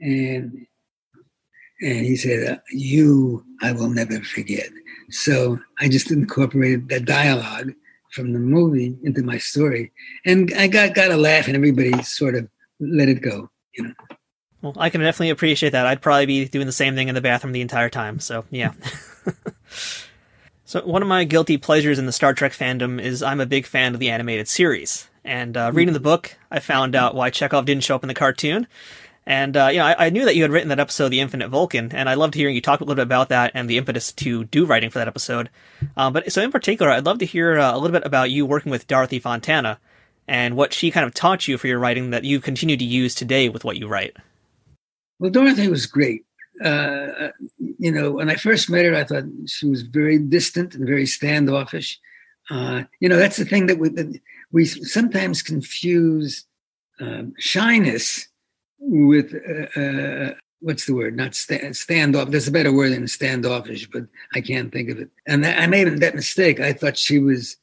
and 0.00 0.66
and 1.82 2.06
he 2.06 2.16
said, 2.16 2.60
"You, 2.70 3.44
I 3.62 3.72
will 3.72 3.90
never 3.90 4.20
forget." 4.20 4.68
So 5.10 5.58
I 5.78 5.88
just 5.88 6.10
incorporated 6.10 6.88
that 6.88 7.04
dialogue 7.04 7.72
from 8.12 8.32
the 8.32 8.38
movie 8.38 8.96
into 9.02 9.22
my 9.22 9.38
story, 9.38 9.92
and 10.24 10.52
I 10.56 10.66
got 10.66 10.94
got 10.94 11.10
a 11.10 11.16
laugh, 11.16 11.46
and 11.46 11.56
everybody 11.56 12.02
sort 12.02 12.34
of 12.34 12.48
let 12.80 13.08
it 13.08 13.22
go, 13.22 13.50
you 13.74 13.84
know. 13.84 13.94
Well, 14.62 14.74
I 14.76 14.90
can 14.90 15.00
definitely 15.00 15.30
appreciate 15.30 15.70
that. 15.70 15.86
I'd 15.86 16.02
probably 16.02 16.26
be 16.26 16.46
doing 16.46 16.66
the 16.66 16.72
same 16.72 16.94
thing 16.94 17.08
in 17.08 17.14
the 17.14 17.20
bathroom 17.20 17.52
the 17.52 17.62
entire 17.62 17.88
time. 17.88 18.20
So 18.20 18.44
yeah. 18.50 18.72
so 20.64 20.84
one 20.84 21.02
of 21.02 21.08
my 21.08 21.24
guilty 21.24 21.56
pleasures 21.56 21.98
in 21.98 22.06
the 22.06 22.12
Star 22.12 22.34
Trek 22.34 22.52
fandom 22.52 23.00
is 23.00 23.22
I'm 23.22 23.40
a 23.40 23.46
big 23.46 23.66
fan 23.66 23.94
of 23.94 24.00
the 24.00 24.10
animated 24.10 24.48
series. 24.48 25.08
And 25.24 25.56
uh, 25.56 25.70
reading 25.74 25.94
the 25.94 26.00
book, 26.00 26.36
I 26.50 26.60
found 26.60 26.94
out 26.94 27.14
why 27.14 27.30
Chekov 27.30 27.66
didn't 27.66 27.84
show 27.84 27.94
up 27.94 28.04
in 28.04 28.08
the 28.08 28.14
cartoon. 28.14 28.66
And 29.26 29.56
uh, 29.56 29.68
you 29.70 29.78
know, 29.78 29.86
I, 29.86 30.06
I, 30.06 30.10
knew 30.10 30.24
that 30.24 30.34
you 30.34 30.42
had 30.42 30.50
written 30.50 30.70
that 30.70 30.80
episode, 30.80 31.10
"The 31.10 31.20
Infinite 31.20 31.50
Vulcan," 31.50 31.92
and 31.92 32.08
I 32.08 32.14
loved 32.14 32.34
hearing 32.34 32.54
you 32.54 32.62
talk 32.62 32.80
a 32.80 32.84
little 32.84 32.96
bit 32.96 33.02
about 33.02 33.28
that 33.28 33.52
and 33.54 33.68
the 33.68 33.76
impetus 33.76 34.12
to 34.12 34.44
do 34.44 34.64
writing 34.64 34.90
for 34.90 34.98
that 34.98 35.08
episode. 35.08 35.50
Um, 35.96 36.14
but 36.14 36.32
so, 36.32 36.42
in 36.42 36.50
particular, 36.50 36.90
I'd 36.90 37.04
love 37.04 37.18
to 37.18 37.26
hear 37.26 37.58
uh, 37.58 37.74
a 37.74 37.78
little 37.78 37.92
bit 37.92 38.06
about 38.06 38.30
you 38.30 38.46
working 38.46 38.70
with 38.70 38.86
Dorothy 38.86 39.18
Fontana 39.18 39.78
and 40.26 40.56
what 40.56 40.72
she 40.72 40.90
kind 40.90 41.04
of 41.04 41.12
taught 41.12 41.46
you 41.46 41.58
for 41.58 41.66
your 41.66 41.78
writing 41.78 42.10
that 42.10 42.24
you 42.24 42.40
continue 42.40 42.76
to 42.76 42.84
use 42.84 43.14
today 43.14 43.48
with 43.48 43.64
what 43.64 43.76
you 43.76 43.88
write. 43.88 44.16
Well, 45.18 45.30
Dorothy 45.30 45.68
was 45.68 45.86
great. 45.86 46.24
Uh, 46.64 46.68
uh, 46.68 47.30
you 47.78 47.92
know, 47.92 48.12
when 48.12 48.30
I 48.30 48.36
first 48.36 48.70
met 48.70 48.84
her, 48.84 48.94
I 48.94 49.04
thought 49.04 49.24
she 49.46 49.66
was 49.66 49.82
very 49.82 50.18
distant 50.18 50.74
and 50.74 50.86
very 50.86 51.06
standoffish. 51.06 52.00
Uh, 52.50 52.82
you 52.98 53.08
know, 53.08 53.16
that's 53.16 53.36
the 53.36 53.44
thing 53.44 53.66
that 53.66 53.78
we, 53.78 53.88
that 53.90 54.20
we 54.52 54.64
sometimes 54.64 55.40
confuse 55.42 56.44
um, 57.00 57.32
shyness 57.38 58.28
with 58.80 59.34
uh, 59.48 59.80
uh, 59.80 60.34
what's 60.60 60.86
the 60.86 60.94
word? 60.94 61.16
Not 61.16 61.34
stand, 61.34 61.74
standoff. 61.74 62.30
There's 62.30 62.48
a 62.48 62.52
better 62.52 62.72
word 62.72 62.92
than 62.92 63.08
standoffish, 63.08 63.88
but 63.90 64.04
I 64.34 64.40
can't 64.40 64.72
think 64.72 64.90
of 64.90 64.98
it. 64.98 65.10
And 65.26 65.44
that, 65.44 65.60
I 65.60 65.66
made 65.66 65.88
that 65.88 66.14
mistake. 66.14 66.60
I 66.60 66.72
thought 66.72 66.98
she 66.98 67.18
was 67.18 67.56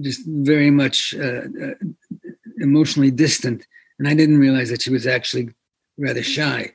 just 0.00 0.22
very 0.26 0.70
much 0.70 1.14
uh, 1.14 1.42
uh, 1.62 1.74
emotionally 2.58 3.10
distant, 3.10 3.66
and 3.98 4.08
I 4.08 4.14
didn't 4.14 4.38
realize 4.38 4.70
that 4.70 4.82
she 4.82 4.90
was 4.90 5.06
actually 5.06 5.50
rather 5.96 6.22
shy. 6.22 6.72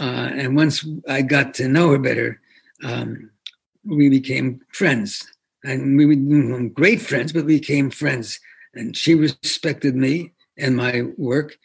Uh, 0.00 0.30
and 0.34 0.56
once 0.56 0.86
I 1.08 1.22
got 1.22 1.54
to 1.54 1.68
know 1.68 1.90
her 1.90 1.98
better, 1.98 2.40
um, 2.82 3.30
we 3.84 4.08
became 4.08 4.60
friends. 4.72 5.26
And 5.64 5.96
we 5.96 6.06
were 6.06 6.68
great 6.68 7.00
friends, 7.00 7.32
but 7.32 7.44
we 7.44 7.58
became 7.58 7.90
friends. 7.90 8.40
And 8.74 8.96
she 8.96 9.14
respected 9.14 9.94
me 9.94 10.32
and 10.58 10.76
my 10.76 11.02
work, 11.16 11.56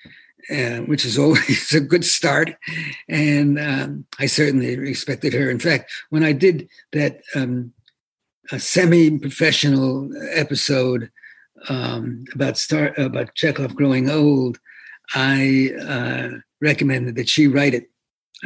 uh, 0.51 0.77
which 0.79 1.05
is 1.05 1.17
always 1.19 1.73
a 1.73 1.79
good 1.79 2.05
start. 2.05 2.55
And 3.09 3.59
um, 3.59 4.05
I 4.19 4.25
certainly 4.27 4.77
respected 4.77 5.33
her. 5.33 5.49
In 5.49 5.59
fact, 5.59 5.91
when 6.09 6.23
I 6.23 6.33
did 6.33 6.67
that 6.93 7.21
um, 7.35 7.73
semi-professional 8.55 10.09
episode 10.33 11.09
um, 11.69 12.25
about 12.33 12.61
about 12.97 13.35
Chekov 13.35 13.75
growing 13.75 14.09
old, 14.09 14.59
I 15.13 15.71
uh, 15.81 16.37
recommended 16.61 17.15
that 17.15 17.29
she 17.29 17.47
write 17.47 17.73
it. 17.73 17.89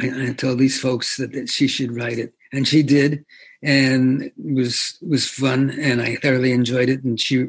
I, 0.00 0.28
I 0.28 0.32
told 0.32 0.58
these 0.58 0.80
folks 0.80 1.16
that, 1.16 1.32
that, 1.32 1.48
she 1.48 1.66
should 1.66 1.94
write 1.94 2.18
it, 2.18 2.32
and 2.52 2.66
she 2.66 2.82
did, 2.82 3.24
and 3.62 4.22
it 4.22 4.32
was 4.36 4.98
was 5.02 5.28
fun, 5.28 5.70
and 5.80 6.02
I 6.02 6.16
thoroughly 6.16 6.52
enjoyed 6.52 6.88
it. 6.88 7.04
And 7.04 7.20
she 7.20 7.46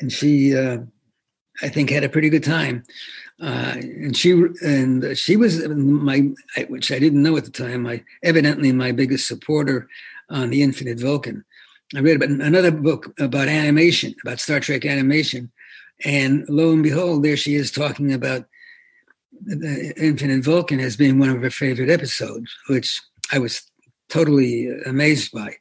and 0.00 0.12
she, 0.12 0.56
uh, 0.56 0.78
I 1.62 1.68
think, 1.68 1.90
had 1.90 2.04
a 2.04 2.08
pretty 2.08 2.28
good 2.28 2.44
time. 2.44 2.84
Uh, 3.40 3.74
and 3.76 4.16
she 4.16 4.32
and 4.62 5.16
she 5.16 5.36
was 5.36 5.66
my, 5.68 6.30
which 6.68 6.90
I 6.90 6.98
didn't 6.98 7.22
know 7.22 7.36
at 7.36 7.44
the 7.44 7.50
time. 7.50 7.82
My 7.82 8.02
evidently 8.22 8.72
my 8.72 8.92
biggest 8.92 9.28
supporter 9.28 9.88
on 10.30 10.50
the 10.50 10.62
Infinite 10.62 10.98
Vulcan. 10.98 11.44
I 11.94 12.00
read 12.00 12.16
about 12.16 12.30
another 12.30 12.72
book 12.72 13.14
about 13.20 13.48
animation, 13.48 14.14
about 14.24 14.40
Star 14.40 14.58
Trek 14.58 14.84
animation, 14.84 15.52
and 16.04 16.44
lo 16.48 16.72
and 16.72 16.82
behold, 16.82 17.22
there 17.22 17.36
she 17.36 17.54
is 17.54 17.70
talking 17.70 18.12
about 18.12 18.46
the 19.44 19.92
Infinite 19.96 20.42
Vulcan 20.42 20.80
as 20.80 20.96
being 20.96 21.18
one 21.18 21.28
of 21.28 21.42
her 21.42 21.50
favorite 21.50 21.90
episodes, 21.90 22.50
which 22.68 23.00
I 23.32 23.38
was 23.38 23.62
totally 24.08 24.70
amazed 24.86 25.32
by. 25.32 25.54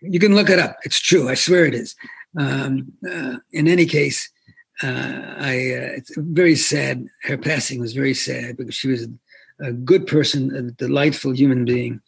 You 0.00 0.18
can 0.18 0.34
look 0.34 0.50
it 0.50 0.58
up; 0.58 0.76
it's 0.84 1.00
true. 1.00 1.28
I 1.28 1.34
swear 1.34 1.64
it 1.66 1.74
is. 1.74 1.94
Um, 2.38 2.92
uh, 3.08 3.36
in 3.52 3.68
any 3.68 3.86
case, 3.86 4.28
uh, 4.82 5.34
I 5.38 5.52
uh, 5.52 5.90
it's 5.98 6.12
very 6.16 6.56
sad. 6.56 7.06
Her 7.22 7.38
passing 7.38 7.80
was 7.80 7.92
very 7.92 8.14
sad 8.14 8.56
because 8.56 8.74
she 8.74 8.88
was 8.88 9.06
a 9.60 9.72
good 9.72 10.06
person, 10.06 10.54
a 10.54 10.62
delightful 10.72 11.32
human 11.32 11.64
being. 11.64 12.00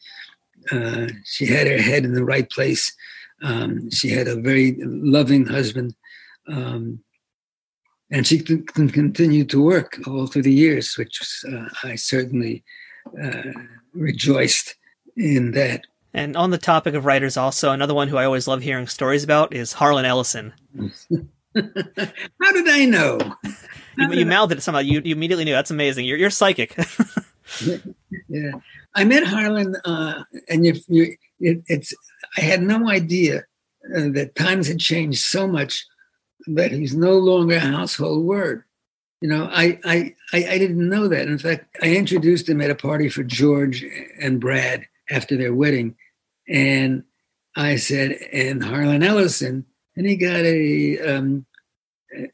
Uh, 0.72 1.08
she 1.24 1.46
had 1.46 1.66
her 1.66 1.78
head 1.78 2.04
in 2.04 2.14
the 2.14 2.24
right 2.24 2.50
place. 2.50 2.92
Um, 3.42 3.90
she 3.90 4.08
had 4.08 4.26
a 4.26 4.40
very 4.40 4.76
loving 4.80 5.46
husband. 5.46 5.94
Um, 6.48 7.00
and 8.10 8.26
she 8.26 8.38
can, 8.38 8.64
continue 8.90 9.44
to 9.44 9.62
work 9.62 9.98
all 10.06 10.26
through 10.26 10.42
the 10.42 10.52
years, 10.52 10.96
which 10.96 11.20
uh, 11.50 11.68
I 11.82 11.96
certainly 11.96 12.62
uh, 13.22 13.50
rejoiced 13.92 14.76
in 15.16 15.52
that. 15.52 15.86
And 16.12 16.36
on 16.36 16.50
the 16.50 16.58
topic 16.58 16.94
of 16.94 17.04
writers, 17.04 17.36
also 17.36 17.72
another 17.72 17.94
one 17.94 18.08
who 18.08 18.16
I 18.16 18.24
always 18.24 18.46
love 18.46 18.62
hearing 18.62 18.86
stories 18.86 19.24
about 19.24 19.52
is 19.52 19.72
Harlan 19.72 20.04
Ellison. 20.04 20.52
How 21.54 22.52
did 22.52 22.68
I 22.68 22.84
know? 22.84 23.18
you, 23.98 24.12
you 24.12 24.26
mouthed 24.26 24.52
it 24.52 24.62
somehow. 24.62 24.80
You, 24.80 25.00
you 25.04 25.14
immediately 25.14 25.44
knew. 25.44 25.52
That's 25.52 25.70
amazing. 25.70 26.04
You're 26.04 26.18
you're 26.18 26.30
psychic. 26.30 26.76
yeah, 28.28 28.52
I 28.94 29.04
met 29.04 29.24
Harlan, 29.24 29.76
uh, 29.84 30.24
and 30.48 30.66
if 30.66 30.82
you, 30.88 31.16
it, 31.38 31.62
it's 31.66 31.94
I 32.36 32.40
had 32.40 32.62
no 32.62 32.88
idea 32.88 33.44
uh, 33.96 34.08
that 34.14 34.34
times 34.34 34.66
had 34.66 34.78
changed 34.78 35.20
so 35.20 35.46
much 35.46 35.84
that 36.46 36.72
he's 36.72 36.94
no 36.94 37.18
longer 37.18 37.56
a 37.56 37.60
household 37.60 38.24
word. 38.24 38.64
You 39.20 39.28
know, 39.30 39.48
I, 39.50 39.78
I, 39.84 40.14
I, 40.32 40.46
I 40.50 40.58
didn't 40.58 40.88
know 40.88 41.08
that. 41.08 41.26
In 41.26 41.38
fact, 41.38 41.76
I 41.80 41.94
introduced 41.94 42.48
him 42.48 42.60
at 42.60 42.70
a 42.70 42.74
party 42.74 43.08
for 43.08 43.22
George 43.22 43.84
and 44.20 44.38
Brad 44.38 44.86
after 45.10 45.36
their 45.36 45.54
wedding. 45.54 45.96
And 46.48 47.04
I 47.56 47.76
said, 47.76 48.12
and 48.32 48.62
Harlan 48.62 49.02
Ellison, 49.02 49.64
and 49.96 50.06
he 50.06 50.16
got 50.16 50.40
a, 50.44 50.98
um, 51.00 51.46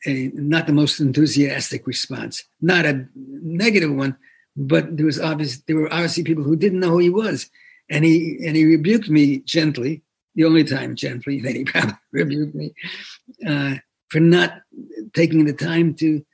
a, 0.07 0.31
not 0.35 0.67
the 0.67 0.73
most 0.73 1.01
enthusiastic 1.01 1.87
response, 1.87 2.45
not 2.61 2.87
a 2.87 3.07
negative 3.15 3.93
one, 3.93 4.17
but 4.57 4.97
there 4.97 5.07
was 5.07 5.21
obvious 5.21 5.61
there 5.63 5.77
were 5.77 5.93
obviously 5.93 6.25
people 6.25 6.45
who 6.45 6.57
didn't 6.57 6.81
know 6.81 6.91
who 6.91 6.99
he 6.99 7.11
was, 7.11 7.49
and 7.89 8.05
he 8.05 8.39
and 8.45 8.57
he 8.57 8.65
rebuked 8.65 9.09
me 9.09 9.39
gently, 9.39 10.03
the 10.35 10.45
only 10.45 10.65
time 10.65 10.97
gently 10.97 11.41
that 11.41 11.55
he 11.55 11.65
probably 11.65 11.95
rebuked 12.13 12.55
me, 12.55 12.75
uh, 13.47 13.77
for 14.09 14.21
not 14.21 14.61
taking 15.15 15.45
the 15.45 15.53
time 15.53 15.95
to 15.95 16.25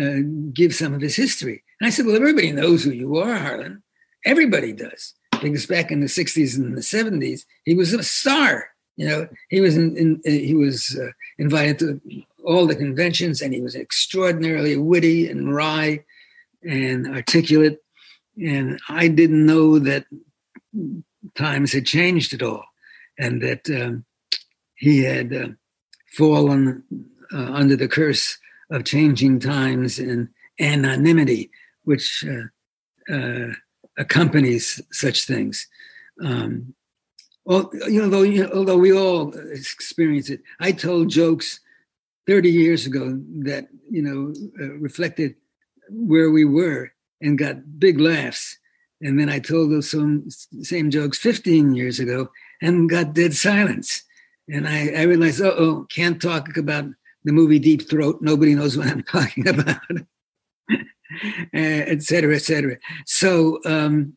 uh, 0.00 0.20
give 0.52 0.74
some 0.74 0.94
of 0.94 1.00
his 1.00 1.16
history. 1.16 1.62
And 1.80 1.86
I 1.86 1.90
said, 1.90 2.06
well, 2.06 2.16
everybody 2.16 2.52
knows 2.52 2.84
who 2.84 2.90
you 2.90 3.16
are, 3.16 3.36
Harlan. 3.36 3.82
Everybody 4.24 4.72
does. 4.72 5.14
Because 5.42 5.66
back 5.66 5.90
in 5.90 6.00
the 6.00 6.06
60s 6.06 6.56
and 6.56 6.76
the 6.76 6.80
70s, 6.80 7.44
he 7.64 7.74
was 7.74 7.92
a 7.92 8.02
star. 8.02 8.68
You 8.96 9.08
know, 9.08 9.28
he 9.50 9.60
was 9.60 9.76
in, 9.76 9.96
in 9.96 10.20
he 10.24 10.54
was 10.54 10.98
uh, 11.00 11.10
invited 11.38 11.78
to 11.80 12.00
all 12.44 12.66
the 12.66 12.74
conventions, 12.74 13.42
and 13.42 13.52
he 13.52 13.60
was 13.60 13.74
extraordinarily 13.74 14.76
witty 14.76 15.28
and 15.28 15.54
wry 15.54 16.04
and 16.62 17.06
articulate. 17.14 17.78
And 18.42 18.80
I 18.88 19.08
didn't 19.08 19.44
know 19.44 19.78
that 19.80 20.06
times 21.34 21.72
had 21.72 21.86
changed 21.86 22.32
at 22.32 22.42
all, 22.42 22.64
and 23.18 23.42
that 23.42 23.68
um, 23.68 24.04
he 24.76 25.02
had 25.02 25.34
uh, 25.34 25.48
fallen 26.12 26.82
uh, 27.32 27.52
under 27.52 27.76
the 27.76 27.88
curse 27.88 28.38
of 28.70 28.84
changing 28.84 29.40
times 29.40 29.98
and 29.98 30.28
anonymity, 30.58 31.50
which 31.84 32.24
uh, 32.26 33.14
uh, 33.14 33.52
accompanies 33.96 34.80
such 34.92 35.24
things. 35.24 35.66
Um, 36.22 36.74
well, 37.44 37.70
you 37.88 37.98
know, 37.98 38.04
although, 38.04 38.22
you 38.22 38.42
know, 38.42 38.50
although 38.52 38.78
we 38.78 38.92
all 38.92 39.32
experience 39.50 40.30
it, 40.30 40.40
I 40.60 40.72
told 40.72 41.10
jokes 41.10 41.60
30 42.26 42.50
years 42.50 42.86
ago 42.86 43.20
that 43.44 43.68
you 43.88 44.02
know 44.02 44.34
uh, 44.60 44.74
reflected 44.78 45.36
where 45.90 46.30
we 46.30 46.44
were 46.44 46.92
and 47.20 47.38
got 47.38 47.78
big 47.78 48.00
laughs. 48.00 48.58
And 49.00 49.20
then 49.20 49.28
I 49.28 49.38
told 49.38 49.70
those 49.70 49.90
same, 49.90 50.28
same 50.62 50.90
jokes 50.90 51.18
15 51.18 51.74
years 51.74 52.00
ago 52.00 52.30
and 52.62 52.88
got 52.88 53.14
dead 53.14 53.34
silence. 53.34 54.02
And 54.48 54.66
I, 54.66 54.88
I 54.88 55.02
realized, 55.02 55.42
oh, 55.42 55.86
can't 55.90 56.20
talk 56.20 56.56
about 56.56 56.86
the 57.24 57.32
movie 57.32 57.58
Deep 57.58 57.88
Throat. 57.88 58.18
Nobody 58.20 58.54
knows 58.54 58.76
what 58.76 58.88
I'm 58.88 59.02
talking 59.04 59.48
about, 59.48 59.80
et 61.52 62.02
cetera, 62.02 62.34
et 62.34 62.42
cetera. 62.42 62.76
So, 63.06 63.60
um, 63.64 64.16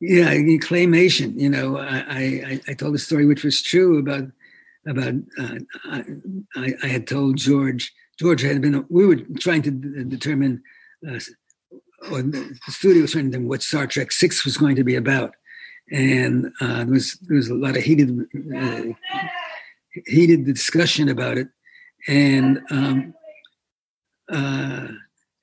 yeah, 0.00 0.32
claymation. 0.58 1.38
You 1.38 1.50
know, 1.50 1.76
I, 1.78 2.04
I, 2.08 2.60
I 2.68 2.74
told 2.74 2.94
a 2.94 2.98
story 2.98 3.26
which 3.26 3.44
was 3.44 3.62
true 3.62 3.98
about 3.98 4.30
about 4.86 5.14
uh, 5.38 5.58
I, 6.56 6.74
I 6.82 6.86
had 6.86 7.06
told 7.06 7.36
George 7.36 7.92
George 8.18 8.42
had 8.42 8.60
been. 8.60 8.86
We 8.88 9.06
were 9.06 9.16
trying 9.38 9.62
to 9.62 9.70
determine, 9.70 10.62
uh, 11.06 11.18
or 12.10 12.22
the 12.22 12.56
studio 12.68 13.02
was 13.02 13.12
trying 13.12 13.24
to 13.24 13.30
determine 13.30 13.48
what 13.48 13.62
Star 13.62 13.86
Trek 13.86 14.12
Six 14.12 14.44
was 14.44 14.56
going 14.56 14.76
to 14.76 14.84
be 14.84 14.94
about, 14.94 15.34
and 15.90 16.52
uh, 16.60 16.84
there 16.84 16.94
was 16.94 17.14
there 17.26 17.36
was 17.36 17.48
a 17.48 17.54
lot 17.54 17.76
of 17.76 17.82
heated 17.82 18.26
uh, 18.56 18.82
heated 20.06 20.44
discussion 20.44 21.08
about 21.08 21.38
it, 21.38 21.48
and 22.06 22.60
um, 22.70 23.14
uh, 24.28 24.88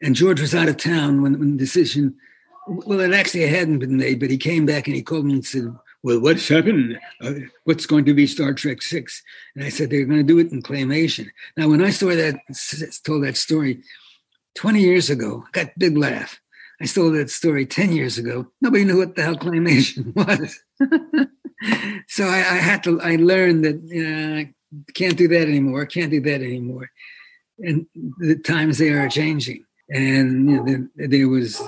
and 0.02 0.16
George 0.16 0.42
was 0.42 0.54
out 0.54 0.70
of 0.70 0.78
town 0.78 1.22
when, 1.22 1.40
when 1.40 1.52
the 1.52 1.58
decision. 1.58 2.16
Well, 2.68 3.00
it 3.00 3.14
actually 3.14 3.46
hadn't 3.48 3.80
been 3.80 3.98
made, 3.98 4.20
but 4.20 4.32
he 4.32 4.38
came 4.38 4.66
back 4.66 4.88
and 4.88 4.96
he 4.96 5.04
called 5.04 5.26
me 5.26 5.34
and 5.34 5.46
said, 5.46 5.74
"Well, 6.04 6.20
what's 6.20 6.48
happened? 6.48 7.00
Uh, 7.22 7.34
what's 7.64 7.86
going 7.86 8.06
to 8.06 8.14
be 8.14 8.26
Star 8.26 8.54
Trek 8.54 8.82
Six? 8.82 9.22
And 9.56 9.64
I 9.64 9.70
said 9.70 9.90
they're 9.90 10.06
going 10.06 10.20
to 10.20 10.24
do 10.24 10.40
it 10.40 10.52
in 10.52 10.64
claymation. 10.64 11.28
Now, 11.58 11.70
when 11.70 11.84
I 11.84 11.92
saw 11.92 12.08
that, 12.08 12.36
told 13.04 13.24
that 13.24 13.38
story 13.38 13.84
twenty 14.56 14.82
years 14.82 15.10
ago, 15.10 15.44
I 15.48 15.52
got 15.52 15.80
big 15.80 15.98
laugh. 15.98 16.40
I 16.82 16.86
told 16.86 17.16
that 17.16 17.30
story 17.30 17.66
ten 17.66 17.92
years 17.92 18.18
ago. 18.18 18.48
Nobody 18.62 18.84
knew 18.84 18.98
what 18.98 19.16
the 19.16 19.24
hell 19.24 19.38
claymation 19.38 20.16
was. 20.16 20.60
so 22.08 22.26
I, 22.26 22.38
I, 22.38 22.58
had 22.58 22.84
to. 22.86 23.00
I 23.02 23.16
learned 23.18 23.64
that 23.64 24.46
I 24.48 24.54
can't 24.94 25.18
do 25.18 25.28
that 25.28 25.48
anymore. 25.48 25.84
I 25.84 25.86
can't 25.86 26.12
do 26.12 26.22
that 26.22 26.42
anymore. 26.42 26.90
And 27.60 27.86
the 28.18 28.36
times 28.36 28.78
they 28.78 28.90
are 28.90 29.08
changing 29.10 29.66
and 29.90 30.50
you 30.50 30.62
know, 30.62 31.08
there 31.08 31.30
was 31.30 31.62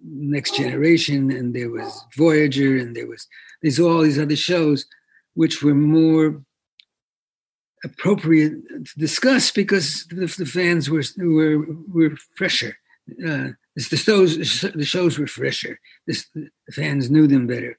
Next 0.00 0.56
Generation, 0.56 1.30
and 1.30 1.54
there 1.54 1.70
was 1.70 2.04
Voyager, 2.16 2.76
and 2.76 2.94
there 2.94 3.06
was 3.06 3.26
there's 3.62 3.80
all 3.80 4.02
these 4.02 4.18
other 4.18 4.36
shows 4.36 4.86
which 5.34 5.62
were 5.62 5.74
more 5.74 6.42
appropriate 7.84 8.52
to 8.68 8.98
discuss 8.98 9.50
because 9.50 10.06
the, 10.08 10.26
the 10.38 10.46
fans 10.46 10.90
were 10.90 11.02
were 11.16 11.64
were 11.88 12.16
fresher. 12.36 12.76
Uh, 13.26 13.50
the 13.74 13.96
shows 13.96 14.60
the 14.74 14.84
shows 14.84 15.18
were 15.18 15.26
fresher. 15.26 15.80
This, 16.06 16.26
the 16.34 16.50
fans 16.72 17.10
knew 17.10 17.26
them 17.26 17.46
better. 17.46 17.78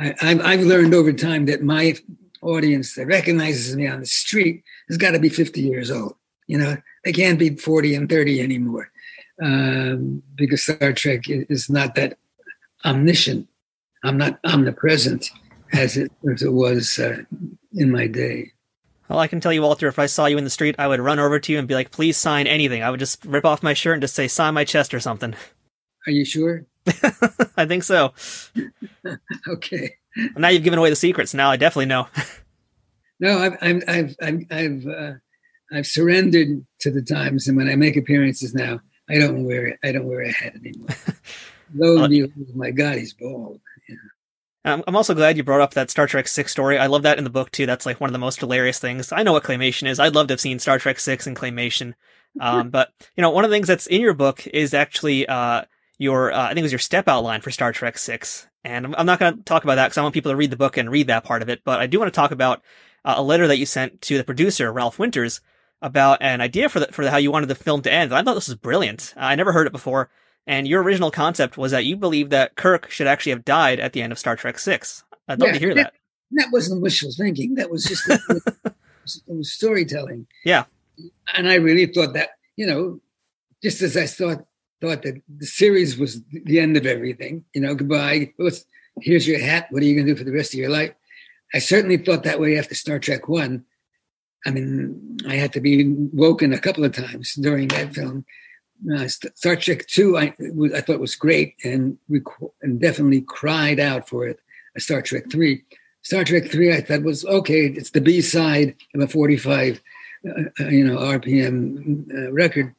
I, 0.00 0.14
I've, 0.22 0.40
I've 0.40 0.60
learned 0.60 0.94
over 0.94 1.12
time 1.12 1.46
that 1.46 1.62
my 1.62 1.96
audience 2.40 2.94
that 2.94 3.06
recognizes 3.06 3.74
me 3.74 3.88
on 3.88 4.00
the 4.00 4.06
street 4.06 4.62
has 4.88 4.96
got 4.96 5.10
to 5.10 5.18
be 5.18 5.28
50 5.28 5.60
years 5.60 5.90
old. 5.90 6.14
You 6.48 6.58
know, 6.58 6.76
they 7.04 7.12
can't 7.12 7.38
be 7.38 7.54
40 7.54 7.94
and 7.94 8.08
30 8.08 8.40
anymore 8.40 8.90
um, 9.42 10.22
because 10.34 10.62
Star 10.62 10.92
Trek 10.92 11.24
is 11.28 11.70
not 11.70 11.94
that 11.94 12.18
omniscient. 12.84 13.48
I'm 14.04 14.18
not 14.18 14.40
omnipresent 14.44 15.30
as 15.72 15.96
it 15.96 16.10
as 16.32 16.42
it 16.42 16.52
was 16.52 16.98
uh, 16.98 17.18
in 17.74 17.90
my 17.90 18.06
day. 18.06 18.52
Well, 19.08 19.18
I 19.18 19.26
can 19.26 19.40
tell 19.40 19.52
you, 19.52 19.62
Walter, 19.62 19.88
if 19.88 19.98
I 19.98 20.06
saw 20.06 20.26
you 20.26 20.36
in 20.36 20.44
the 20.44 20.50
street, 20.50 20.76
I 20.78 20.86
would 20.86 21.00
run 21.00 21.18
over 21.18 21.38
to 21.40 21.52
you 21.52 21.58
and 21.58 21.66
be 21.66 21.74
like, 21.74 21.90
"Please 21.90 22.16
sign 22.16 22.46
anything." 22.46 22.82
I 22.82 22.90
would 22.90 23.00
just 23.00 23.24
rip 23.24 23.44
off 23.44 23.62
my 23.62 23.74
shirt 23.74 23.94
and 23.94 24.02
just 24.02 24.14
say, 24.14 24.28
"Sign 24.28 24.54
my 24.54 24.64
chest" 24.64 24.94
or 24.94 25.00
something. 25.00 25.34
Are 26.06 26.12
you 26.12 26.24
sure? 26.24 26.64
I 27.56 27.66
think 27.66 27.82
so. 27.82 28.12
okay. 29.48 29.96
Well, 30.16 30.30
now 30.38 30.48
you've 30.48 30.64
given 30.64 30.78
away 30.78 30.90
the 30.90 30.96
secrets. 30.96 31.34
Now 31.34 31.50
I 31.50 31.56
definitely 31.56 31.86
know. 31.86 32.06
no, 33.20 33.38
I've 33.38 33.56
I've 33.60 33.84
I've 33.88 34.16
I've 34.22 34.44
I've, 34.50 34.86
uh, 34.86 35.12
I've 35.72 35.86
surrendered 35.86 36.64
to 36.80 36.90
the 36.90 37.02
times, 37.02 37.46
and 37.46 37.56
when 37.56 37.68
I 37.68 37.76
make 37.76 37.96
appearances 37.96 38.54
now, 38.54 38.80
I 39.08 39.18
don't 39.18 39.44
wear 39.44 39.66
it. 39.66 39.78
I 39.82 39.92
don't 39.92 40.06
wear 40.06 40.22
a 40.22 40.32
hat 40.32 40.54
anymore. 40.54 40.88
Though 41.74 42.04
uh, 42.04 42.08
you, 42.08 42.32
my 42.54 42.70
God, 42.70 42.96
he's 42.96 43.12
bald. 43.14 43.60
Yeah. 43.88 43.96
I'm 44.86 44.96
also 44.96 45.14
glad 45.14 45.36
you 45.36 45.42
brought 45.42 45.60
up 45.60 45.74
that 45.74 45.90
Star 45.90 46.06
Trek 46.06 46.28
Six 46.28 46.52
story. 46.52 46.78
I 46.78 46.86
love 46.86 47.02
that 47.02 47.18
in 47.18 47.24
the 47.24 47.30
book 47.30 47.50
too. 47.50 47.66
That's 47.66 47.86
like 47.86 48.00
one 48.00 48.08
of 48.08 48.12
the 48.12 48.18
most 48.18 48.40
hilarious 48.40 48.78
things. 48.78 49.12
I 49.12 49.22
know 49.22 49.32
what 49.32 49.44
claymation 49.44 49.88
is. 49.88 49.98
I'd 49.98 50.14
love 50.14 50.26
to 50.28 50.32
have 50.32 50.40
seen 50.40 50.58
Star 50.58 50.78
Trek 50.78 50.98
Six 50.98 51.26
in 51.26 51.34
claymation. 51.34 51.94
Um, 52.40 52.70
but 52.70 52.92
you 53.16 53.22
know, 53.22 53.30
one 53.30 53.44
of 53.44 53.50
the 53.50 53.56
things 53.56 53.68
that's 53.68 53.86
in 53.86 54.00
your 54.00 54.14
book 54.14 54.46
is 54.46 54.74
actually 54.74 55.26
uh, 55.26 55.62
your 55.98 56.32
uh, 56.32 56.44
I 56.44 56.48
think 56.48 56.58
it 56.58 56.62
was 56.62 56.72
your 56.72 56.78
step 56.78 57.08
outline 57.08 57.40
for 57.40 57.50
Star 57.50 57.72
Trek 57.72 57.98
Six. 57.98 58.46
And 58.64 58.94
I'm 58.96 59.06
not 59.06 59.18
going 59.18 59.36
to 59.36 59.42
talk 59.44 59.64
about 59.64 59.76
that 59.76 59.86
because 59.86 59.98
I 59.98 60.02
want 60.02 60.14
people 60.14 60.32
to 60.32 60.36
read 60.36 60.50
the 60.50 60.56
book 60.56 60.76
and 60.76 60.90
read 60.90 61.06
that 61.06 61.24
part 61.24 61.42
of 61.42 61.48
it. 61.48 61.62
But 61.64 61.80
I 61.80 61.86
do 61.86 61.98
want 61.98 62.12
to 62.12 62.16
talk 62.16 62.32
about 62.32 62.62
uh, 63.04 63.14
a 63.16 63.22
letter 63.22 63.46
that 63.46 63.58
you 63.58 63.66
sent 63.66 64.02
to 64.02 64.18
the 64.18 64.24
producer 64.24 64.72
Ralph 64.72 64.98
Winters 64.98 65.40
about 65.80 66.20
an 66.20 66.40
idea 66.40 66.68
for 66.68 66.80
the, 66.80 66.86
for 66.88 67.04
the, 67.04 67.10
how 67.10 67.16
you 67.16 67.30
wanted 67.30 67.48
the 67.48 67.54
film 67.54 67.82
to 67.82 67.92
end. 67.92 68.12
I 68.12 68.22
thought 68.22 68.34
this 68.34 68.48
was 68.48 68.56
brilliant. 68.56 69.14
I 69.16 69.34
never 69.34 69.52
heard 69.52 69.66
it 69.66 69.72
before. 69.72 70.10
And 70.46 70.66
your 70.66 70.82
original 70.82 71.10
concept 71.10 71.58
was 71.58 71.72
that 71.72 71.84
you 71.84 71.96
believed 71.96 72.30
that 72.30 72.56
Kirk 72.56 72.90
should 72.90 73.06
actually 73.06 73.32
have 73.32 73.44
died 73.44 73.78
at 73.78 73.92
the 73.92 74.02
end 74.02 74.12
of 74.12 74.18
Star 74.18 74.34
Trek 74.34 74.58
Six. 74.58 75.04
I'd 75.28 75.40
love 75.40 75.48
yeah, 75.48 75.52
to 75.52 75.58
hear 75.58 75.74
that, 75.74 75.92
that. 75.92 76.42
That 76.42 76.48
wasn't 76.52 76.80
wishful 76.80 77.10
thinking. 77.12 77.54
That 77.54 77.70
was 77.70 77.84
just 77.84 78.08
it 78.08 78.72
was 79.26 79.52
storytelling. 79.52 80.26
Yeah, 80.44 80.64
and 81.34 81.48
I 81.50 81.56
really 81.56 81.86
thought 81.86 82.14
that 82.14 82.30
you 82.56 82.66
know, 82.66 82.98
just 83.62 83.82
as 83.82 83.94
I 83.94 84.06
thought 84.06 84.38
thought 84.80 85.02
that 85.02 85.20
the 85.28 85.46
series 85.46 85.98
was 85.98 86.22
the 86.30 86.60
end 86.60 86.76
of 86.78 86.86
everything. 86.86 87.44
You 87.54 87.60
know, 87.60 87.74
goodbye. 87.74 88.32
here's 89.02 89.28
your 89.28 89.40
hat. 89.40 89.66
What 89.70 89.82
are 89.82 89.86
you 89.86 89.94
going 89.94 90.06
to 90.06 90.14
do 90.14 90.18
for 90.18 90.24
the 90.24 90.32
rest 90.32 90.54
of 90.54 90.60
your 90.60 90.70
life? 90.70 90.92
I 91.54 91.58
certainly 91.58 91.98
thought 91.98 92.24
that 92.24 92.40
way 92.40 92.58
after 92.58 92.74
Star 92.74 92.98
Trek 92.98 93.28
One. 93.28 93.64
I 94.46 94.50
mean, 94.50 95.18
I 95.26 95.34
had 95.34 95.52
to 95.54 95.60
be 95.60 95.88
woken 96.12 96.52
a 96.52 96.58
couple 96.58 96.84
of 96.84 96.94
times 96.94 97.34
during 97.34 97.68
that 97.68 97.94
film. 97.94 98.24
Uh, 98.94 99.08
Star 99.08 99.56
Trek 99.56 99.86
Two, 99.86 100.16
I, 100.16 100.34
I 100.74 100.80
thought 100.80 101.00
was 101.00 101.16
great, 101.16 101.56
and 101.64 101.98
we 102.08 102.22
and 102.62 102.80
definitely 102.80 103.22
cried 103.22 103.80
out 103.80 104.08
for 104.08 104.26
it. 104.26 104.38
Star 104.76 105.02
Trek 105.02 105.24
Three, 105.30 105.64
Star 106.02 106.22
Trek 106.22 106.48
Three, 106.48 106.72
I 106.72 106.80
thought 106.80 107.02
was 107.02 107.24
okay. 107.24 107.66
It's 107.66 107.90
the 107.90 108.00
B 108.00 108.20
side 108.20 108.76
of 108.94 109.00
a 109.00 109.08
forty-five, 109.08 109.80
uh, 110.28 110.42
uh 110.60 110.68
you 110.68 110.84
know, 110.84 110.96
RPM 110.98 112.06
uh, 112.14 112.32
record. 112.32 112.72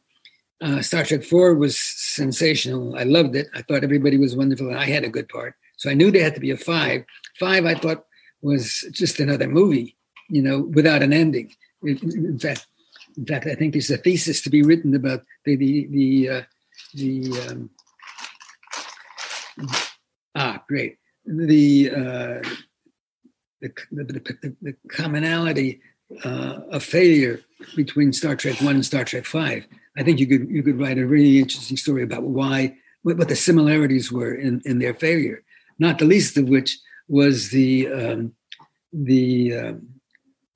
Uh, 0.61 0.81
Star 0.81 1.03
Trek 1.03 1.23
Four 1.23 1.55
was 1.55 1.77
sensational. 1.77 2.97
I 2.97 3.03
loved 3.03 3.35
it. 3.35 3.47
I 3.53 3.61
thought 3.63 3.83
everybody 3.83 4.17
was 4.17 4.37
wonderful, 4.37 4.69
and 4.69 4.79
I 4.79 4.85
had 4.85 5.03
a 5.03 5.09
good 5.09 5.27
part. 5.27 5.55
So 5.75 5.89
I 5.89 5.95
knew 5.95 6.11
there 6.11 6.23
had 6.23 6.35
to 6.35 6.41
be 6.41 6.51
a 6.51 6.57
five. 6.57 7.03
Five, 7.37 7.65
I 7.65 7.75
thought 7.75 8.05
was 8.41 8.85
just 8.91 9.19
another 9.19 9.49
movie 9.49 9.97
you 10.29 10.41
know, 10.41 10.61
without 10.61 11.03
an 11.03 11.13
ending. 11.13 11.53
In 11.83 12.39
fact, 12.39 12.67
in 13.17 13.25
fact, 13.25 13.47
I 13.47 13.55
think 13.55 13.73
there's 13.73 13.89
a 13.89 13.97
thesis 13.97 14.41
to 14.41 14.49
be 14.49 14.63
written 14.63 14.95
about 14.95 15.23
the 15.45 15.55
the 15.55 15.87
the 15.91 16.29
uh, 16.29 16.41
the 16.93 17.47
um, 17.49 17.69
ah 20.35 20.63
great 20.67 20.99
the, 21.29 21.91
uh, 21.91 22.49
the, 23.61 23.71
the, 23.91 24.55
the, 24.61 24.75
commonality 24.89 25.81
uh, 26.25 26.59
of 26.71 26.83
failure 26.83 27.41
between 27.75 28.11
Star 28.13 28.35
Trek 28.35 28.59
One 28.61 28.75
and 28.75 28.85
Star 28.85 29.05
Trek 29.05 29.25
Five. 29.25 29.65
I 29.97 30.03
think 30.03 30.19
you 30.19 30.27
could 30.27 30.49
you 30.49 30.63
could 30.63 30.79
write 30.79 30.97
a 30.97 31.05
really 31.05 31.39
interesting 31.39 31.77
story 31.77 32.03
about 32.03 32.23
why 32.23 32.75
what, 33.03 33.17
what 33.17 33.27
the 33.27 33.35
similarities 33.35 34.11
were 34.11 34.33
in 34.33 34.61
in 34.65 34.79
their 34.79 34.93
failure. 34.93 35.43
Not 35.77 35.99
the 35.99 36.05
least 36.05 36.37
of 36.37 36.49
which 36.49 36.77
was 37.07 37.49
the 37.49 37.87
um, 37.87 38.33
the 38.91 39.55
um, 39.55 39.87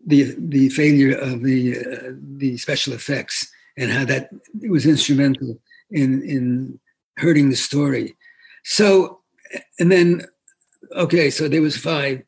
the 0.05 0.35
the 0.37 0.69
failure 0.69 1.15
of 1.17 1.43
the 1.43 1.77
uh, 1.77 2.11
the 2.37 2.57
special 2.57 2.93
effects 2.93 3.51
and 3.77 3.91
how 3.91 4.05
that 4.05 4.29
was 4.69 4.85
instrumental 4.85 5.59
in 5.91 6.23
in 6.23 6.79
hurting 7.17 7.49
the 7.49 7.55
story. 7.55 8.15
So, 8.63 9.19
and 9.79 9.91
then, 9.91 10.23
okay, 10.95 11.29
so 11.29 11.47
there 11.47 11.61
was 11.61 11.77
five, 11.77 12.23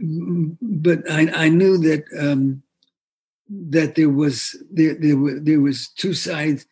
but 0.00 1.10
I, 1.10 1.28
I 1.44 1.48
knew 1.48 1.78
that 1.78 2.04
um, 2.18 2.62
that 3.48 3.94
there 3.94 4.10
was 4.10 4.56
there 4.70 4.94
there, 4.94 5.16
were, 5.16 5.38
there 5.38 5.60
was 5.60 5.88
two 5.88 6.14
sides. 6.14 6.66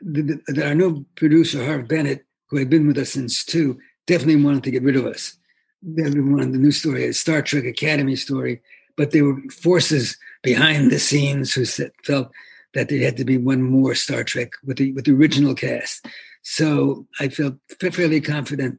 That, 0.00 0.62
our 0.64 0.74
new 0.74 1.06
producer 1.14 1.64
Harve 1.64 1.86
Bennett, 1.86 2.24
who 2.48 2.58
had 2.58 2.68
been 2.68 2.86
with 2.88 2.98
us 2.98 3.10
since 3.10 3.44
two, 3.44 3.78
definitely 4.06 4.42
wanted 4.42 4.64
to 4.64 4.70
get 4.70 4.82
rid 4.82 4.96
of 4.96 5.06
us. 5.06 5.36
Wanted 5.84 6.52
the 6.52 6.58
new 6.58 6.72
story, 6.72 7.06
a 7.06 7.12
Star 7.12 7.42
Trek 7.42 7.64
Academy 7.64 8.16
story, 8.16 8.62
but 8.96 9.10
there 9.10 9.24
were 9.24 9.40
forces 9.50 10.16
behind 10.42 10.90
the 10.90 10.98
scenes 10.98 11.54
who 11.54 11.64
said, 11.64 11.90
felt 12.04 12.30
that 12.74 12.88
there 12.88 13.04
had 13.04 13.16
to 13.18 13.24
be 13.24 13.38
one 13.38 13.62
more 13.62 13.94
Star 13.94 14.24
Trek 14.24 14.52
with 14.64 14.78
the 14.78 14.92
with 14.92 15.04
the 15.04 15.12
original 15.12 15.54
cast. 15.54 16.06
So 16.42 17.06
I 17.20 17.28
felt 17.28 17.54
fairly 17.78 18.20
confident. 18.20 18.78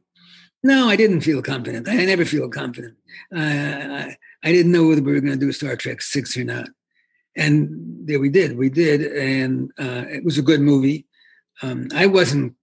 No, 0.62 0.88
I 0.88 0.96
didn't 0.96 1.20
feel 1.20 1.42
confident. 1.42 1.88
I 1.88 2.04
never 2.04 2.24
feel 2.24 2.48
confident. 2.48 2.96
I, 3.34 4.16
I 4.42 4.52
didn't 4.52 4.72
know 4.72 4.88
whether 4.88 5.02
we 5.02 5.12
were 5.12 5.20
going 5.20 5.38
to 5.38 5.46
do 5.46 5.52
Star 5.52 5.76
Trek 5.76 6.00
six 6.00 6.36
or 6.36 6.44
not, 6.44 6.68
and 7.36 7.68
there 8.06 8.20
we 8.20 8.30
did. 8.30 8.56
We 8.56 8.70
did, 8.70 9.02
and 9.02 9.70
uh, 9.78 10.04
it 10.08 10.24
was 10.24 10.38
a 10.38 10.42
good 10.42 10.60
movie. 10.60 11.06
Um, 11.62 11.88
I 11.94 12.06
wasn't 12.06 12.54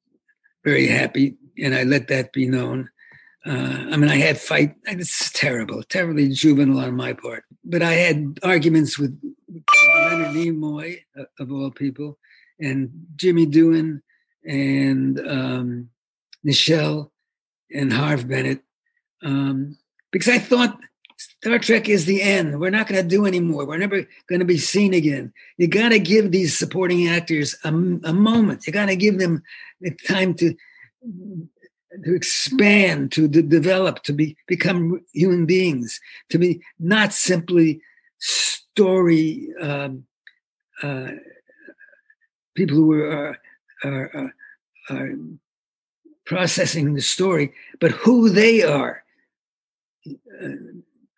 very 0.64 0.88
happy, 0.88 1.38
and 1.62 1.74
I 1.76 1.84
let 1.84 2.08
that 2.10 2.34
be 2.34 2.48
known. 2.48 2.90
Uh, 3.46 3.88
I 3.92 3.98
mean, 3.98 4.10
I 4.10 4.18
had 4.18 4.40
fight. 4.40 4.76
It's 4.86 5.32
terrible, 5.32 5.82
terribly 5.84 6.30
juvenile 6.30 6.80
on 6.80 6.96
my 6.96 7.14
part. 7.14 7.44
But 7.64 7.82
I 7.82 7.94
had 7.94 8.40
arguments 8.44 9.00
with, 9.00 9.20
Leonard 9.96 10.36
Nimoy, 10.36 11.02
uh, 11.20 11.24
of 11.40 11.52
all 11.52 11.72
people, 11.72 12.18
and 12.60 12.90
Jimmy 13.16 13.48
Doohan, 13.48 14.02
and 14.48 15.20
um, 15.28 15.90
Nichelle, 16.46 17.10
and 17.74 17.92
Harve 17.92 18.28
Bennett, 18.28 18.62
um, 19.24 19.78
because 20.12 20.30
I 20.30 20.40
thought 20.40 20.78
Star 21.18 21.60
Trek 21.60 21.90
is 21.90 22.06
the 22.06 22.22
end. 22.22 22.60
We're 22.60 22.70
not 22.70 22.88
going 22.88 23.02
to 23.02 23.08
do 23.08 23.26
anymore. 23.26 23.66
We're 23.66 23.78
never 23.78 24.08
going 24.28 24.40
to 24.40 24.46
be 24.46 24.58
seen 24.58 24.94
again. 24.94 25.34
You 25.58 25.68
got 25.68 25.90
to 25.90 26.00
give 26.00 26.32
these 26.32 26.58
supporting 26.58 27.08
actors 27.08 27.56
a, 27.64 27.70
a 27.70 28.14
moment. 28.14 28.66
You 28.66 28.74
got 28.74 28.88
to 28.88 28.96
give 28.96 29.20
them 29.20 29.44
the 29.80 29.92
time 30.08 30.34
to 30.36 30.56
to 32.04 32.16
expand, 32.16 33.12
to, 33.12 33.28
to 33.28 33.42
develop, 33.42 34.04
to 34.04 34.14
be 34.14 34.38
become 34.48 35.02
human 35.14 35.46
beings, 35.46 36.00
to 36.30 36.38
be 36.38 36.62
not 36.80 37.14
simply 37.14 37.82
story 38.20 39.50
um, 39.62 40.06
uh, 40.82 41.12
people 42.56 42.76
who 42.76 42.94
are, 42.94 43.38
are, 43.84 44.12
are, 44.16 44.34
are 44.90 45.16
processing 46.26 46.94
the 46.94 47.02
story, 47.02 47.54
but 47.80 47.92
who 47.92 48.30
they 48.30 48.64
are. 48.64 49.04
Uh, 50.42 50.48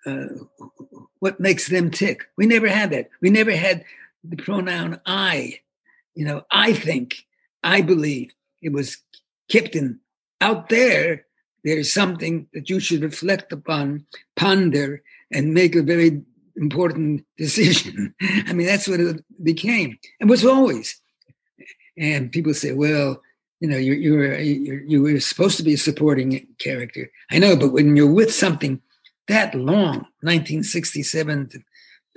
uh, 0.05 0.27
what 1.19 1.39
makes 1.39 1.69
them 1.69 1.89
tick? 1.89 2.25
We 2.37 2.45
never 2.45 2.67
had 2.67 2.89
that. 2.91 3.09
We 3.21 3.29
never 3.29 3.55
had 3.55 3.85
the 4.23 4.35
pronoun 4.35 4.99
I. 5.05 5.59
You 6.15 6.25
know, 6.25 6.43
I 6.51 6.73
think, 6.73 7.25
I 7.63 7.81
believe. 7.81 8.33
It 8.61 8.73
was 8.73 8.97
Kipton 9.49 9.99
out 10.43 10.69
there. 10.69 11.25
There's 11.63 11.93
something 11.93 12.47
that 12.53 12.69
you 12.69 12.79
should 12.79 13.03
reflect 13.03 13.53
upon, 13.53 14.05
ponder, 14.35 15.01
and 15.31 15.53
make 15.53 15.75
a 15.75 15.81
very 15.81 16.21
important 16.55 17.25
decision. 17.37 18.13
I 18.47 18.53
mean, 18.53 18.67
that's 18.67 18.87
what 18.87 18.99
it 18.99 19.23
became, 19.41 19.97
and 20.19 20.29
was 20.29 20.45
always. 20.45 21.01
And 21.97 22.31
people 22.31 22.53
say, 22.53 22.73
"Well, 22.73 23.21
you 23.61 23.69
know, 23.69 23.77
you're 23.77 23.95
you're, 23.95 24.39
you're 24.39 24.83
you 24.83 25.01
were 25.01 25.19
supposed 25.19 25.57
to 25.57 25.63
be 25.63 25.75
a 25.75 25.87
supporting 25.89 26.47
character." 26.59 27.09
I 27.31 27.39
know, 27.39 27.55
but 27.55 27.71
when 27.71 27.95
you're 27.95 28.11
with 28.11 28.33
something 28.33 28.81
that 29.27 29.55
long, 29.55 29.95
1967 30.21 31.49
to, 31.49 31.59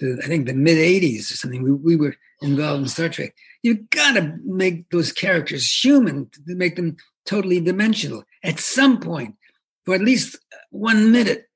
to 0.00 0.18
I 0.24 0.26
think 0.26 0.46
the 0.46 0.54
mid 0.54 0.78
80s 0.78 1.30
or 1.30 1.36
something, 1.36 1.62
we, 1.62 1.72
we 1.72 1.96
were 1.96 2.16
involved 2.42 2.82
in 2.82 2.88
Star 2.88 3.08
Trek. 3.08 3.34
you've 3.62 3.88
got 3.90 4.14
to 4.14 4.36
make 4.44 4.90
those 4.90 5.12
characters 5.12 5.64
human 5.84 6.28
to 6.30 6.54
make 6.54 6.76
them 6.76 6.96
totally 7.26 7.60
dimensional 7.60 8.24
at 8.42 8.58
some 8.58 9.00
point 9.00 9.34
for 9.84 9.94
at 9.94 10.00
least 10.00 10.38
one 10.70 11.12
minute. 11.12 11.48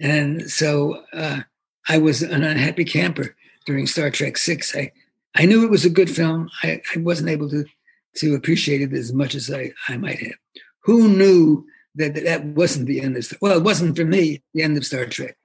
And 0.00 0.50
so 0.50 1.02
uh, 1.12 1.40
I 1.88 1.98
was 1.98 2.22
an 2.22 2.42
unhappy 2.42 2.84
camper 2.84 3.36
during 3.66 3.86
Star 3.86 4.10
Trek 4.10 4.36
Six. 4.36 4.74
I, 4.76 4.92
I 5.34 5.46
knew 5.46 5.64
it 5.64 5.70
was 5.70 5.84
a 5.84 5.90
good 5.90 6.10
film. 6.10 6.50
I, 6.62 6.80
I 6.94 6.98
wasn't 6.98 7.30
able 7.30 7.48
to 7.50 7.64
to 8.16 8.34
appreciate 8.34 8.82
it 8.82 8.92
as 8.92 9.12
much 9.12 9.34
as 9.34 9.50
I, 9.50 9.72
I 9.88 9.96
might 9.96 10.18
have. 10.18 10.34
Who 10.80 11.08
knew 11.08 11.64
that 11.94 12.14
that 12.14 12.44
wasn't 12.44 12.86
the 12.86 13.00
end 13.00 13.16
of 13.16 13.24
Star 13.24 13.38
Well, 13.40 13.58
it 13.58 13.64
wasn't 13.64 13.96
for 13.96 14.04
me 14.04 14.42
the 14.54 14.62
end 14.62 14.76
of 14.76 14.84
Star 14.84 15.06
Trek. 15.06 15.36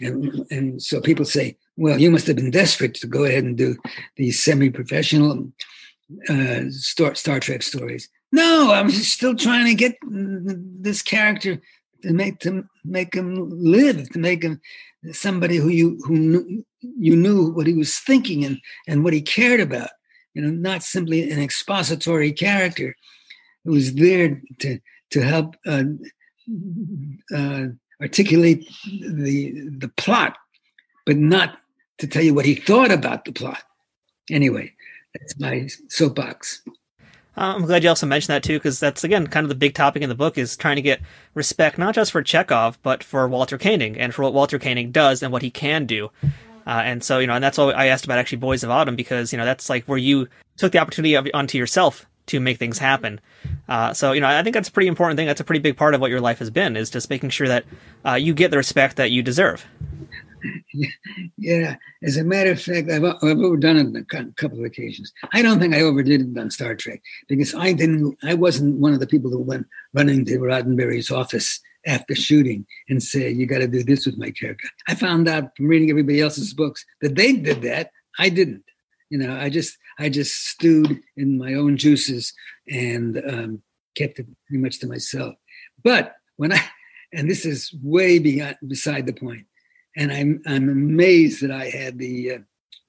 And 0.00 0.46
and 0.50 0.82
so 0.82 1.00
people 1.00 1.24
say, 1.24 1.56
well, 1.76 1.98
you 1.98 2.10
must 2.10 2.26
have 2.26 2.36
been 2.36 2.50
desperate 2.50 2.94
to 2.94 3.06
go 3.06 3.24
ahead 3.24 3.44
and 3.44 3.56
do 3.56 3.76
these 4.16 4.42
semi-professional 4.42 5.50
uh, 6.28 6.60
Star, 6.70 7.14
Star 7.14 7.40
Trek 7.40 7.62
stories. 7.62 8.08
No, 8.32 8.72
I'm 8.72 8.90
still 8.90 9.34
trying 9.34 9.66
to 9.66 9.74
get 9.74 9.96
this 10.02 11.02
character 11.02 11.60
to 12.02 12.12
make 12.12 12.38
to 12.40 12.64
make 12.84 13.14
him 13.14 13.48
live, 13.50 14.10
to 14.10 14.18
make 14.18 14.42
him 14.42 14.60
somebody 15.12 15.56
who 15.56 15.68
you 15.68 15.98
who 16.04 16.16
knew, 16.16 16.64
you 16.80 17.16
knew 17.16 17.50
what 17.52 17.66
he 17.66 17.74
was 17.74 17.98
thinking 17.98 18.44
and 18.44 18.58
and 18.86 19.04
what 19.04 19.12
he 19.12 19.22
cared 19.22 19.60
about. 19.60 19.90
You 20.34 20.42
know, 20.42 20.50
not 20.50 20.82
simply 20.82 21.30
an 21.30 21.40
expository 21.40 22.32
character 22.32 22.94
who 23.64 23.72
was 23.72 23.94
there 23.94 24.42
to 24.60 24.78
to 25.10 25.20
help 25.20 25.56
uh, 25.66 25.84
uh, 27.34 27.66
articulate 28.00 28.68
the 29.00 29.70
the 29.78 29.90
plot, 29.96 30.36
but 31.04 31.16
not 31.16 31.58
to 31.98 32.06
tell 32.06 32.22
you 32.22 32.34
what 32.34 32.44
he 32.44 32.54
thought 32.54 32.90
about 32.90 33.24
the 33.24 33.32
plot. 33.32 33.62
Anyway, 34.30 34.72
that's 35.14 35.38
my 35.38 35.68
soapbox. 35.88 36.62
Uh, 37.36 37.54
I'm 37.54 37.66
glad 37.66 37.82
you 37.82 37.90
also 37.90 38.06
mentioned 38.06 38.34
that 38.34 38.42
too, 38.42 38.58
because 38.58 38.80
that's 38.80 39.04
again 39.04 39.26
kind 39.26 39.44
of 39.44 39.48
the 39.48 39.54
big 39.54 39.74
topic 39.74 40.02
in 40.02 40.08
the 40.08 40.14
book 40.14 40.38
is 40.38 40.56
trying 40.56 40.76
to 40.76 40.82
get 40.82 41.00
respect 41.34 41.76
not 41.76 41.94
just 41.94 42.12
for 42.12 42.22
Chekov 42.22 42.76
but 42.82 43.04
for 43.04 43.28
Walter 43.28 43.58
Koenig 43.58 43.96
and 43.98 44.14
for 44.14 44.22
what 44.22 44.32
Walter 44.32 44.58
Koenig 44.58 44.92
does 44.92 45.22
and 45.22 45.32
what 45.32 45.42
he 45.42 45.50
can 45.50 45.86
do. 45.86 46.10
Uh, 46.66 46.82
and 46.84 47.04
so, 47.04 47.18
you 47.20 47.26
know, 47.26 47.34
and 47.34 47.44
that's 47.44 47.58
why 47.58 47.70
I 47.70 47.86
asked 47.86 48.06
about 48.06 48.18
actually 48.18 48.38
Boys 48.38 48.64
of 48.64 48.70
Autumn 48.70 48.96
because 48.96 49.32
you 49.32 49.38
know 49.38 49.44
that's 49.44 49.68
like 49.68 49.84
where 49.84 49.98
you 49.98 50.28
took 50.56 50.72
the 50.72 50.78
opportunity 50.78 51.14
of, 51.14 51.28
onto 51.34 51.58
yourself 51.58 52.06
to 52.26 52.40
make 52.40 52.58
things 52.58 52.78
happen. 52.78 53.20
Uh, 53.68 53.92
so, 53.92 54.12
you 54.12 54.20
know, 54.20 54.26
I 54.26 54.42
think 54.42 54.54
that's 54.54 54.68
a 54.68 54.72
pretty 54.72 54.88
important 54.88 55.16
thing. 55.16 55.26
That's 55.26 55.40
a 55.40 55.44
pretty 55.44 55.60
big 55.60 55.76
part 55.76 55.94
of 55.94 56.00
what 56.00 56.10
your 56.10 56.20
life 56.20 56.40
has 56.40 56.50
been 56.50 56.76
is 56.76 56.90
just 56.90 57.08
making 57.08 57.30
sure 57.30 57.48
that 57.48 57.64
uh, 58.04 58.14
you 58.14 58.34
get 58.34 58.50
the 58.50 58.56
respect 58.56 58.96
that 58.96 59.10
you 59.10 59.22
deserve. 59.22 59.64
Yeah, 61.36 61.76
as 62.02 62.16
a 62.16 62.24
matter 62.24 62.52
of 62.52 62.60
fact, 62.60 62.90
I've, 62.90 63.04
I've 63.04 63.38
overdone 63.38 63.76
it 63.76 63.86
on 63.86 63.96
a 63.96 64.32
couple 64.32 64.58
of 64.58 64.64
occasions. 64.64 65.12
I 65.32 65.42
don't 65.42 65.58
think 65.58 65.74
I 65.74 65.82
overdid 65.82 66.20
it 66.22 66.38
on 66.38 66.50
Star 66.50 66.74
Trek 66.74 67.02
because 67.28 67.54
I 67.54 67.72
didn't. 67.72 68.16
I 68.22 68.34
wasn't 68.34 68.78
one 68.78 68.92
of 68.92 69.00
the 69.00 69.06
people 69.06 69.30
who 69.30 69.40
went 69.40 69.66
running 69.94 70.24
to 70.26 70.38
Roddenberry's 70.38 71.10
office 71.10 71.60
after 71.86 72.14
shooting 72.14 72.66
and 72.88 73.02
say, 73.02 73.30
"You 73.30 73.46
got 73.46 73.58
to 73.58 73.68
do 73.68 73.82
this 73.82 74.06
with 74.06 74.18
my 74.18 74.30
character." 74.30 74.68
I 74.88 74.94
found 74.94 75.28
out 75.28 75.56
from 75.56 75.68
reading 75.68 75.90
everybody 75.90 76.20
else's 76.20 76.54
books 76.54 76.84
that 77.00 77.14
they 77.14 77.32
did 77.34 77.62
that. 77.62 77.90
I 78.18 78.28
didn't. 78.28 78.64
You 79.10 79.18
know, 79.18 79.36
I 79.36 79.50
just 79.50 79.76
I 79.98 80.08
just 80.08 80.48
stewed 80.48 81.00
in 81.16 81.38
my 81.38 81.54
own 81.54 81.76
juices 81.76 82.32
and 82.68 83.22
um, 83.28 83.62
kept 83.94 84.18
it 84.18 84.26
pretty 84.46 84.62
much 84.62 84.80
to 84.80 84.86
myself. 84.86 85.34
But 85.82 86.16
when 86.36 86.52
I 86.52 86.60
and 87.12 87.30
this 87.30 87.44
is 87.46 87.72
way 87.82 88.18
beyond 88.18 88.56
beside 88.66 89.06
the 89.06 89.12
point 89.12 89.46
and 89.96 90.12
I'm 90.12 90.42
I'm 90.46 90.68
amazed 90.68 91.42
that 91.42 91.50
I 91.50 91.68
had 91.70 91.98
the 91.98 92.32
uh, 92.32 92.38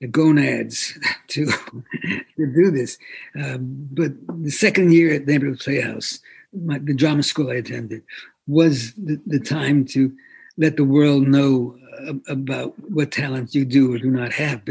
the 0.01 0.08
gonads 0.08 0.97
to 1.30 1.45
to 1.45 2.53
do 2.53 2.72
this. 2.72 2.97
Um, 3.41 3.88
but 3.91 4.12
the 4.43 4.51
second 4.51 4.93
year 4.93 5.14
at 5.14 5.26
the 5.26 5.32
Neighborhood 5.32 5.60
Playhouse, 5.60 6.20
my, 6.53 6.78
the 6.78 6.93
drama 6.93 7.24
school 7.24 7.49
I 7.49 7.55
attended, 7.55 8.03
was 8.47 8.93
the, 8.93 9.20
the 9.26 9.39
time 9.39 9.86
to 9.86 10.14
let 10.58 10.76
the 10.76 10.84
world 10.84 11.28
know 11.28 11.78
uh, 12.08 12.14
about 12.28 12.74
what 12.89 13.12
talents 13.12 13.55
you 13.55 13.66
do 13.66 13.93
or 13.93 13.97
do 13.97 14.12
not 14.12 14.34
have. 14.34 14.62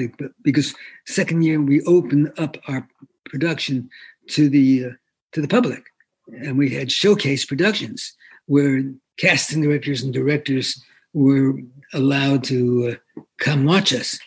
Because 0.43 0.75
second 1.07 1.43
year 1.43 1.61
we 1.61 1.83
opened 1.83 2.33
up 2.39 2.57
our 2.69 2.87
production 3.25 3.89
to 4.29 4.49
the 4.49 4.87
uh, 4.87 4.91
to 5.33 5.41
the 5.41 5.49
public, 5.49 5.85
and 6.29 6.59
we 6.59 6.71
had 6.71 6.93
showcase 6.93 7.45
productions 7.45 8.15
where 8.47 8.83
casting 9.19 9.63
directors 9.63 10.03
and 10.03 10.13
directors 10.13 10.81
were 11.17 11.55
allowed 11.95 12.45
to 12.45 12.99
uh, 13.17 13.23
come 13.39 13.65
watch 13.65 13.93
us. 13.95 14.19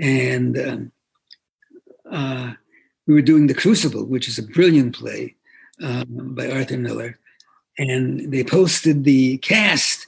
And 0.00 0.56
um, 0.56 0.92
uh, 2.10 2.52
we 3.08 3.14
were 3.14 3.22
doing 3.22 3.48
The 3.48 3.54
Crucible, 3.54 4.06
which 4.06 4.28
is 4.28 4.38
a 4.38 4.44
brilliant 4.44 4.94
play 4.94 5.34
um, 5.82 6.34
by 6.36 6.48
Arthur 6.48 6.78
Miller. 6.78 7.18
And 7.76 8.32
they 8.32 8.44
posted 8.44 9.02
the 9.02 9.38
cast 9.38 10.06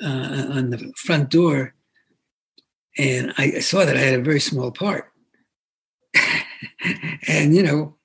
uh, 0.00 0.46
on 0.50 0.70
the 0.70 0.92
front 0.96 1.30
door. 1.30 1.74
And 2.96 3.34
I 3.36 3.58
saw 3.58 3.84
that 3.84 3.96
I 3.96 4.00
had 4.00 4.20
a 4.20 4.22
very 4.22 4.40
small 4.40 4.70
part. 4.70 5.10
and, 7.28 7.54
you 7.54 7.64
know, 7.64 7.96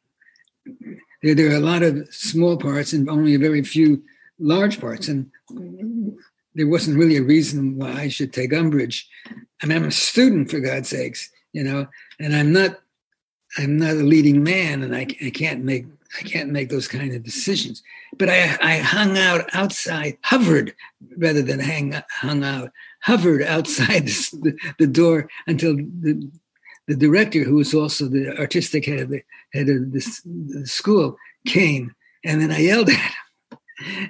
there, 1.22 1.36
there 1.36 1.51
are 1.51 1.56
a 1.56 1.60
lot 1.60 1.84
of 1.84 2.12
small 2.12 2.58
parts 2.58 2.93
and 2.93 3.08
only 3.08 3.36
a 3.36 3.39
very 3.39 3.64
few 3.64 4.04
large 4.39 4.80
parts. 4.82 5.08
And 5.08 5.30
there 6.56 6.68
wasn't 6.68 6.97
really 6.97 7.18
a 7.18 7.24
reason 7.24 7.78
why 7.78 7.91
I 7.91 8.08
should 8.08 8.34
take 8.34 8.54
umbrage. 8.54 9.08
I 9.62 9.66
mean, 9.66 9.78
I'm 9.78 9.88
a 9.88 9.91
student 9.91 10.51
for 10.51 10.60
God's 10.60 10.89
sakes, 10.89 11.30
you 11.51 11.64
know, 11.64 11.88
and 12.20 12.36
I'm 12.36 12.54
not, 12.54 12.80
I'm 13.58 13.78
not 13.78 13.91
a 13.91 14.04
leading 14.04 14.43
man, 14.43 14.84
and 14.84 14.95
I, 14.95 15.08
I 15.24 15.30
can't 15.30 15.64
make, 15.64 15.86
I 16.20 16.24
can't 16.24 16.49
make 16.49 16.70
those 16.70 16.88
kind 16.88 17.14
of 17.14 17.24
decisions. 17.24 17.84
But 18.18 18.30
I, 18.30 18.58
I 18.62 18.78
hung 18.78 19.18
out 19.18 19.49
outside, 19.54 20.18
hovered 20.22 20.76
rather 21.18 21.41
than 21.41 21.60
hang, 21.60 21.95
hung 22.12 22.43
out, 22.43 22.72
hovered 23.01 23.43
outside 23.43 24.06
the, 24.08 24.58
the 24.80 24.88
door 24.88 25.30
until 25.47 25.76
the, 25.76 26.30
the 26.88 26.95
director, 26.95 27.43
who 27.43 27.56
was 27.56 27.74
also 27.74 28.08
the 28.08 28.38
artistic 28.38 28.86
head 28.86 28.99
of 28.99 29.10
the 29.10 29.24
head 29.54 29.70
of 29.70 29.91
the, 29.91 30.22
the 30.26 30.68
school, 30.68 31.18
came, 31.47 31.95
and 32.24 32.41
then 32.41 32.51
I 32.51 32.60
yelled 32.60 32.89
at 32.89 32.95
him 32.95 33.23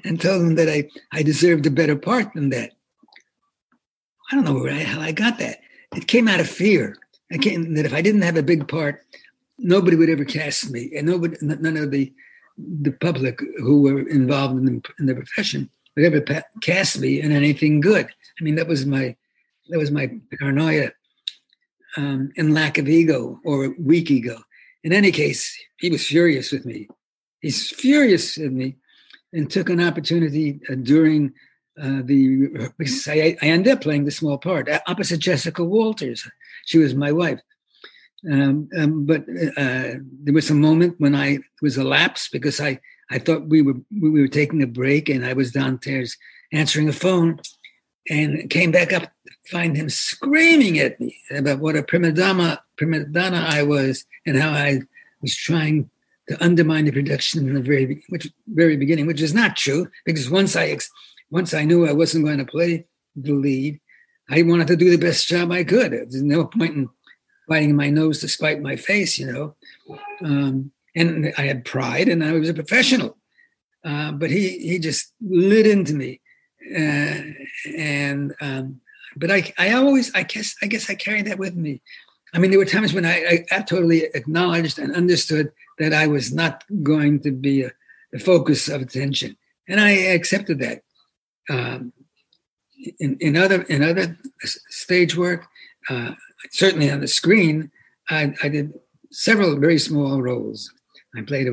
and 0.04 0.20
told 0.20 0.42
him 0.42 0.56
that 0.56 0.70
I, 0.70 0.90
I 1.12 1.24
deserved 1.24 1.66
a 1.66 1.72
better 1.72 1.96
part 1.96 2.34
than 2.34 2.50
that. 2.50 2.72
I 4.32 4.36
don't 4.36 4.46
know 4.46 4.54
where 4.54 4.74
hell 4.74 5.02
I 5.02 5.12
got 5.12 5.38
that. 5.40 5.60
It 5.96 6.08
came 6.08 6.28
out 6.28 6.40
of 6.40 6.50
fear. 6.50 6.98
I 7.32 7.38
came, 7.38 7.74
that 7.76 7.86
if 7.86 7.94
I 7.94 8.02
didn't 8.02 8.22
have 8.22 8.38
a 8.38 8.44
big 8.44 8.68
part, 8.68 9.06
nobody 9.58 9.96
would 9.96 10.10
ever 10.10 10.26
cast 10.26 10.72
me, 10.72 10.92
and 10.96 11.08
nobody, 11.08 11.38
none 11.42 11.78
of 11.78 11.92
the 11.92 12.14
the 12.58 12.92
public 12.92 13.40
who 13.58 13.82
were 13.82 14.08
involved 14.08 14.56
in 14.58 14.66
the, 14.66 14.82
in 15.00 15.08
the 15.08 15.16
profession 15.16 15.68
would 15.96 16.06
ever 16.06 16.22
pa- 16.22 16.44
cast 16.62 17.00
me 17.00 17.20
in 17.20 17.32
anything 17.32 17.82
good. 17.82 18.06
I 18.06 18.44
mean, 18.44 18.56
that 18.56 18.68
was 18.68 18.86
my 18.86 19.16
that 19.70 19.80
was 19.80 19.92
my 19.92 20.12
paranoia 20.38 20.92
um, 21.98 22.32
and 22.38 22.54
lack 22.54 22.78
of 22.78 22.88
ego 22.88 23.40
or 23.44 23.76
weak 23.80 24.12
ego. 24.12 24.38
In 24.84 24.92
any 24.92 25.12
case, 25.12 25.58
he 25.80 25.90
was 25.90 26.06
furious 26.06 26.52
with 26.52 26.66
me. 26.66 26.88
He's 27.40 27.70
furious 27.70 28.38
with 28.38 28.52
me 28.52 28.76
and 29.34 29.50
took 29.50 29.70
an 29.70 29.82
opportunity 29.82 30.60
uh, 30.70 30.76
during 30.76 31.34
uh, 31.82 32.02
the 32.04 32.72
I, 33.08 33.36
I 33.42 33.48
ended 33.48 33.74
up 33.74 33.82
playing 33.82 34.06
the 34.06 34.12
small 34.12 34.38
part 34.38 34.70
opposite 34.88 35.20
Jessica 35.20 35.64
Walters. 35.64 36.28
She 36.66 36.78
was 36.78 36.94
my 36.96 37.12
wife. 37.12 37.40
Um, 38.32 38.70
um, 38.78 39.06
but 39.06 39.22
uh, 39.58 39.96
there 40.24 40.34
was 40.34 40.50
a 40.50 40.56
moment 40.56 40.96
when 40.98 41.14
I 41.14 41.40
was 41.62 41.76
a 41.76 41.84
lapse 41.84 42.30
because 42.30 42.62
I, 42.62 42.80
I 43.10 43.20
thought 43.20 43.50
we 43.50 43.62
were 43.62 43.76
we 44.02 44.22
were 44.22 44.30
taking 44.30 44.64
a 44.64 44.68
break 44.68 45.10
and 45.10 45.26
I 45.26 45.34
was 45.34 45.52
downstairs 45.52 46.16
answering 46.54 46.88
a 46.88 46.94
phone 46.94 47.42
and 48.10 48.50
came 48.50 48.72
back 48.72 48.94
up 48.94 49.12
find 49.48 49.76
him 49.76 49.90
screaming 49.90 50.80
at 50.80 51.00
me 51.00 51.18
about 51.32 51.60
what 51.60 51.76
a 51.76 51.84
prima 51.84 52.12
donna 52.12 52.62
prima 52.78 53.04
donna 53.06 53.46
I 53.48 53.64
was 53.64 54.06
and 54.26 54.38
how 54.38 54.52
I 54.52 54.82
was 55.22 55.36
trying 55.36 55.90
to 56.30 56.44
undermine 56.44 56.86
the 56.86 56.92
production 56.92 57.48
in 57.48 57.54
the 57.54 57.62
very 57.62 58.04
which 58.10 58.32
very 58.48 58.78
beginning, 58.78 59.06
which 59.06 59.22
is 59.22 59.34
not 59.34 59.58
true 59.58 59.90
because 60.06 60.30
once 60.30 60.56
I 60.56 60.68
ex, 60.68 60.90
once 61.30 61.54
I 61.54 61.66
knew 61.66 61.88
I 61.88 61.92
wasn't 61.94 62.26
going 62.26 62.38
to 62.38 62.46
play 62.46 62.86
the 63.16 63.34
lead, 63.34 63.80
I 64.30 64.42
wanted 64.44 64.68
to 64.68 64.76
do 64.76 64.90
the 64.90 64.98
best 64.98 65.28
job 65.28 65.52
I 65.52 65.64
could. 65.64 65.92
There's 65.92 66.22
no 66.22 66.46
point 66.46 66.76
in 66.76 66.90
biting 67.48 67.76
my 67.76 67.90
nose 67.90 68.22
to 68.22 68.28
spite 68.28 68.62
my 68.62 68.76
face, 68.76 69.20
you 69.20 69.32
know. 69.32 69.56
Um, 70.24 70.72
and 70.96 71.34
I 71.38 71.42
had 71.44 71.66
pride, 71.66 72.08
and 72.08 72.24
I 72.24 72.34
was 72.34 72.50
a 72.50 72.54
professional. 72.54 73.18
Uh, 73.84 74.12
but 74.14 74.30
he 74.30 74.60
he 74.60 74.80
just 74.80 75.12
lit 75.22 75.68
into 75.68 75.94
me, 75.94 76.22
uh, 76.74 77.20
and 77.78 78.34
um, 78.40 78.80
but 79.18 79.30
I 79.30 79.54
I 79.58 79.74
always 79.74 80.14
I 80.16 80.24
guess 80.24 80.56
I 80.62 80.68
guess 80.68 80.90
I 80.90 80.96
carried 80.96 81.26
that 81.26 81.40
with 81.40 81.56
me. 81.56 81.82
I 82.34 82.40
mean, 82.40 82.50
there 82.50 82.60
were 82.60 82.66
times 82.66 82.94
when 82.94 83.06
I, 83.06 83.46
I, 83.52 83.62
totally 83.62 84.06
acknowledged 84.16 84.80
and 84.80 84.96
understood 84.96 85.52
that 85.80 85.94
I 85.94 86.08
was 86.08 86.34
not 86.34 86.64
going 86.84 87.20
to 87.22 87.32
be 87.32 87.64
a, 87.64 87.72
the 88.12 88.20
focus 88.20 88.70
of 88.70 88.82
attention, 88.82 89.38
and 89.68 89.80
I 89.80 89.92
accepted 89.92 90.60
that. 90.60 90.84
Um, 91.50 91.94
in, 93.00 93.18
in 93.20 93.38
other 93.38 93.62
in 93.64 93.82
other 93.82 94.18
stage 94.70 95.16
work, 95.16 95.46
uh, 95.90 96.14
certainly 96.52 96.90
on 96.90 97.00
the 97.00 97.08
screen, 97.08 97.72
I, 98.10 98.34
I, 98.44 98.50
did 98.50 98.74
several 99.12 99.58
very 99.58 99.80
small 99.80 100.22
roles. 100.22 100.72
I 101.16 101.22
played 101.22 101.48
a 101.48 101.52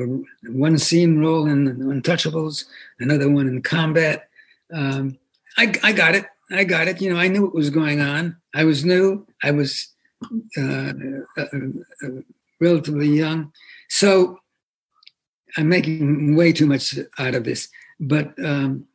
one 0.51 0.77
scene 0.77 1.19
role 1.19 1.45
in 1.45 1.67
Untouchables, 1.77 2.65
another 2.99 3.29
one 3.29 3.47
in 3.47 3.61
Combat. 3.61 4.27
Um, 4.73 5.17
I, 5.57 5.73
I 5.83 5.91
got 5.91 6.15
it. 6.15 6.25
I 6.49 6.63
got 6.63 6.87
it. 6.87 7.01
You 7.01 7.13
know, 7.13 7.19
I 7.19 7.27
knew 7.27 7.43
what 7.43 7.53
was 7.53 7.69
going 7.69 8.01
on. 8.01 8.37
I 8.53 8.63
was 8.63 8.83
new. 8.83 9.25
I 9.43 9.51
was 9.51 9.87
uh, 10.57 10.93
uh, 11.37 11.45
uh, 12.03 12.07
relatively 12.59 13.07
young, 13.07 13.51
so 13.93 14.39
I'm 15.57 15.67
making 15.67 16.37
way 16.37 16.53
too 16.53 16.65
much 16.65 16.97
out 17.19 17.35
of 17.35 17.43
this. 17.43 17.67
But 17.99 18.33
um, 18.43 18.85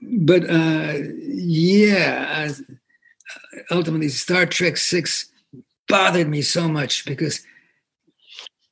but 0.00 0.48
uh, 0.48 0.94
yeah, 1.28 2.48
ultimately, 3.70 4.08
Star 4.08 4.46
Trek 4.46 4.78
Six 4.78 5.30
bothered 5.86 6.28
me 6.28 6.40
so 6.40 6.66
much 6.66 7.04
because 7.04 7.44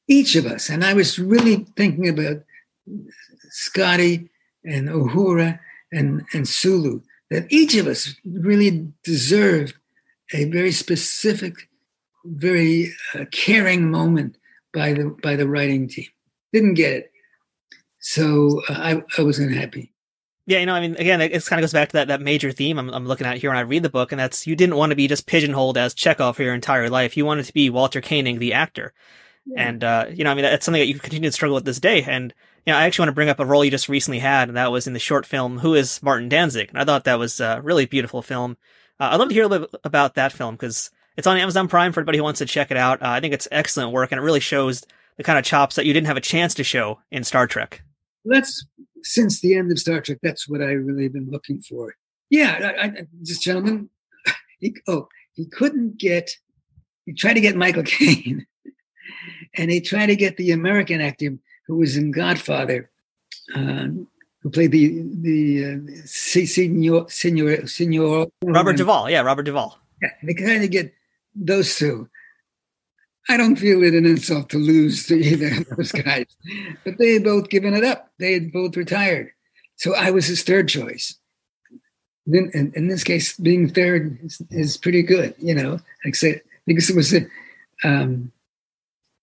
each 0.08 0.34
of 0.34 0.46
us, 0.46 0.70
and 0.70 0.82
I 0.82 0.94
was 0.94 1.18
really 1.18 1.66
thinking 1.76 2.08
about 2.08 2.42
Scotty 3.50 4.30
and 4.64 4.88
Uhura 4.88 5.58
and, 5.92 6.24
and 6.32 6.48
Sulu, 6.48 7.02
that 7.30 7.52
each 7.52 7.76
of 7.76 7.86
us 7.86 8.14
really 8.24 8.88
deserved 9.04 9.74
a 10.32 10.46
very 10.46 10.72
specific, 10.72 11.68
very 12.36 12.92
uh, 13.14 13.24
caring 13.32 13.90
moment 13.90 14.36
by 14.72 14.92
the 14.92 15.16
by 15.22 15.36
the 15.36 15.48
writing 15.48 15.88
team. 15.88 16.06
Didn't 16.52 16.74
get 16.74 16.92
it, 16.92 17.12
so 18.00 18.62
uh, 18.68 18.74
I 18.74 19.02
I 19.18 19.22
was 19.22 19.38
unhappy. 19.38 19.92
Yeah, 20.46 20.60
you 20.60 20.66
know, 20.66 20.74
I 20.74 20.80
mean, 20.80 20.96
again, 20.96 21.20
it 21.20 21.44
kind 21.44 21.60
of 21.60 21.62
goes 21.62 21.74
back 21.74 21.90
to 21.90 21.92
that, 21.92 22.08
that 22.08 22.22
major 22.22 22.52
theme 22.52 22.78
I'm, 22.78 22.88
I'm 22.88 23.04
looking 23.04 23.26
at 23.26 23.36
here 23.36 23.50
when 23.50 23.58
I 23.58 23.62
read 23.62 23.82
the 23.82 23.90
book, 23.90 24.12
and 24.12 24.18
that's 24.18 24.46
you 24.46 24.56
didn't 24.56 24.76
want 24.76 24.90
to 24.90 24.96
be 24.96 25.06
just 25.06 25.26
pigeonholed 25.26 25.76
as 25.76 25.94
Chekov 25.94 26.36
for 26.36 26.42
your 26.42 26.54
entire 26.54 26.88
life. 26.88 27.18
You 27.18 27.26
wanted 27.26 27.44
to 27.44 27.52
be 27.52 27.68
Walter 27.68 28.00
Koenig, 28.00 28.38
the 28.38 28.54
actor. 28.54 28.94
Yeah. 29.44 29.68
And, 29.68 29.84
uh, 29.84 30.06
you 30.10 30.24
know, 30.24 30.30
I 30.30 30.34
mean, 30.34 30.44
that's 30.44 30.64
something 30.64 30.80
that 30.80 30.86
you 30.86 30.98
continue 30.98 31.28
to 31.28 31.32
struggle 31.32 31.54
with 31.54 31.64
this 31.64 31.80
day. 31.80 32.02
And, 32.02 32.34
you 32.66 32.72
know, 32.72 32.78
I 32.78 32.84
actually 32.84 33.04
want 33.04 33.10
to 33.10 33.14
bring 33.14 33.28
up 33.28 33.40
a 33.40 33.46
role 33.46 33.64
you 33.64 33.70
just 33.70 33.88
recently 33.88 34.18
had, 34.18 34.48
and 34.48 34.56
that 34.56 34.72
was 34.72 34.86
in 34.86 34.92
the 34.92 34.98
short 34.98 35.26
film, 35.26 35.58
Who 35.58 35.74
is 35.74 36.02
Martin 36.02 36.28
Danzig? 36.28 36.70
And 36.70 36.78
I 36.78 36.84
thought 36.84 37.04
that 37.04 37.18
was 37.18 37.40
a 37.40 37.60
really 37.62 37.86
beautiful 37.86 38.22
film. 38.22 38.56
Uh, 38.98 39.10
I'd 39.12 39.16
love 39.16 39.28
to 39.28 39.34
hear 39.34 39.44
a 39.44 39.48
little 39.48 39.68
bit 39.68 39.80
about 39.84 40.14
that 40.14 40.32
film 40.32 40.54
because 40.54 40.90
it's 41.18 41.26
on 41.26 41.36
Amazon 41.36 41.66
Prime 41.66 41.92
for 41.92 41.98
anybody 41.98 42.18
who 42.18 42.24
wants 42.24 42.38
to 42.38 42.46
check 42.46 42.70
it 42.70 42.76
out. 42.76 43.02
Uh, 43.02 43.08
I 43.08 43.20
think 43.20 43.34
it's 43.34 43.48
excellent 43.50 43.90
work, 43.90 44.12
and 44.12 44.20
it 44.20 44.22
really 44.22 44.38
shows 44.38 44.86
the 45.16 45.24
kind 45.24 45.36
of 45.36 45.44
chops 45.44 45.74
that 45.74 45.84
you 45.84 45.92
didn't 45.92 46.06
have 46.06 46.16
a 46.16 46.20
chance 46.20 46.54
to 46.54 46.64
show 46.64 47.00
in 47.10 47.24
Star 47.24 47.48
Trek. 47.48 47.82
Let's 48.24 48.64
since 49.02 49.40
the 49.40 49.56
end 49.56 49.72
of 49.72 49.80
Star 49.80 50.00
Trek, 50.00 50.18
that's 50.22 50.48
what 50.48 50.62
I 50.62 50.70
really 50.70 51.08
been 51.08 51.28
looking 51.28 51.60
for. 51.60 51.96
Yeah, 52.30 52.72
I, 52.78 52.84
I, 52.84 53.06
this 53.20 53.38
gentleman, 53.40 53.90
he, 54.60 54.76
oh, 54.86 55.08
he 55.34 55.46
couldn't 55.46 55.98
get, 55.98 56.30
he 57.04 57.14
tried 57.14 57.34
to 57.34 57.40
get 57.40 57.56
Michael 57.56 57.82
Caine, 57.86 58.46
and 59.56 59.72
he 59.72 59.80
tried 59.80 60.06
to 60.06 60.16
get 60.16 60.36
the 60.36 60.52
American 60.52 61.00
actor 61.00 61.30
who 61.66 61.78
was 61.78 61.96
in 61.96 62.12
Godfather, 62.12 62.90
um, 63.56 64.06
who 64.42 64.50
played 64.50 64.70
the 64.70 65.02
the 65.20 65.64
uh, 65.64 66.06
Senor 66.06 67.10
Senor 67.10 67.66
Senor 67.66 68.28
Robert 68.44 68.76
Duvall. 68.76 69.10
Yeah, 69.10 69.22
Robert 69.22 69.42
Duvall. 69.42 69.76
Yeah, 70.00 70.10
they 70.22 70.34
kind 70.34 70.62
of 70.62 70.70
get 70.70 70.94
those 71.38 71.76
two. 71.76 72.08
I 73.28 73.36
don't 73.36 73.56
feel 73.56 73.82
it 73.82 73.94
an 73.94 74.06
insult 74.06 74.48
to 74.50 74.58
lose 74.58 75.06
to 75.06 75.14
either 75.14 75.48
of 75.48 75.68
those 75.76 75.92
guys, 75.92 76.26
but 76.84 76.96
they 76.98 77.14
had 77.14 77.24
both 77.24 77.50
given 77.50 77.74
it 77.74 77.84
up. 77.84 78.10
They 78.18 78.32
had 78.32 78.52
both 78.52 78.76
retired. 78.76 79.30
So 79.76 79.94
I 79.94 80.10
was 80.10 80.26
his 80.26 80.42
third 80.42 80.68
choice. 80.68 81.18
Then, 82.26 82.50
in, 82.52 82.72
in 82.74 82.88
this 82.88 83.04
case, 83.04 83.36
being 83.36 83.68
third 83.68 84.18
is, 84.22 84.42
is, 84.50 84.76
pretty 84.76 85.02
good, 85.02 85.34
you 85.38 85.54
know, 85.54 85.78
except 86.04 86.46
because 86.66 86.90
it 86.90 86.96
was 86.96 87.14
a, 87.14 87.26
um, 87.84 88.32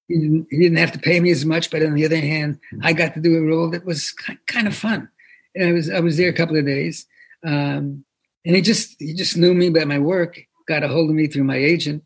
he 0.07 0.15
didn't, 0.15 0.47
he 0.49 0.57
didn't 0.57 0.77
have 0.77 0.91
to 0.93 0.99
pay 0.99 1.19
me 1.19 1.29
as 1.29 1.45
much, 1.45 1.69
but 1.69 1.83
on 1.83 1.93
the 1.93 2.05
other 2.05 2.19
hand, 2.19 2.59
I 2.81 2.93
got 2.93 3.13
to 3.13 3.21
do 3.21 3.37
a 3.37 3.41
role 3.41 3.69
that 3.71 3.85
was 3.85 4.11
kind 4.47 4.67
of 4.67 4.75
fun. 4.75 5.09
And 5.53 5.69
I 5.69 5.71
was 5.71 5.89
I 5.89 5.99
was 5.99 6.17
there 6.17 6.29
a 6.29 6.33
couple 6.33 6.57
of 6.57 6.65
days, 6.65 7.05
um, 7.45 8.05
and 8.43 8.55
he 8.55 8.61
just 8.61 8.95
he 8.99 9.13
just 9.13 9.37
knew 9.37 9.53
me 9.53 9.69
by 9.69 9.85
my 9.85 9.99
work, 9.99 10.39
got 10.67 10.83
a 10.83 10.87
hold 10.87 11.09
of 11.09 11.15
me 11.15 11.27
through 11.27 11.43
my 11.43 11.57
agent, 11.57 12.03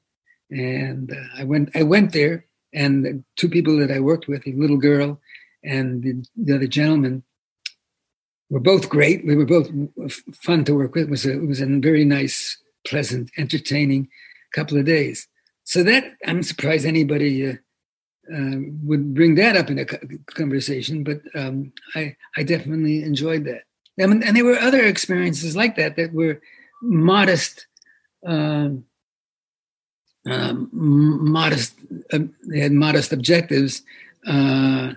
and 0.50 1.12
uh, 1.12 1.42
I 1.42 1.44
went 1.44 1.70
I 1.76 1.84
went 1.84 2.14
there, 2.14 2.46
and 2.74 3.06
the 3.06 3.24
two 3.36 3.50
people 3.50 3.78
that 3.80 3.92
I 3.92 4.00
worked 4.00 4.28
with, 4.28 4.46
a 4.48 4.52
little 4.52 4.78
girl 4.78 5.20
and 5.64 6.04
the, 6.04 6.26
the 6.38 6.56
other 6.56 6.68
gentleman, 6.68 7.24
were 8.50 8.60
both 8.60 8.90
great. 8.90 9.26
We 9.26 9.36
were 9.36 9.46
both 9.46 9.70
fun 10.34 10.64
to 10.66 10.74
work 10.74 10.96
with. 10.96 11.04
It 11.04 11.10
was 11.10 11.26
a, 11.26 11.34
it 11.34 11.48
was 11.48 11.62
a 11.62 11.66
very 11.66 12.06
nice, 12.06 12.58
pleasant, 12.86 13.30
entertaining 13.38 14.10
couple 14.54 14.78
of 14.78 14.86
days. 14.86 15.28
So 15.64 15.84
that 15.84 16.16
I'm 16.26 16.42
surprised 16.42 16.86
anybody 16.86 17.48
uh, 17.48 17.54
uh, 18.34 18.56
would 18.84 19.14
bring 19.14 19.36
that 19.36 19.56
up 19.56 19.70
in 19.70 19.78
a 19.78 19.86
conversation, 19.86 21.04
but 21.04 21.22
um, 21.36 21.72
I 21.96 22.16
I 22.38 22.44
definitely 22.44 23.04
enjoyed 23.04 23.46
that. 23.46 23.64
I 24.02 24.08
mean, 24.08 24.24
and 24.24 24.36
there 24.36 24.46
were 24.46 24.58
other 24.58 24.84
experiences 24.84 25.56
like 25.56 25.76
that 25.76 25.96
that 25.98 26.14
were 26.14 26.42
modest. 26.82 27.68
Um, 28.26 28.86
um, 30.26 30.70
modest. 30.72 31.76
Uh, 32.12 32.20
they 32.48 32.60
had 32.60 32.72
modest 32.72 33.14
objectives 33.14 33.82
uh, 34.28 34.94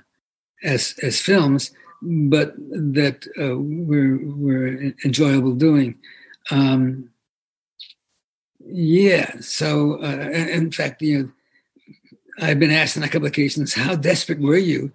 as 0.62 0.94
as 1.02 1.20
films, 1.20 1.70
but 2.02 2.54
that 2.56 3.26
uh, 3.40 3.56
were 3.58 4.18
were 4.22 4.92
enjoyable 5.04 5.54
doing. 5.54 5.96
Um, 6.50 7.10
yeah. 8.64 9.40
So, 9.40 10.02
uh, 10.02 10.30
in 10.30 10.70
fact, 10.70 11.02
you 11.02 11.22
know, 11.22 11.30
I've 12.40 12.58
been 12.58 12.70
asked 12.70 12.96
on 12.96 13.02
a 13.02 13.08
couple 13.08 13.26
of 13.26 13.32
occasions, 13.32 13.74
how 13.74 13.94
desperate 13.96 14.40
were 14.40 14.56
you 14.56 14.92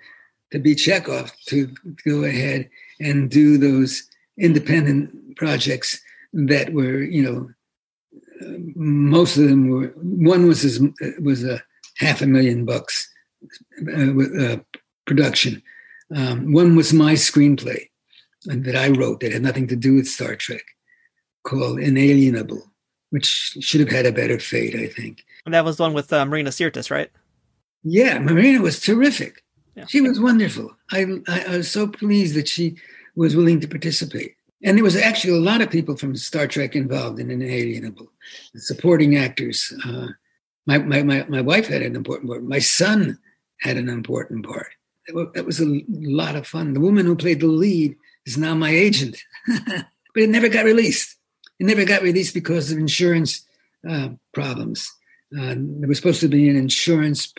to 0.51 0.59
be 0.59 0.75
Chekov 0.75 1.32
to 1.47 1.73
go 2.05 2.23
ahead 2.23 2.69
and 2.99 3.30
do 3.30 3.57
those 3.57 4.03
independent 4.38 5.36
projects 5.36 5.99
that 6.34 6.71
were, 6.73 7.01
you 7.01 7.21
know, 7.21 7.49
most 8.75 9.38
of 9.38 9.47
them 9.47 9.69
were. 9.69 9.93
One 9.97 10.47
was 10.47 10.63
as, 10.63 10.81
was 11.21 11.43
a 11.43 11.61
half 11.97 12.21
a 12.21 12.27
million 12.27 12.65
bucks 12.65 13.09
uh, 13.91 14.19
uh, 14.39 14.57
production. 15.05 15.61
Um, 16.15 16.53
one 16.53 16.75
was 16.75 16.93
my 16.93 17.13
screenplay 17.13 17.89
that 18.45 18.75
I 18.75 18.89
wrote 18.89 19.19
that 19.19 19.33
had 19.33 19.41
nothing 19.41 19.67
to 19.67 19.75
do 19.75 19.95
with 19.95 20.07
Star 20.07 20.35
Trek, 20.35 20.63
called 21.43 21.79
Inalienable, 21.79 22.63
which 23.09 23.25
should 23.59 23.81
have 23.81 23.89
had 23.89 24.05
a 24.05 24.11
better 24.11 24.39
fate, 24.39 24.75
I 24.75 24.88
think. 24.88 25.23
And 25.45 25.53
that 25.53 25.65
was 25.65 25.77
the 25.77 25.83
one 25.83 25.93
with 25.93 26.13
uh, 26.13 26.25
Marina 26.25 26.49
Sirtis, 26.49 26.89
right? 26.89 27.11
Yeah, 27.83 28.19
Marina 28.19 28.61
was 28.61 28.79
terrific. 28.79 29.43
Yeah. 29.75 29.85
She 29.88 30.01
was 30.01 30.19
wonderful. 30.19 30.71
I, 30.91 31.05
I, 31.27 31.43
I 31.47 31.57
was 31.57 31.71
so 31.71 31.88
pleased 31.88 32.35
that 32.35 32.47
she 32.47 32.77
was 33.15 33.35
willing 33.35 33.59
to 33.59 33.67
participate. 33.67 34.36
And 34.64 34.78
there 34.78 34.84
was 34.84 34.95
actually 34.95 35.34
a 35.34 35.41
lot 35.41 35.62
of 35.62 35.70
people 35.70 35.95
from 35.95 36.16
Star 36.16 36.47
Trek 36.47 36.76
involved 36.76 37.20
in 37.20 37.30
Inalienable, 37.30 38.12
supporting 38.55 39.16
actors. 39.16 39.72
Uh, 39.86 40.08
my, 40.66 40.80
my, 40.80 41.03
my, 41.03 41.26
my 41.30 41.41
wife 41.41 41.68
had 41.68 41.82
an 41.82 41.95
important 41.95 42.30
part. 42.30 42.43
My 42.43 42.60
son 42.60 43.20
had 43.62 43.78
an 43.78 43.88
important 43.88 44.45
part. 44.45 44.68
That 45.36 45.45
was 45.45 45.62
a 45.62 45.82
lot 45.89 46.36
of 46.36 46.47
fun. 46.47 46.74
The 46.74 46.80
woman 46.80 47.05
who 47.05 47.16
played 47.16 47.39
the 47.39 47.47
lead 47.47 47.95
is 48.26 48.38
now 48.38 48.55
my 48.55 48.72
agent. 48.72 49.18
but 49.47 50.24
it 50.24 50.30
never 50.30 50.49
got 50.49 50.66
released. 50.66 51.16
It 51.60 51.66
never 51.66 51.86
got 51.86 52.01
released 52.01 52.34
because 52.34 52.72
of 52.72 52.78
insurance 52.78 53.45
uh, 53.88 54.10
problems. 54.34 54.91
Uh, 55.38 55.55
there 55.58 55.88
was 55.88 55.97
supposed 55.97 56.22
to 56.22 56.28
be 56.28 56.49
an 56.49 56.55
insurance 56.55 57.34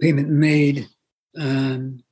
payment 0.00 0.28
made 0.28 0.88
um, 1.38 2.02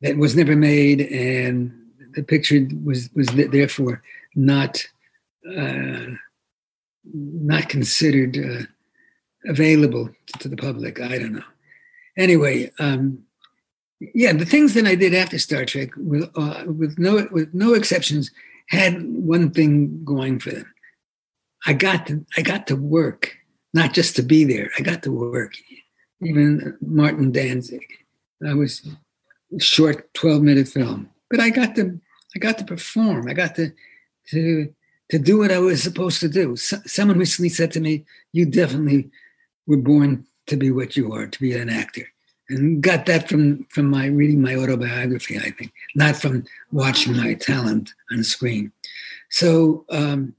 that 0.00 0.16
was 0.16 0.36
never 0.36 0.56
made, 0.56 1.00
and 1.00 1.72
the 2.14 2.22
picture 2.22 2.66
was 2.84 3.10
was 3.14 3.28
therefore 3.28 4.02
not 4.34 4.84
uh, 5.56 6.06
not 7.12 7.68
considered 7.68 8.36
uh, 8.36 8.64
available 9.50 10.10
to 10.38 10.48
the 10.48 10.56
public. 10.56 11.00
I 11.00 11.18
don't 11.18 11.34
know. 11.34 11.44
Anyway, 12.16 12.70
um, 12.78 13.24
yeah, 14.14 14.32
the 14.32 14.46
things 14.46 14.74
that 14.74 14.86
I 14.86 14.94
did 14.94 15.14
after 15.14 15.38
Star 15.38 15.64
Trek, 15.64 15.90
with 15.96 16.30
uh, 16.36 16.64
with 16.66 16.98
no 16.98 17.26
with 17.30 17.52
no 17.54 17.74
exceptions, 17.74 18.30
had 18.68 19.02
one 19.02 19.50
thing 19.50 20.04
going 20.04 20.38
for 20.38 20.50
them. 20.50 20.72
I 21.66 21.72
got 21.72 22.06
to 22.08 22.24
I 22.36 22.42
got 22.42 22.66
to 22.68 22.76
work, 22.76 23.36
not 23.72 23.94
just 23.94 24.16
to 24.16 24.22
be 24.22 24.44
there. 24.44 24.70
I 24.78 24.82
got 24.82 25.02
to 25.04 25.12
work. 25.12 25.54
Even 26.20 26.76
Martin 26.80 27.32
Danzig, 27.32 27.86
I 28.46 28.54
was 28.54 28.86
short 29.58 30.12
twelve 30.14 30.42
minute 30.42 30.68
film, 30.68 31.10
but 31.32 31.40
I 31.40 31.48
got 31.48 31.74
to 31.76 31.98
I 32.36 32.38
got 32.38 32.58
to 32.58 32.64
perform. 32.64 33.26
I 33.26 33.32
got 33.32 33.56
to 33.56 33.72
to 34.28 34.72
to 35.10 35.18
do 35.18 35.38
what 35.38 35.50
I 35.50 35.58
was 35.58 35.82
supposed 35.82 36.20
to 36.20 36.28
do. 36.28 36.56
So, 36.56 36.76
someone 36.86 37.18
recently 37.18 37.48
said 37.48 37.72
to 37.72 37.80
me, 37.80 38.04
"You 38.32 38.44
definitely 38.46 39.10
were 39.66 39.78
born 39.78 40.26
to 40.48 40.56
be 40.56 40.70
what 40.70 40.94
you 40.94 41.12
are, 41.12 41.26
to 41.26 41.40
be 41.40 41.54
an 41.56 41.70
actor." 41.70 42.06
And 42.50 42.82
got 42.82 43.06
that 43.06 43.30
from 43.30 43.64
from 43.70 43.86
my 43.86 44.06
reading 44.06 44.42
my 44.42 44.54
autobiography, 44.54 45.38
I 45.38 45.50
think, 45.50 45.72
not 45.94 46.16
from 46.16 46.44
watching 46.70 47.16
my 47.16 47.32
talent 47.34 47.94
on 48.12 48.22
screen. 48.22 48.70
So 49.30 49.86
um, 49.88 50.34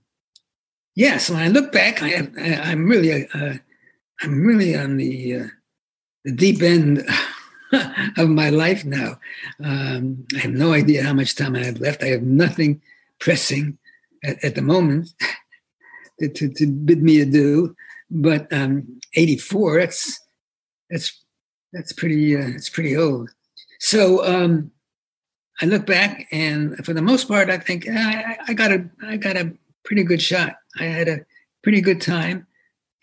yeah, 0.95 1.17
so 1.17 1.33
when 1.33 1.41
I 1.41 1.47
look 1.47 1.71
back, 1.71 2.03
I, 2.03 2.29
I 2.37 2.71
am 2.71 2.85
really 2.85 3.27
uh, 3.33 3.55
I'm 4.21 4.45
really 4.45 4.75
on 4.75 4.97
the 4.97 5.37
uh, 5.37 5.47
the 6.23 6.33
deep 6.33 6.61
end 6.61 7.03
of 8.17 8.29
my 8.29 8.49
life 8.49 8.85
now. 8.85 9.19
Um, 9.63 10.25
I 10.35 10.39
have 10.39 10.51
no 10.51 10.73
idea 10.73 11.03
how 11.03 11.13
much 11.13 11.35
time 11.35 11.55
I 11.55 11.63
have 11.65 11.79
left. 11.79 12.03
I 12.03 12.07
have 12.07 12.23
nothing 12.23 12.81
pressing 13.19 13.77
at, 14.23 14.43
at 14.43 14.55
the 14.55 14.61
moment 14.61 15.09
to, 16.19 16.29
to, 16.29 16.49
to, 16.49 16.67
bid 16.67 17.01
me 17.01 17.21
adieu. 17.21 17.75
But 18.09 18.51
um, 18.53 18.99
84, 19.15 19.79
that's 19.79 20.19
that's 20.89 21.23
that's 21.71 21.93
pretty 21.93 22.37
uh, 22.37 22.49
it's 22.49 22.69
pretty 22.69 22.95
old. 22.95 23.29
So 23.79 24.23
um, 24.25 24.71
I 25.61 25.65
look 25.65 25.85
back, 25.85 26.27
and 26.31 26.85
for 26.85 26.93
the 26.93 27.01
most 27.01 27.27
part, 27.27 27.49
I 27.49 27.57
think 27.57 27.87
I, 27.89 28.37
I 28.47 28.53
got 28.53 28.71
a 28.71 28.87
I 29.01 29.17
got 29.17 29.35
a 29.35 29.53
pretty 29.83 30.03
good 30.03 30.21
shot. 30.21 30.57
I 30.79 30.85
had 30.85 31.07
a 31.07 31.25
pretty 31.63 31.81
good 31.81 32.01
time. 32.01 32.45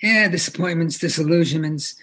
Yeah, 0.00 0.28
disappointments, 0.28 0.98
disillusionments, 0.98 1.96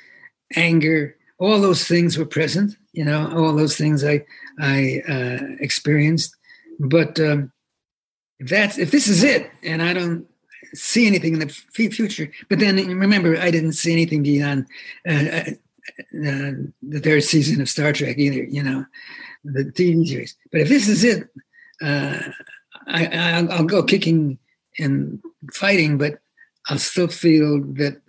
anger, 0.56 1.17
all 1.40 1.62
those 1.62 1.88
things 1.88 2.18
were 2.18 2.26
present. 2.26 2.76
You 2.94 3.06
know, 3.06 3.32
all 3.36 3.56
those 3.56 3.78
things 3.78 4.04
I 4.04 4.26
I 4.60 5.02
uh, 5.08 5.56
experienced. 5.60 6.36
But 6.80 7.20
um, 7.20 7.52
if 8.40 8.50
that's 8.50 8.78
if 8.78 8.92
this 8.92 9.08
is 9.08 9.24
it, 9.24 9.50
and 9.64 9.82
I 9.82 9.94
don't 9.94 10.28
see 10.74 11.08
anything 11.08 11.34
in 11.34 11.40
the 11.40 11.46
f- 11.46 11.94
future, 11.94 12.32
but 12.50 12.60
then 12.60 12.76
remember, 12.76 13.38
I 13.38 13.52
didn't 13.52 13.74
see 13.74 13.92
anything 13.92 14.24
beyond 14.24 14.68
uh, 15.08 15.14
uh, 15.14 15.44
uh 16.14 16.52
the 16.82 17.02
third 17.02 17.24
season 17.24 17.62
of 17.62 17.70
Star 17.70 17.94
Trek 17.94 18.18
either. 18.18 18.44
You 18.44 18.64
know, 18.64 18.86
the 19.44 19.66
TV 19.66 20.08
series. 20.08 20.36
But 20.52 20.62
if 20.62 20.70
this 20.70 20.88
is 20.88 21.04
it, 21.04 21.28
uh, 21.82 22.20
I, 22.88 23.42
will 23.42 23.66
go 23.66 23.84
kicking 23.84 24.40
and 24.80 25.22
fighting, 25.54 25.98
but 25.98 26.20
I'll 26.68 26.80
still 26.80 27.08
feel 27.08 27.62
that 27.74 28.02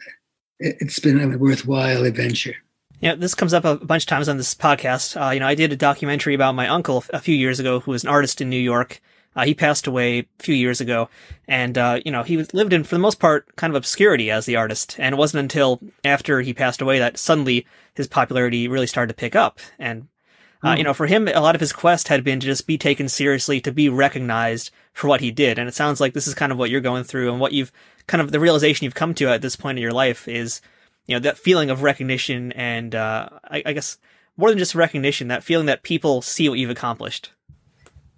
it's 0.59 0.99
been 0.99 1.21
a 1.21 1.39
worthwhile 1.39 2.05
adventure. 2.05 2.57
Yeah, 3.01 3.15
this 3.15 3.35
comes 3.35 3.55
up 3.55 3.65
a 3.65 3.77
bunch 3.77 4.05
of 4.05 4.09
times 4.09 4.29
on 4.29 4.39
this 4.39 4.55
podcast. 4.55 5.21
Uh, 5.21 5.31
you 5.31 5.41
know, 5.41 5.47
I 5.47 5.55
did 5.55 5.73
a 5.73 5.77
documentary 5.77 6.35
about 6.35 6.55
my 6.55 6.67
uncle 6.67 7.05
a 7.11 7.21
few 7.21 7.35
years 7.35 7.61
ago, 7.61 7.81
who 7.81 7.93
was 7.93 8.03
an 8.03 8.11
artist 8.11 8.41
in 8.41 8.51
New 8.51 8.61
York. 8.61 9.01
Uh, 9.37 9.45
he 9.45 9.55
passed 9.55 9.87
away 9.87 10.21
a 10.21 10.27
few 10.41 10.55
years 10.55 10.81
ago, 10.81 11.09
and 11.47 11.79
uh, 11.79 12.01
you 12.05 12.11
know, 12.11 12.25
he 12.25 12.39
lived 12.53 12.73
in, 12.73 12.83
for 12.83 12.97
the 12.97 13.01
most 13.01 13.21
part, 13.21 13.55
kind 13.55 13.71
of 13.71 13.77
obscurity 13.77 14.33
as 14.33 14.47
the 14.47 14.57
artist. 14.57 14.97
And 14.99 15.15
it 15.15 15.19
wasn't 15.19 15.43
until 15.43 15.81
after 16.05 16.41
he 16.41 16.53
passed 16.53 16.81
away 16.81 16.99
that 16.99 17.19
suddenly 17.19 17.65
his 17.95 18.09
popularity 18.09 18.67
really 18.67 18.89
started 18.89 19.13
to 19.13 19.21
pick 19.21 19.37
up. 19.37 19.61
And 19.79 20.09
uh, 20.65 20.71
you 20.71 20.79
hmm. 20.79 20.83
know, 20.85 20.95
for 20.95 21.07
him, 21.07 21.29
a 21.29 21.41
lot 21.41 21.55
of 21.55 21.61
his 21.61 21.73
quest 21.73 22.09
had 22.09 22.25
been 22.25 22.41
to 22.41 22.47
just 22.47 22.67
be 22.67 22.79
taken 22.79 23.09
seriously, 23.09 23.61
to 23.61 23.71
be 23.71 23.89
recognized 23.89 24.73
for 24.93 25.07
what 25.07 25.21
he 25.21 25.31
did. 25.31 25.57
And 25.57 25.69
it 25.69 25.75
sounds 25.75 26.01
like 26.01 26.15
this 26.15 26.27
is 26.27 26.35
kind 26.35 26.51
of 26.51 26.59
what 26.59 26.71
you're 26.71 26.81
going 26.81 27.05
through 27.05 27.31
and 27.31 27.39
what 27.39 27.53
you've 27.53 27.71
kind 28.09 28.21
of 28.21 28.33
the 28.33 28.41
realization 28.41 28.85
you've 28.85 28.95
come 28.97 29.15
to 29.15 29.29
at 29.29 29.43
this 29.43 29.55
point 29.55 29.79
in 29.79 29.83
your 29.83 29.93
life 29.93 30.27
is, 30.27 30.61
you 31.09 31.17
know, 31.17 31.21
that 31.21 31.39
feeling 31.39 31.71
of 31.71 31.83
recognition 31.83 32.53
and, 32.53 32.95
uh, 32.95 33.29
I, 33.45 33.63
I 33.67 33.73
guess 33.73 33.99
more 34.37 34.51
than 34.51 34.59
just 34.59 34.75
recognition, 34.75 35.29
that 35.29 35.43
feeling 35.43 35.67
that 35.67 35.83
people 35.83 36.23
see 36.23 36.49
what 36.49 36.59
you've 36.59 36.71
accomplished. 36.71 37.33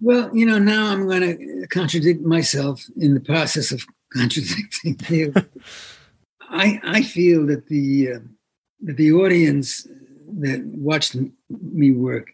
Well, 0.01 0.35
you 0.35 0.45
know, 0.45 0.59
now 0.59 0.91
I'm 0.91 1.07
going 1.07 1.21
to 1.21 1.67
contradict 1.67 2.21
myself 2.21 2.83
in 2.97 3.13
the 3.13 3.19
process 3.19 3.71
of 3.71 3.83
contradicting 4.13 4.99
you. 5.09 5.33
I 6.49 6.79
I 6.83 7.01
feel 7.03 7.45
that 7.47 7.67
the 7.67 8.13
uh, 8.13 8.19
that 8.81 8.97
the 8.97 9.13
audience 9.13 9.87
that 10.39 10.63
watched 10.65 11.15
me 11.49 11.91
work 11.91 12.31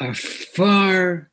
are 0.00 0.14
far 0.14 1.30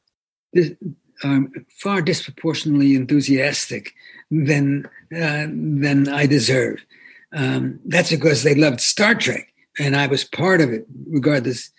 um, 1.24 1.52
far 1.80 2.02
disproportionately 2.02 2.96
enthusiastic 2.96 3.94
than 4.32 4.86
uh, 5.16 5.48
than 5.48 6.10
I 6.10 6.26
deserve. 6.26 6.84
Um, 7.36 7.80
that's 7.86 8.10
because 8.10 8.44
they 8.44 8.56
loved 8.56 8.82
Star 8.82 9.14
Trek, 9.14 9.54
and 9.78 9.96
I 9.96 10.08
was 10.08 10.24
part 10.24 10.62
of 10.62 10.72
it, 10.72 10.86
regardless 11.08 11.70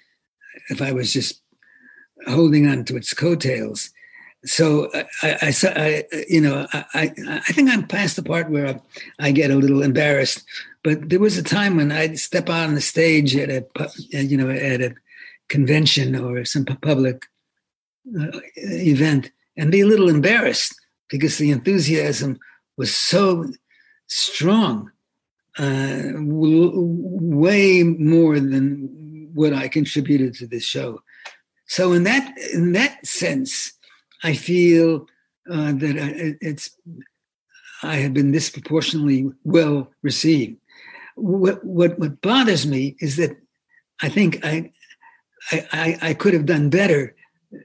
if 0.69 0.83
I 0.83 0.93
was 0.93 1.13
just 1.13 1.41
holding 2.27 2.67
on 2.69 2.85
to 2.85 2.97
its 2.97 3.13
coattails. 3.15 3.91
So 4.45 4.91
I, 5.23 5.39
I, 5.43 5.55
I 5.65 6.05
you 6.29 6.41
know, 6.41 6.67
I, 6.73 7.13
I 7.27 7.53
think 7.53 7.71
I'm 7.71 7.87
past 7.87 8.17
the 8.17 8.23
part 8.23 8.51
where 8.51 8.69
I, 8.69 8.81
I, 9.19 9.33
get 9.33 9.51
a 9.51 9.57
little 9.57 9.83
embarrassed. 9.83 10.45
But 10.85 11.09
there 11.09 11.19
was 11.19 11.37
a 11.37 11.43
time 11.43 11.77
when 11.77 11.91
I'd 11.91 12.19
step 12.19 12.49
on 12.49 12.75
the 12.75 12.81
stage 12.81 13.35
at 13.35 13.51
a, 13.51 13.67
you 14.11 14.37
know, 14.37 14.51
at 14.51 14.81
a 14.81 14.95
convention 15.49 16.15
or 16.15 16.45
some 16.45 16.65
public 16.65 17.25
uh, 18.19 18.41
event 18.57 19.33
and 19.57 19.73
be 19.73 19.81
a 19.81 19.87
little 19.87 20.09
embarrassed 20.09 20.75
because 21.09 21.39
the 21.39 21.51
enthusiasm 21.51 22.39
was 22.77 22.95
so 22.95 23.47
strong, 24.07 24.91
uh, 25.59 26.13
way 26.17 27.83
more 27.83 28.39
than 28.39 29.31
what 29.35 29.53
I 29.53 29.69
contributed 29.69 30.35
to 30.35 30.47
this 30.47 30.65
show. 30.65 31.03
So 31.67 31.93
in 31.93 32.05
that 32.05 32.37
in 32.53 32.73
that 32.73 33.05
sense, 33.07 33.73
I 34.23 34.35
feel 34.35 35.07
uh, 35.51 35.73
that 35.73 35.99
I, 35.99 36.37
it's 36.41 36.71
I 37.83 37.97
have 37.97 38.15
been 38.15 38.33
disproportionately 38.33 39.31
well 39.45 39.91
received. 40.03 40.59
What, 41.17 41.65
what 41.65 41.99
what 41.99 42.21
bothers 42.21 42.67
me 42.67 42.97
is 43.01 43.17
that 43.17 43.37
I 44.03 44.09
think 44.09 44.45
I 44.45 44.73
I, 45.51 45.99
I 46.03 46.15
could 46.15 46.35
have 46.35 46.47
done 46.47 46.71
better 46.71 47.15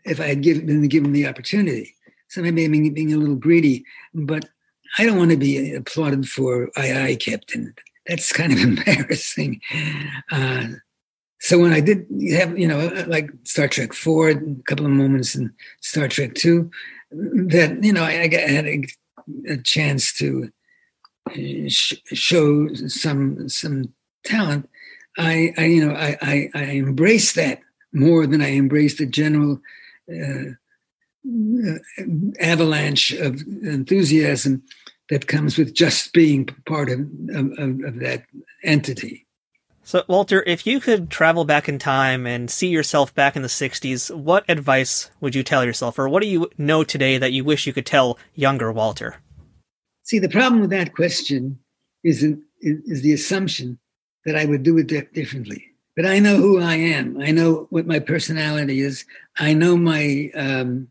if 0.06 0.20
I 0.20 0.28
had 0.28 0.42
given, 0.42 0.66
been 0.66 0.88
given 0.88 1.14
the 1.14 1.28
opportunity. 1.28 1.96
So 2.30 2.42
maybe 2.42 2.64
I'm 2.64 2.94
being 2.94 3.14
a 3.14 3.18
little 3.18 3.36
greedy, 3.36 3.84
but 4.14 4.48
I 4.98 5.06
don't 5.06 5.18
want 5.18 5.32
to 5.32 5.38
be 5.38 5.74
applauded 5.74 6.28
for 6.28 6.70
aye 6.76 6.94
aye 6.94 7.16
captain. 7.16 7.74
That's 8.08 8.32
kind 8.32 8.52
of 8.52 8.60
embarrassing. 8.62 9.62
Uh, 10.32 10.68
so 11.40 11.58
when 11.58 11.74
I 11.74 11.80
did 11.80 12.06
have, 12.34 12.58
you 12.58 12.68
know, 12.68 12.88
like 13.08 13.32
Star 13.44 13.68
Trek 13.68 13.94
Four, 13.94 14.30
a 14.30 14.56
couple 14.68 14.86
of 14.86 14.92
moments 14.92 15.36
in 15.36 15.52
Star 15.82 16.08
Trek 16.08 16.36
Two, 16.36 16.70
that 17.12 17.80
you 17.82 17.94
know 17.94 18.04
I, 18.04 18.30
I 18.32 18.52
had 18.52 18.68
a, 18.68 18.84
a, 19.48 19.58
chance 19.58 20.14
to 20.14 20.52
uh, 21.30 21.68
sh- 21.68 21.96
show 22.14 22.74
some 22.76 23.50
some 23.50 23.94
talent. 24.24 24.70
I, 25.18 25.54
I 25.58 25.66
you 25.66 25.86
know 25.86 25.96
I, 25.96 26.18
I 26.22 26.50
I 26.54 26.64
embrace 26.64 27.34
that 27.34 27.62
more 27.92 28.28
than 28.28 28.42
I 28.42 28.50
embrace 28.50 28.98
the 28.98 29.08
general 29.08 29.60
uh, 30.10 30.52
avalanche 32.40 33.12
of 33.14 33.42
enthusiasm 33.64 34.64
that 35.12 35.28
comes 35.28 35.58
with 35.58 35.76
just 35.76 36.12
being 36.14 36.46
part 36.66 36.90
of, 36.90 37.02
of, 37.30 37.52
of, 37.60 38.00
that 38.00 38.24
entity. 38.64 39.28
So, 39.84 40.04
Walter, 40.08 40.44
if 40.48 40.66
you 40.66 40.80
could 40.80 41.12
travel 41.12 41.46
back 41.46 41.70
in 41.70 41.78
time 41.78 42.26
and 42.26 42.50
see 42.50 42.70
yourself 42.70 43.14
back 43.14 43.36
in 43.36 43.44
the 43.44 43.48
60s, 43.48 44.10
what 44.16 44.44
advice 44.50 45.12
would 45.20 45.36
you 45.36 45.44
tell 45.44 45.64
yourself, 45.64 46.00
or 46.00 46.10
what 46.10 46.24
do 46.24 46.28
you 46.28 46.50
know 46.58 46.84
today 46.84 47.20
that 47.20 47.34
you 47.34 47.44
wish 47.44 47.68
you 47.68 47.74
could 47.74 47.86
tell 47.86 48.18
younger 48.34 48.72
Walter? 48.72 49.18
See, 50.04 50.18
the 50.18 50.30
problem 50.30 50.62
with 50.62 50.72
that 50.72 50.96
question 50.96 51.60
is, 52.04 52.26
is 52.60 53.02
the 53.04 53.14
assumption 53.14 53.78
that 54.26 54.36
I 54.36 54.46
would 54.46 54.64
do 54.64 54.78
it 54.80 55.14
differently 55.14 55.72
but 55.96 56.06
I 56.06 56.20
know 56.20 56.38
who 56.38 56.62
I 56.62 56.76
am. 56.76 57.22
I 57.22 57.32
know 57.32 57.68
what 57.70 57.86
my 57.86 58.00
personality 58.00 58.82
is. 58.82 59.06
I 59.38 59.54
know 59.54 59.76
my 59.76 60.32
um, 60.34 60.88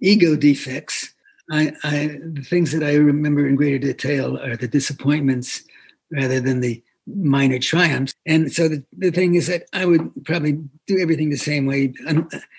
ego 0.00 0.36
defects. 0.36 1.11
I, 1.52 1.72
I, 1.84 2.18
the 2.22 2.42
things 2.42 2.72
that 2.72 2.82
I 2.82 2.94
remember 2.94 3.46
in 3.46 3.56
greater 3.56 3.78
detail 3.78 4.38
are 4.38 4.56
the 4.56 4.66
disappointments 4.66 5.62
rather 6.10 6.40
than 6.40 6.60
the 6.60 6.82
minor 7.06 7.58
triumphs. 7.58 8.14
And 8.26 8.50
so 8.52 8.68
the, 8.68 8.82
the 8.96 9.10
thing 9.10 9.34
is 9.34 9.48
that 9.48 9.64
I 9.72 9.84
would 9.84 10.10
probably 10.24 10.58
do 10.86 10.98
everything 10.98 11.28
the 11.30 11.36
same 11.36 11.66
way, 11.66 11.92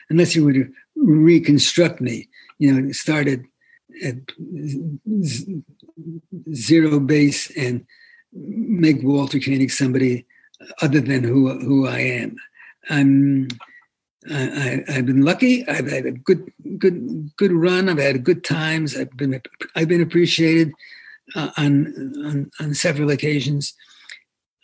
unless 0.09 0.35
you 0.35 0.45
were 0.45 0.53
to 0.53 0.71
reconstruct 0.95 2.01
me, 2.01 2.29
you 2.59 2.71
know, 2.71 2.91
started 2.91 3.43
at 4.03 4.15
zero 6.53 6.99
base 6.99 7.51
and 7.57 7.85
make 8.33 9.01
Walter 9.01 9.39
Koenig 9.39 9.71
somebody 9.71 10.25
other 10.81 11.01
than 11.01 11.23
who 11.23 11.59
who 11.59 11.87
I 11.87 11.99
am. 11.99 12.35
I'm 12.89 13.47
I, 14.31 14.83
have 14.87 15.05
been 15.05 15.23
lucky. 15.23 15.67
I've 15.67 15.89
had 15.89 16.05
a 16.05 16.11
good 16.11 16.51
good 16.77 17.31
good 17.37 17.51
run. 17.51 17.89
I've 17.89 17.97
had 17.97 18.23
good 18.23 18.43
times. 18.43 18.95
I've 18.95 19.15
been 19.17 19.41
I've 19.75 19.87
been 19.87 20.01
appreciated 20.01 20.71
uh, 21.35 21.51
on, 21.57 22.13
on 22.25 22.51
on 22.59 22.73
several 22.73 23.09
occasions. 23.09 23.73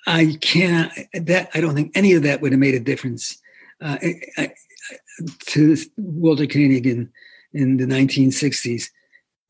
I 0.07 0.38
can't 0.41 0.91
that 1.14 1.49
I 1.53 1.62
don't 1.62 1.76
think 1.76 1.91
any 1.95 2.14
of 2.14 2.24
that 2.24 2.41
would 2.41 2.51
have 2.51 2.60
made 2.60 2.76
a 2.76 2.80
difference 2.80 3.38
uh, 3.82 3.97
I, 4.01 4.22
I, 4.38 4.51
to 5.47 5.76
Walter 5.97 6.45
Koenig 6.45 6.88
in 6.88 7.12
in 7.53 7.78
the 7.78 7.86
1960s 7.86 8.89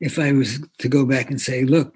if 0.00 0.18
I 0.18 0.32
was 0.32 0.58
to 0.78 0.88
go 0.88 1.04
back 1.04 1.30
and 1.30 1.40
say, 1.40 1.64
look, 1.64 1.94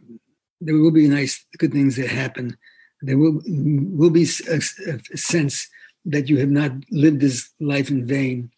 there 0.60 0.74
will 0.74 0.90
be 0.90 1.08
nice, 1.08 1.44
good 1.58 1.72
things 1.72 1.96
that 1.96 2.08
happen. 2.08 2.56
There 3.02 3.18
will 3.18 3.40
will 3.46 4.10
be 4.10 4.26
a, 4.48 4.60
a 4.86 5.16
sense 5.16 5.68
that 6.04 6.28
you 6.28 6.38
have 6.38 6.50
not 6.50 6.72
lived 6.90 7.20
this 7.20 7.50
life 7.60 7.90
in 7.90 8.06
vain. 8.06 8.50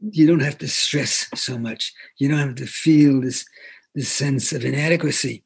You 0.00 0.26
don't 0.26 0.40
have 0.40 0.58
to 0.58 0.68
stress 0.68 1.28
so 1.34 1.58
much. 1.58 1.92
You 2.18 2.28
don't 2.28 2.38
have 2.38 2.56
to 2.56 2.66
feel 2.66 3.20
this 3.20 3.44
this 3.94 4.08
sense 4.08 4.52
of 4.52 4.64
inadequacy. 4.64 5.44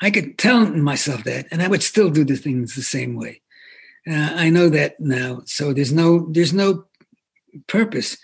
I 0.00 0.10
could 0.10 0.38
tell 0.38 0.66
myself 0.66 1.24
that, 1.24 1.46
and 1.50 1.62
I 1.62 1.68
would 1.68 1.82
still 1.82 2.10
do 2.10 2.24
the 2.24 2.36
things 2.36 2.74
the 2.74 2.82
same 2.82 3.16
way. 3.16 3.42
Uh, 4.08 4.30
I 4.34 4.50
know 4.50 4.68
that 4.70 4.98
now, 4.98 5.42
so 5.44 5.72
there's 5.72 5.92
no 5.92 6.26
there's 6.32 6.52
no 6.52 6.84
purpose 7.68 8.16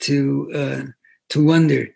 to 0.00 0.50
uh, 0.54 0.82
to 1.30 1.44
wonder 1.44 1.88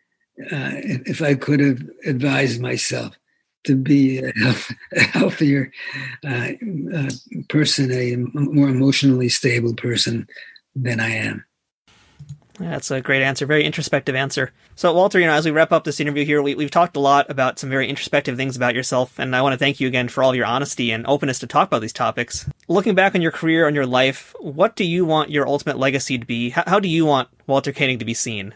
uh, 0.53 0.73
if 1.07 1.23
I 1.23 1.35
could 1.35 1.61
have 1.61 1.83
advised 2.05 2.61
myself 2.61 3.17
to 3.65 3.77
be 3.77 4.19
a, 4.19 4.33
healthier 5.13 5.73
uh, 6.27 6.49
uh, 6.95 7.11
person, 7.49 7.91
a 7.93 8.17
more 8.35 8.69
emotionally 8.69 9.29
stable 9.29 9.75
person 9.75 10.27
than 10.75 11.01
I 11.01 11.11
am. 11.11 11.45
That's 12.61 12.91
a 12.91 13.01
great 13.01 13.23
answer. 13.23 13.47
Very 13.47 13.65
introspective 13.65 14.15
answer. 14.15 14.53
So, 14.77 14.93
Walter, 14.93 15.19
you 15.19 15.27
know, 15.27 15.33
as 15.33 15.47
we 15.47 15.51
wrap 15.51 15.73
up 15.73 15.85
this 15.85 15.99
interview 15.99 16.27
here, 16.27 16.43
we, 16.43 16.55
have 16.63 16.71
talked 16.71 16.97
a 16.97 17.01
lot 17.01 17.31
about 17.31 17.59
some 17.59 17.71
very 17.71 17.89
introspective 17.89 18.37
things 18.37 18.55
about 18.55 18.75
yourself, 18.75 19.19
and 19.19 19.35
I 19.35 19.41
want 19.41 19.55
to 19.55 19.59
thank 19.59 19.81
you 19.81 19.89
again 19.89 20.09
for 20.09 20.23
all 20.23 20.31
of 20.31 20.37
your 20.37 20.45
honesty 20.45 20.91
and 20.91 21.07
openness 21.07 21.39
to 21.39 21.47
talk 21.47 21.69
about 21.69 21.81
these 21.81 21.93
topics. 21.93 22.49
Looking 22.69 22.95
back 22.95 23.15
on 23.15 23.23
your 23.23 23.33
career 23.33 23.67
and 23.67 23.75
your 23.75 23.87
life, 23.87 24.35
what 24.41 24.77
do 24.77 24.85
you 24.85 25.07
want 25.07 25.31
your 25.31 25.49
ultimate 25.49 25.79
legacy 25.79 26.19
to 26.19 26.27
be? 26.27 26.51
How, 26.51 26.65
how 26.67 26.81
do 26.81 26.89
you 26.89 27.07
want 27.07 27.29
Walter 27.47 27.73
Koenig 27.73 27.99
to 28.01 28.05
be 28.05 28.15
seen? 28.15 28.55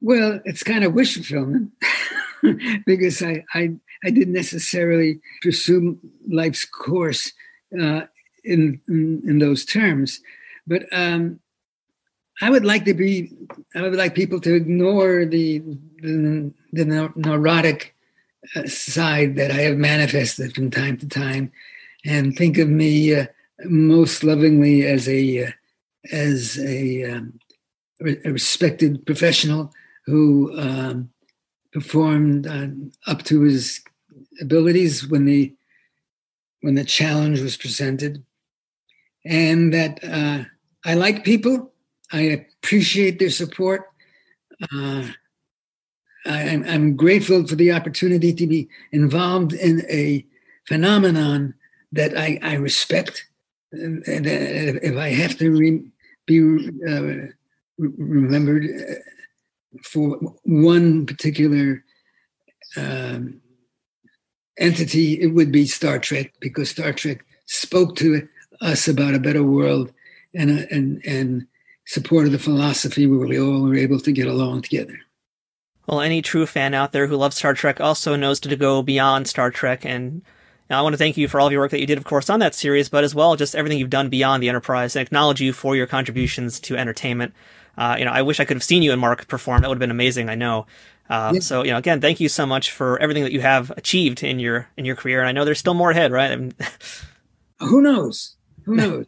Well, 0.00 0.40
it's 0.44 0.62
kind 0.62 0.82
of 0.82 0.94
wish 0.94 1.14
fulfillment 1.14 1.72
because 2.86 3.22
I, 3.22 3.44
I, 3.54 3.74
I 4.04 4.10
didn't 4.10 4.34
necessarily 4.34 5.20
pursue 5.42 5.98
life's 6.28 6.64
course 6.64 7.32
uh, 7.80 8.02
in, 8.44 8.80
in, 8.88 9.22
in 9.26 9.38
those 9.38 9.64
terms, 9.64 10.20
but 10.66 10.84
um, 10.92 11.40
I 12.40 12.50
would 12.50 12.64
like 12.64 12.84
to 12.86 12.94
be. 12.94 13.32
I 13.74 13.82
would 13.82 13.94
like 13.94 14.14
people 14.14 14.40
to 14.40 14.54
ignore 14.54 15.24
the 15.24 15.60
the, 16.00 16.52
the 16.72 17.12
neurotic 17.14 17.94
uh, 18.56 18.66
side 18.66 19.36
that 19.36 19.50
I 19.50 19.62
have 19.62 19.76
manifested 19.76 20.54
from 20.54 20.70
time 20.70 20.96
to 20.98 21.08
time, 21.08 21.52
and 22.04 22.36
think 22.36 22.58
of 22.58 22.68
me 22.68 23.14
uh, 23.14 23.26
most 23.64 24.24
lovingly 24.24 24.84
as 24.86 25.08
a 25.08 25.46
uh, 25.46 25.50
as 26.10 26.58
a, 26.58 27.04
um, 27.04 27.38
respected 28.00 29.06
professional 29.06 29.72
who 30.06 30.52
um, 30.58 31.11
performed 31.72 32.46
uh, 32.46 32.68
up 33.10 33.22
to 33.24 33.42
his 33.42 33.80
abilities 34.40 35.06
when 35.08 35.24
the 35.24 35.54
when 36.60 36.74
the 36.76 36.84
challenge 36.84 37.40
was 37.40 37.56
presented, 37.56 38.22
and 39.24 39.74
that 39.74 40.02
uh, 40.04 40.44
I 40.84 40.94
like 40.94 41.24
people. 41.24 41.72
I 42.12 42.20
appreciate 42.20 43.18
their 43.18 43.30
support. 43.30 43.90
Uh, 44.72 45.08
I, 46.24 46.40
am 46.42 46.94
grateful 46.94 47.46
for 47.46 47.56
the 47.56 47.72
opportunity 47.72 48.32
to 48.32 48.46
be 48.46 48.68
involved 48.92 49.52
in 49.54 49.84
a 49.90 50.24
phenomenon 50.66 51.54
that 51.92 52.16
I, 52.16 52.38
I 52.42 52.54
respect. 52.54 53.26
And, 53.72 54.06
and, 54.06 54.26
if 54.26 54.96
I 54.96 55.08
have 55.08 55.36
to 55.38 55.50
re, 55.50 55.82
be 56.26 56.70
uh, 56.88 57.32
remembered 57.78 58.66
uh, 58.66 58.94
for 59.82 60.18
one 60.44 61.06
particular 61.06 61.84
um, 62.76 63.40
entity, 64.58 65.20
it 65.20 65.28
would 65.28 65.52
be 65.52 65.66
Star 65.66 65.98
Trek 65.98 66.32
because 66.40 66.70
Star 66.70 66.92
Trek 66.92 67.24
spoke 67.46 67.96
to 67.96 68.28
us 68.60 68.88
about 68.88 69.14
a 69.14 69.20
better 69.20 69.42
world 69.42 69.92
and 70.34 70.50
and 70.50 71.02
and 71.04 71.46
supported 71.86 72.30
the 72.30 72.38
philosophy 72.38 73.06
where 73.06 73.26
we 73.26 73.40
all 73.40 73.62
were 73.62 73.74
able 73.74 73.98
to 74.00 74.12
get 74.12 74.26
along 74.26 74.62
together. 74.62 74.98
Well, 75.86 76.00
any 76.00 76.22
true 76.22 76.46
fan 76.46 76.74
out 76.74 76.92
there 76.92 77.08
who 77.08 77.16
loves 77.16 77.36
Star 77.36 77.54
Trek 77.54 77.80
also 77.80 78.14
knows 78.14 78.38
to 78.40 78.56
go 78.56 78.82
beyond 78.82 79.26
Star 79.26 79.50
Trek 79.50 79.84
and 79.84 80.22
I 80.70 80.80
want 80.80 80.94
to 80.94 80.98
thank 80.98 81.18
you 81.18 81.28
for 81.28 81.38
all 81.38 81.48
of 81.48 81.52
your 81.52 81.60
work 81.60 81.72
that 81.72 81.80
you 81.80 81.86
did, 81.86 81.98
of 81.98 82.04
course, 82.04 82.30
on 82.30 82.40
that 82.40 82.54
series, 82.54 82.88
but 82.88 83.04
as 83.04 83.14
well 83.14 83.36
just 83.36 83.54
everything 83.54 83.78
you've 83.78 83.90
done 83.90 84.08
beyond 84.08 84.42
the 84.42 84.48
Enterprise 84.48 84.96
and 84.96 85.06
acknowledge 85.06 85.40
you 85.40 85.52
for 85.52 85.76
your 85.76 85.86
contributions 85.86 86.60
to 86.60 86.76
entertainment. 86.76 87.34
Uh, 87.76 87.96
you 87.98 88.04
know, 88.04 88.10
I 88.10 88.22
wish 88.22 88.40
I 88.40 88.44
could 88.44 88.56
have 88.56 88.64
seen 88.64 88.82
you 88.82 88.92
and 88.92 89.00
Mark 89.00 89.28
perform. 89.28 89.62
That 89.62 89.68
would 89.68 89.76
have 89.76 89.80
been 89.80 89.90
amazing. 89.90 90.28
I 90.28 90.34
know. 90.34 90.66
Uh, 91.08 91.32
yeah. 91.34 91.40
So, 91.40 91.64
you 91.64 91.70
know, 91.72 91.78
again, 91.78 92.00
thank 92.00 92.20
you 92.20 92.28
so 92.28 92.46
much 92.46 92.70
for 92.70 92.98
everything 93.00 93.22
that 93.22 93.32
you 93.32 93.40
have 93.40 93.70
achieved 93.76 94.22
in 94.22 94.38
your 94.38 94.68
in 94.76 94.84
your 94.84 94.96
career, 94.96 95.20
and 95.20 95.28
I 95.28 95.32
know 95.32 95.44
there's 95.44 95.58
still 95.58 95.74
more 95.74 95.90
ahead, 95.90 96.12
right? 96.12 96.30
I 96.30 96.36
mean, 96.36 96.54
Who 97.60 97.80
knows? 97.80 98.36
Who 98.64 98.74
knows? 98.74 99.06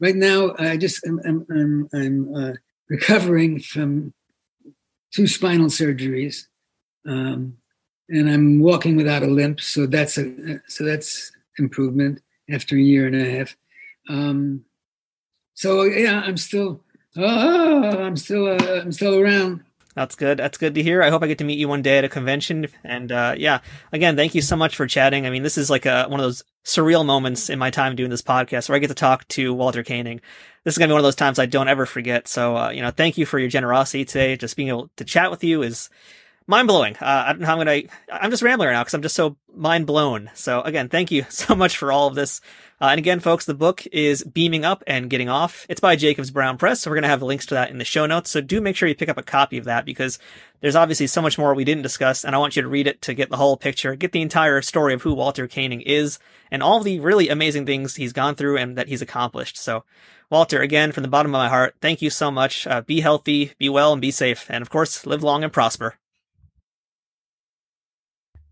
right 0.00 0.14
now, 0.14 0.54
I 0.58 0.76
just 0.76 1.06
I'm 1.06 1.20
I'm 1.24 1.46
I'm, 1.50 1.88
I'm 1.94 2.34
uh, 2.34 2.52
recovering 2.88 3.60
from 3.60 4.12
two 5.12 5.26
spinal 5.26 5.68
surgeries, 5.68 6.46
um, 7.06 7.56
and 8.08 8.28
I'm 8.28 8.60
walking 8.60 8.96
without 8.96 9.22
a 9.22 9.26
limp. 9.26 9.60
So 9.60 9.86
that's 9.86 10.18
a 10.18 10.60
so 10.68 10.84
that's 10.84 11.32
improvement 11.58 12.20
after 12.50 12.76
a 12.76 12.80
year 12.80 13.06
and 13.06 13.16
a 13.16 13.30
half. 13.38 13.56
Um, 14.08 14.64
so 15.54 15.82
yeah, 15.84 16.20
I'm 16.20 16.36
still 16.36 16.83
oh, 17.16 18.04
I'm 18.04 18.16
still 18.16 18.46
uh, 18.46 18.80
I'm 18.80 18.92
still 18.92 19.16
around. 19.16 19.64
That's 19.94 20.16
good. 20.16 20.38
That's 20.38 20.58
good 20.58 20.74
to 20.74 20.82
hear. 20.82 21.02
I 21.02 21.10
hope 21.10 21.22
I 21.22 21.28
get 21.28 21.38
to 21.38 21.44
meet 21.44 21.58
you 21.58 21.68
one 21.68 21.82
day 21.82 21.98
at 21.98 22.04
a 22.04 22.08
convention. 22.08 22.66
And 22.82 23.12
uh, 23.12 23.34
yeah, 23.38 23.60
again, 23.92 24.16
thank 24.16 24.34
you 24.34 24.42
so 24.42 24.56
much 24.56 24.74
for 24.74 24.88
chatting. 24.88 25.24
I 25.24 25.30
mean, 25.30 25.44
this 25.44 25.56
is 25.56 25.70
like 25.70 25.86
a, 25.86 26.06
one 26.08 26.18
of 26.18 26.24
those 26.24 26.42
surreal 26.64 27.06
moments 27.06 27.48
in 27.48 27.60
my 27.60 27.70
time 27.70 27.94
doing 27.94 28.10
this 28.10 28.22
podcast 28.22 28.68
where 28.68 28.74
I 28.74 28.80
get 28.80 28.88
to 28.88 28.94
talk 28.94 29.26
to 29.28 29.54
Walter 29.54 29.84
Koenig. 29.84 30.20
This 30.64 30.74
is 30.74 30.78
gonna 30.78 30.88
be 30.88 30.94
one 30.94 31.00
of 31.00 31.04
those 31.04 31.14
times 31.14 31.38
I 31.38 31.46
don't 31.46 31.68
ever 31.68 31.86
forget. 31.86 32.26
So 32.26 32.56
uh, 32.56 32.70
you 32.70 32.82
know, 32.82 32.90
thank 32.90 33.18
you 33.18 33.26
for 33.26 33.38
your 33.38 33.48
generosity 33.48 34.04
today. 34.04 34.36
Just 34.36 34.56
being 34.56 34.68
able 34.68 34.90
to 34.96 35.04
chat 35.04 35.30
with 35.30 35.44
you 35.44 35.62
is 35.62 35.90
mind 36.46 36.68
blowing. 36.68 36.96
Uh, 36.96 37.24
I 37.26 37.32
don't 37.32 37.40
know 37.40 37.46
how 37.46 37.52
I'm 37.52 37.58
gonna. 37.58 37.82
I'm 38.10 38.30
just 38.30 38.42
rambling 38.42 38.68
right 38.68 38.74
now 38.74 38.82
because 38.82 38.94
I'm 38.94 39.02
just 39.02 39.16
so 39.16 39.36
mind 39.54 39.86
blown. 39.86 40.30
So 40.34 40.60
again, 40.62 40.88
thank 40.88 41.10
you 41.10 41.24
so 41.28 41.54
much 41.54 41.76
for 41.76 41.92
all 41.92 42.06
of 42.08 42.14
this. 42.14 42.40
Uh, 42.80 42.88
and 42.88 42.98
again, 42.98 43.20
folks, 43.20 43.44
the 43.44 43.54
book 43.54 43.86
is 43.92 44.24
Beaming 44.24 44.64
Up 44.64 44.82
and 44.86 45.08
Getting 45.08 45.28
Off. 45.28 45.64
It's 45.68 45.80
by 45.80 45.94
Jacobs 45.94 46.32
Brown 46.32 46.58
Press, 46.58 46.80
so 46.80 46.90
we're 46.90 47.00
to 47.00 47.06
have 47.06 47.22
links 47.22 47.46
to 47.46 47.54
that 47.54 47.70
in 47.70 47.78
the 47.78 47.84
show 47.84 48.04
notes. 48.04 48.30
So 48.30 48.40
do 48.40 48.60
make 48.60 48.74
sure 48.74 48.88
you 48.88 48.96
pick 48.96 49.08
up 49.08 49.16
a 49.16 49.22
copy 49.22 49.58
of 49.58 49.64
that 49.64 49.84
because 49.84 50.18
there's 50.60 50.74
obviously 50.74 51.06
so 51.06 51.22
much 51.22 51.38
more 51.38 51.54
we 51.54 51.64
didn't 51.64 51.84
discuss, 51.84 52.24
and 52.24 52.34
I 52.34 52.38
want 52.38 52.56
you 52.56 52.62
to 52.62 52.68
read 52.68 52.88
it 52.88 53.00
to 53.02 53.14
get 53.14 53.30
the 53.30 53.36
whole 53.36 53.56
picture, 53.56 53.94
get 53.94 54.12
the 54.12 54.22
entire 54.22 54.60
story 54.60 54.92
of 54.92 55.02
who 55.02 55.14
Walter 55.14 55.46
Koenig 55.46 55.84
is, 55.86 56.18
and 56.50 56.62
all 56.62 56.80
the 56.80 56.98
really 56.98 57.28
amazing 57.28 57.64
things 57.64 57.94
he's 57.94 58.12
gone 58.12 58.34
through 58.34 58.58
and 58.58 58.76
that 58.76 58.88
he's 58.88 59.02
accomplished. 59.02 59.56
So, 59.56 59.84
Walter, 60.28 60.60
again, 60.60 60.90
from 60.90 61.04
the 61.04 61.08
bottom 61.08 61.32
of 61.32 61.38
my 61.38 61.48
heart, 61.48 61.76
thank 61.80 62.02
you 62.02 62.10
so 62.10 62.30
much. 62.30 62.66
Uh, 62.66 62.80
be 62.80 63.00
healthy, 63.00 63.52
be 63.56 63.68
well, 63.68 63.92
and 63.92 64.02
be 64.02 64.10
safe. 64.10 64.50
And 64.50 64.62
of 64.62 64.68
course, 64.68 65.06
live 65.06 65.22
long 65.22 65.44
and 65.44 65.52
prosper. 65.52 65.94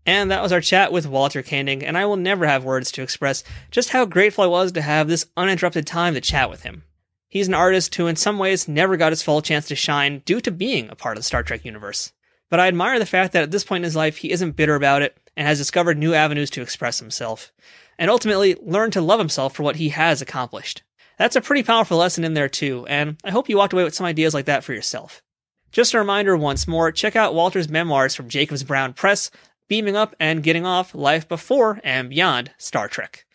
And 0.05 0.31
that 0.31 0.41
was 0.41 0.51
our 0.51 0.61
chat 0.61 0.91
with 0.91 1.07
Walter 1.07 1.41
Koenig, 1.41 1.83
and 1.83 1.97
I 1.97 2.05
will 2.05 2.17
never 2.17 2.45
have 2.45 2.65
words 2.65 2.91
to 2.93 3.01
express 3.01 3.43
just 3.71 3.89
how 3.89 4.05
grateful 4.05 4.43
I 4.43 4.47
was 4.47 4.71
to 4.73 4.81
have 4.81 5.07
this 5.07 5.27
uninterrupted 5.37 5.87
time 5.87 6.13
to 6.13 6.21
chat 6.21 6.49
with 6.49 6.63
him. 6.63 6.83
He's 7.29 7.47
an 7.47 7.53
artist 7.53 7.95
who, 7.95 8.07
in 8.07 8.15
some 8.15 8.37
ways, 8.37 8.67
never 8.67 8.97
got 8.97 9.11
his 9.11 9.23
full 9.23 9.41
chance 9.41 9.67
to 9.69 9.75
shine 9.75 10.19
due 10.25 10.41
to 10.41 10.51
being 10.51 10.89
a 10.89 10.95
part 10.95 11.17
of 11.17 11.23
the 11.23 11.25
Star 11.25 11.41
Trek 11.41 11.65
universe. 11.65 12.11
But 12.49 12.59
I 12.59 12.67
admire 12.67 12.99
the 12.99 13.05
fact 13.05 13.33
that 13.33 13.43
at 13.43 13.49
this 13.49 13.63
point 13.63 13.81
in 13.81 13.85
his 13.85 13.95
life, 13.95 14.17
he 14.17 14.31
isn't 14.31 14.55
bitter 14.55 14.75
about 14.75 15.01
it 15.01 15.17
and 15.35 15.47
has 15.47 15.57
discovered 15.57 15.97
new 15.97 16.13
avenues 16.13 16.51
to 16.51 16.61
express 16.61 16.99
himself, 16.99 17.51
and 17.97 18.11
ultimately 18.11 18.55
learned 18.61 18.93
to 18.93 19.01
love 19.01 19.19
himself 19.19 19.55
for 19.55 19.63
what 19.63 19.77
he 19.77 19.89
has 19.89 20.21
accomplished. 20.21 20.83
That's 21.17 21.35
a 21.35 21.41
pretty 21.41 21.63
powerful 21.63 21.97
lesson 21.97 22.23
in 22.23 22.33
there, 22.33 22.49
too, 22.49 22.85
and 22.87 23.17
I 23.23 23.31
hope 23.31 23.49
you 23.49 23.57
walked 23.57 23.73
away 23.73 23.83
with 23.83 23.95
some 23.95 24.05
ideas 24.05 24.33
like 24.33 24.45
that 24.45 24.63
for 24.63 24.73
yourself. 24.73 25.23
Just 25.71 25.95
a 25.95 25.97
reminder 25.97 26.37
once 26.37 26.67
more 26.67 26.91
check 26.91 27.15
out 27.15 27.33
Walter's 27.33 27.69
memoirs 27.69 28.13
from 28.13 28.29
Jacobs 28.29 28.63
Brown 28.63 28.93
Press, 28.93 29.31
Beaming 29.73 29.95
Up 29.95 30.15
and 30.19 30.43
Getting 30.43 30.67
Off 30.67 30.93
Life 30.93 31.27
Before 31.27 31.81
and 31.83 32.07
Beyond 32.07 32.51
Star 32.59 32.87
Trek. 32.87 33.25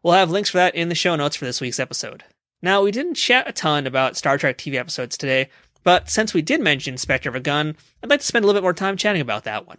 We'll 0.00 0.14
have 0.14 0.30
links 0.30 0.48
for 0.48 0.58
that 0.58 0.76
in 0.76 0.90
the 0.90 0.94
show 0.94 1.16
notes 1.16 1.34
for 1.34 1.44
this 1.44 1.60
week's 1.60 1.80
episode. 1.80 2.22
Now, 2.62 2.82
we 2.82 2.92
didn't 2.92 3.14
chat 3.14 3.48
a 3.48 3.52
ton 3.52 3.84
about 3.84 4.16
Star 4.16 4.38
Trek 4.38 4.58
TV 4.58 4.76
episodes 4.76 5.18
today, 5.18 5.48
but 5.82 6.08
since 6.08 6.32
we 6.32 6.40
did 6.40 6.60
mention 6.60 6.98
Spectre 6.98 7.28
of 7.28 7.34
a 7.34 7.40
Gun, 7.40 7.74
I'd 8.00 8.10
like 8.10 8.20
to 8.20 8.26
spend 8.26 8.44
a 8.44 8.46
little 8.46 8.60
bit 8.60 8.64
more 8.64 8.74
time 8.74 8.96
chatting 8.96 9.20
about 9.20 9.42
that 9.42 9.66
one. 9.66 9.78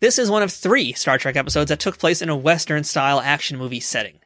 This 0.00 0.18
is 0.18 0.30
one 0.30 0.42
of 0.42 0.50
three 0.50 0.94
Star 0.94 1.18
Trek 1.18 1.36
episodes 1.36 1.68
that 1.68 1.80
took 1.80 1.98
place 1.98 2.22
in 2.22 2.30
a 2.30 2.34
Western 2.34 2.82
style 2.82 3.20
action 3.20 3.58
movie 3.58 3.78
setting. 3.78 4.20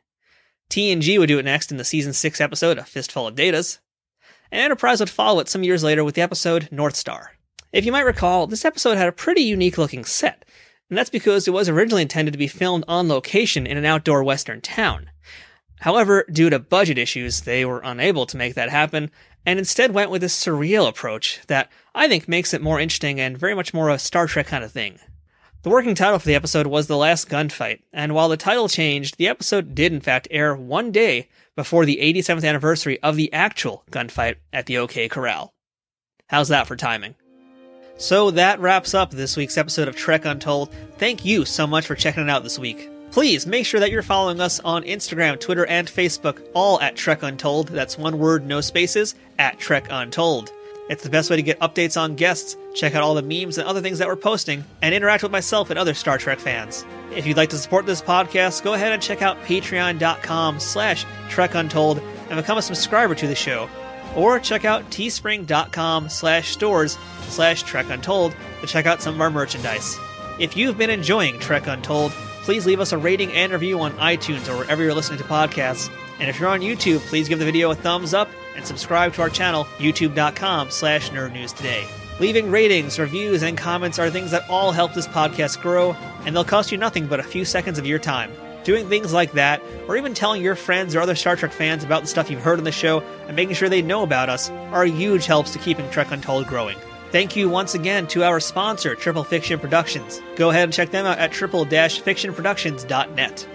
TNG 0.70 1.18
would 1.18 1.26
do 1.26 1.40
it 1.40 1.44
next 1.44 1.72
in 1.72 1.76
the 1.76 1.84
season 1.84 2.12
6 2.12 2.40
episode 2.40 2.78
A 2.78 2.84
Fistful 2.84 3.26
of 3.26 3.34
Datas, 3.34 3.80
and 4.52 4.60
Enterprise 4.60 5.00
would 5.00 5.10
follow 5.10 5.40
it 5.40 5.48
some 5.48 5.64
years 5.64 5.82
later 5.82 6.04
with 6.04 6.14
the 6.14 6.22
episode 6.22 6.68
North 6.70 6.94
Star. 6.94 7.32
If 7.72 7.84
you 7.84 7.90
might 7.90 8.06
recall, 8.06 8.46
this 8.46 8.64
episode 8.64 8.96
had 8.96 9.08
a 9.08 9.12
pretty 9.12 9.42
unique 9.42 9.76
looking 9.76 10.04
set, 10.04 10.44
and 10.92 10.98
that's 10.98 11.08
because 11.08 11.48
it 11.48 11.52
was 11.52 11.70
originally 11.70 12.02
intended 12.02 12.32
to 12.32 12.38
be 12.38 12.46
filmed 12.46 12.84
on 12.86 13.08
location 13.08 13.66
in 13.66 13.78
an 13.78 13.86
outdoor 13.86 14.22
western 14.22 14.60
town. 14.60 15.08
However, 15.80 16.26
due 16.30 16.50
to 16.50 16.58
budget 16.58 16.98
issues, 16.98 17.40
they 17.40 17.64
were 17.64 17.80
unable 17.82 18.26
to 18.26 18.36
make 18.36 18.56
that 18.56 18.68
happen, 18.68 19.10
and 19.46 19.58
instead 19.58 19.94
went 19.94 20.10
with 20.10 20.22
a 20.22 20.26
surreal 20.26 20.86
approach 20.86 21.40
that 21.46 21.72
I 21.94 22.08
think 22.08 22.28
makes 22.28 22.52
it 22.52 22.60
more 22.60 22.78
interesting 22.78 23.18
and 23.20 23.38
very 23.38 23.54
much 23.54 23.72
more 23.72 23.88
of 23.88 23.96
a 23.96 23.98
Star 23.98 24.26
Trek 24.26 24.48
kind 24.48 24.62
of 24.62 24.70
thing. 24.70 24.98
The 25.62 25.70
working 25.70 25.94
title 25.94 26.18
for 26.18 26.26
the 26.26 26.34
episode 26.34 26.66
was 26.66 26.88
The 26.88 26.98
Last 26.98 27.26
Gunfight, 27.26 27.80
and 27.94 28.14
while 28.14 28.28
the 28.28 28.36
title 28.36 28.68
changed, 28.68 29.16
the 29.16 29.28
episode 29.28 29.74
did 29.74 29.94
in 29.94 30.02
fact 30.02 30.28
air 30.30 30.54
one 30.54 30.92
day 30.92 31.30
before 31.56 31.86
the 31.86 32.00
87th 32.02 32.46
anniversary 32.46 33.02
of 33.02 33.16
the 33.16 33.32
actual 33.32 33.82
gunfight 33.90 34.34
at 34.52 34.66
the 34.66 34.76
OK 34.76 35.08
Corral. 35.08 35.54
How's 36.28 36.48
that 36.48 36.66
for 36.66 36.76
timing? 36.76 37.14
So 37.96 38.32
that 38.32 38.60
wraps 38.60 38.94
up 38.94 39.10
this 39.10 39.36
week's 39.36 39.58
episode 39.58 39.88
of 39.88 39.96
Trek 39.96 40.24
Untold. 40.24 40.72
Thank 40.98 41.24
you 41.24 41.44
so 41.44 41.66
much 41.66 41.86
for 41.86 41.94
checking 41.94 42.24
it 42.24 42.30
out 42.30 42.42
this 42.42 42.58
week. 42.58 42.88
Please 43.12 43.46
make 43.46 43.66
sure 43.66 43.78
that 43.80 43.90
you're 43.90 44.02
following 44.02 44.40
us 44.40 44.58
on 44.60 44.84
Instagram, 44.84 45.38
Twitter, 45.38 45.66
and 45.66 45.86
Facebook, 45.86 46.40
all 46.54 46.80
at 46.80 46.96
Trek 46.96 47.22
Untold. 47.22 47.68
That's 47.68 47.98
one 47.98 48.18
word, 48.18 48.46
no 48.46 48.62
spaces, 48.62 49.14
at 49.38 49.58
Trek 49.58 49.86
Untold. 49.90 50.50
It's 50.88 51.04
the 51.04 51.10
best 51.10 51.30
way 51.30 51.36
to 51.36 51.42
get 51.42 51.60
updates 51.60 52.00
on 52.00 52.16
guests, 52.16 52.56
check 52.74 52.94
out 52.94 53.02
all 53.02 53.14
the 53.14 53.22
memes 53.22 53.56
and 53.56 53.68
other 53.68 53.80
things 53.80 53.98
that 53.98 54.08
we're 54.08 54.16
posting, 54.16 54.64
and 54.80 54.94
interact 54.94 55.22
with 55.22 55.30
myself 55.30 55.70
and 55.70 55.78
other 55.78 55.94
Star 55.94 56.18
Trek 56.18 56.38
fans. 56.38 56.84
If 57.14 57.26
you'd 57.26 57.36
like 57.36 57.50
to 57.50 57.58
support 57.58 57.86
this 57.86 58.02
podcast, 58.02 58.64
go 58.64 58.74
ahead 58.74 58.92
and 58.92 59.02
check 59.02 59.22
out 59.22 59.40
patreon.com 59.42 60.58
slash 60.58 61.04
trekuntold 61.28 62.02
and 62.30 62.36
become 62.36 62.58
a 62.58 62.62
subscriber 62.62 63.14
to 63.14 63.26
the 63.26 63.34
show. 63.34 63.68
Or 64.14 64.38
check 64.38 64.64
out 64.64 64.84
teespring.com 64.90 66.08
slash 66.08 66.50
stores 66.50 66.98
slash 67.28 67.64
trekuntold 67.64 68.34
to 68.60 68.66
check 68.66 68.86
out 68.86 69.00
some 69.00 69.14
of 69.14 69.20
our 69.20 69.30
merchandise. 69.30 69.96
If 70.38 70.56
you've 70.56 70.78
been 70.78 70.90
enjoying 70.90 71.38
Trek 71.38 71.66
Untold, 71.66 72.12
please 72.42 72.66
leave 72.66 72.80
us 72.80 72.92
a 72.92 72.98
rating 72.98 73.32
and 73.32 73.52
review 73.52 73.80
on 73.80 73.92
iTunes 73.92 74.48
or 74.48 74.56
wherever 74.56 74.82
you're 74.82 74.94
listening 74.94 75.18
to 75.18 75.24
podcasts. 75.24 75.90
And 76.18 76.28
if 76.28 76.38
you're 76.38 76.48
on 76.48 76.60
YouTube, 76.60 76.98
please 77.00 77.28
give 77.28 77.38
the 77.38 77.44
video 77.44 77.70
a 77.70 77.74
thumbs 77.74 78.14
up 78.14 78.28
and 78.56 78.66
subscribe 78.66 79.14
to 79.14 79.22
our 79.22 79.30
channel, 79.30 79.64
youtube.com 79.78 80.70
slash 80.70 81.10
nerdnewstoday. 81.10 81.86
Leaving 82.20 82.50
ratings, 82.50 82.98
reviews, 82.98 83.42
and 83.42 83.56
comments 83.56 83.98
are 83.98 84.10
things 84.10 84.30
that 84.30 84.48
all 84.48 84.72
help 84.72 84.92
this 84.94 85.08
podcast 85.08 85.60
grow, 85.60 85.96
and 86.24 86.36
they'll 86.36 86.44
cost 86.44 86.70
you 86.70 86.78
nothing 86.78 87.06
but 87.06 87.18
a 87.20 87.24
few 87.24 87.44
seconds 87.44 87.78
of 87.78 87.86
your 87.86 87.98
time. 87.98 88.30
Doing 88.64 88.88
things 88.88 89.12
like 89.12 89.32
that, 89.32 89.60
or 89.88 89.96
even 89.96 90.14
telling 90.14 90.42
your 90.42 90.54
friends 90.54 90.94
or 90.94 91.00
other 91.00 91.16
Star 91.16 91.36
Trek 91.36 91.52
fans 91.52 91.84
about 91.84 92.02
the 92.02 92.08
stuff 92.08 92.30
you've 92.30 92.42
heard 92.42 92.58
on 92.58 92.64
the 92.64 92.72
show 92.72 93.00
and 93.26 93.34
making 93.34 93.54
sure 93.54 93.68
they 93.68 93.82
know 93.82 94.02
about 94.02 94.28
us, 94.28 94.50
are 94.50 94.84
huge 94.84 95.26
helps 95.26 95.52
to 95.52 95.58
keeping 95.58 95.88
Trek 95.90 96.10
Untold 96.10 96.46
growing. 96.46 96.76
Thank 97.10 97.36
you 97.36 97.48
once 97.48 97.74
again 97.74 98.06
to 98.08 98.24
our 98.24 98.40
sponsor, 98.40 98.94
Triple 98.94 99.24
Fiction 99.24 99.58
Productions. 99.58 100.20
Go 100.36 100.50
ahead 100.50 100.64
and 100.64 100.72
check 100.72 100.90
them 100.90 101.04
out 101.04 101.18
at 101.18 101.32
triple-fictionproductions.net. 101.32 103.48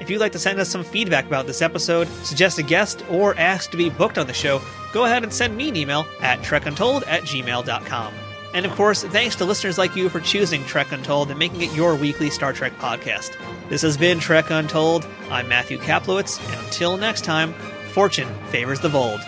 If 0.00 0.10
you'd 0.10 0.20
like 0.20 0.32
to 0.32 0.40
send 0.40 0.58
us 0.58 0.68
some 0.68 0.82
feedback 0.82 1.26
about 1.26 1.46
this 1.46 1.62
episode, 1.62 2.08
suggest 2.24 2.58
a 2.58 2.62
guest, 2.62 3.04
or 3.08 3.36
ask 3.36 3.70
to 3.70 3.76
be 3.76 3.90
booked 3.90 4.18
on 4.18 4.26
the 4.26 4.32
show, 4.32 4.60
go 4.92 5.04
ahead 5.04 5.22
and 5.22 5.32
send 5.32 5.56
me 5.56 5.68
an 5.68 5.76
email 5.76 6.04
at 6.20 6.40
trekuntold 6.40 7.06
at 7.06 7.22
gmail.com. 7.22 8.12
And 8.54 8.64
of 8.64 8.72
course, 8.76 9.02
thanks 9.02 9.34
to 9.36 9.44
listeners 9.44 9.78
like 9.78 9.96
you 9.96 10.08
for 10.08 10.20
choosing 10.20 10.64
Trek 10.64 10.92
Untold 10.92 11.28
and 11.28 11.38
making 11.38 11.62
it 11.62 11.74
your 11.74 11.96
weekly 11.96 12.30
Star 12.30 12.52
Trek 12.52 12.72
podcast. 12.78 13.36
This 13.68 13.82
has 13.82 13.96
been 13.96 14.20
Trek 14.20 14.48
Untold. 14.48 15.04
I'm 15.28 15.48
Matthew 15.48 15.76
Kaplowitz, 15.76 16.40
and 16.52 16.64
until 16.64 16.96
next 16.96 17.24
time, 17.24 17.52
fortune 17.92 18.28
favors 18.50 18.78
the 18.78 18.88
bold. 18.88 19.20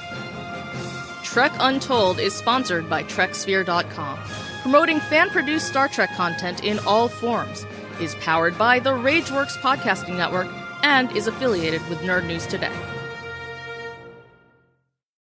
Trek 1.24 1.50
Untold 1.58 2.20
is 2.20 2.34
sponsored 2.34 2.88
by 2.88 3.02
TrekSphere.com, 3.02 4.18
promoting 4.62 5.00
fan 5.00 5.28
produced 5.30 5.66
Star 5.66 5.88
Trek 5.88 6.14
content 6.14 6.62
in 6.62 6.78
all 6.86 7.08
forms, 7.08 7.66
is 8.00 8.14
powered 8.16 8.56
by 8.56 8.78
the 8.78 8.90
Rageworks 8.90 9.58
Podcasting 9.58 10.16
Network, 10.16 10.46
and 10.84 11.10
is 11.16 11.26
affiliated 11.26 11.86
with 11.88 11.98
Nerd 11.98 12.26
News 12.28 12.46
Today. 12.46 12.72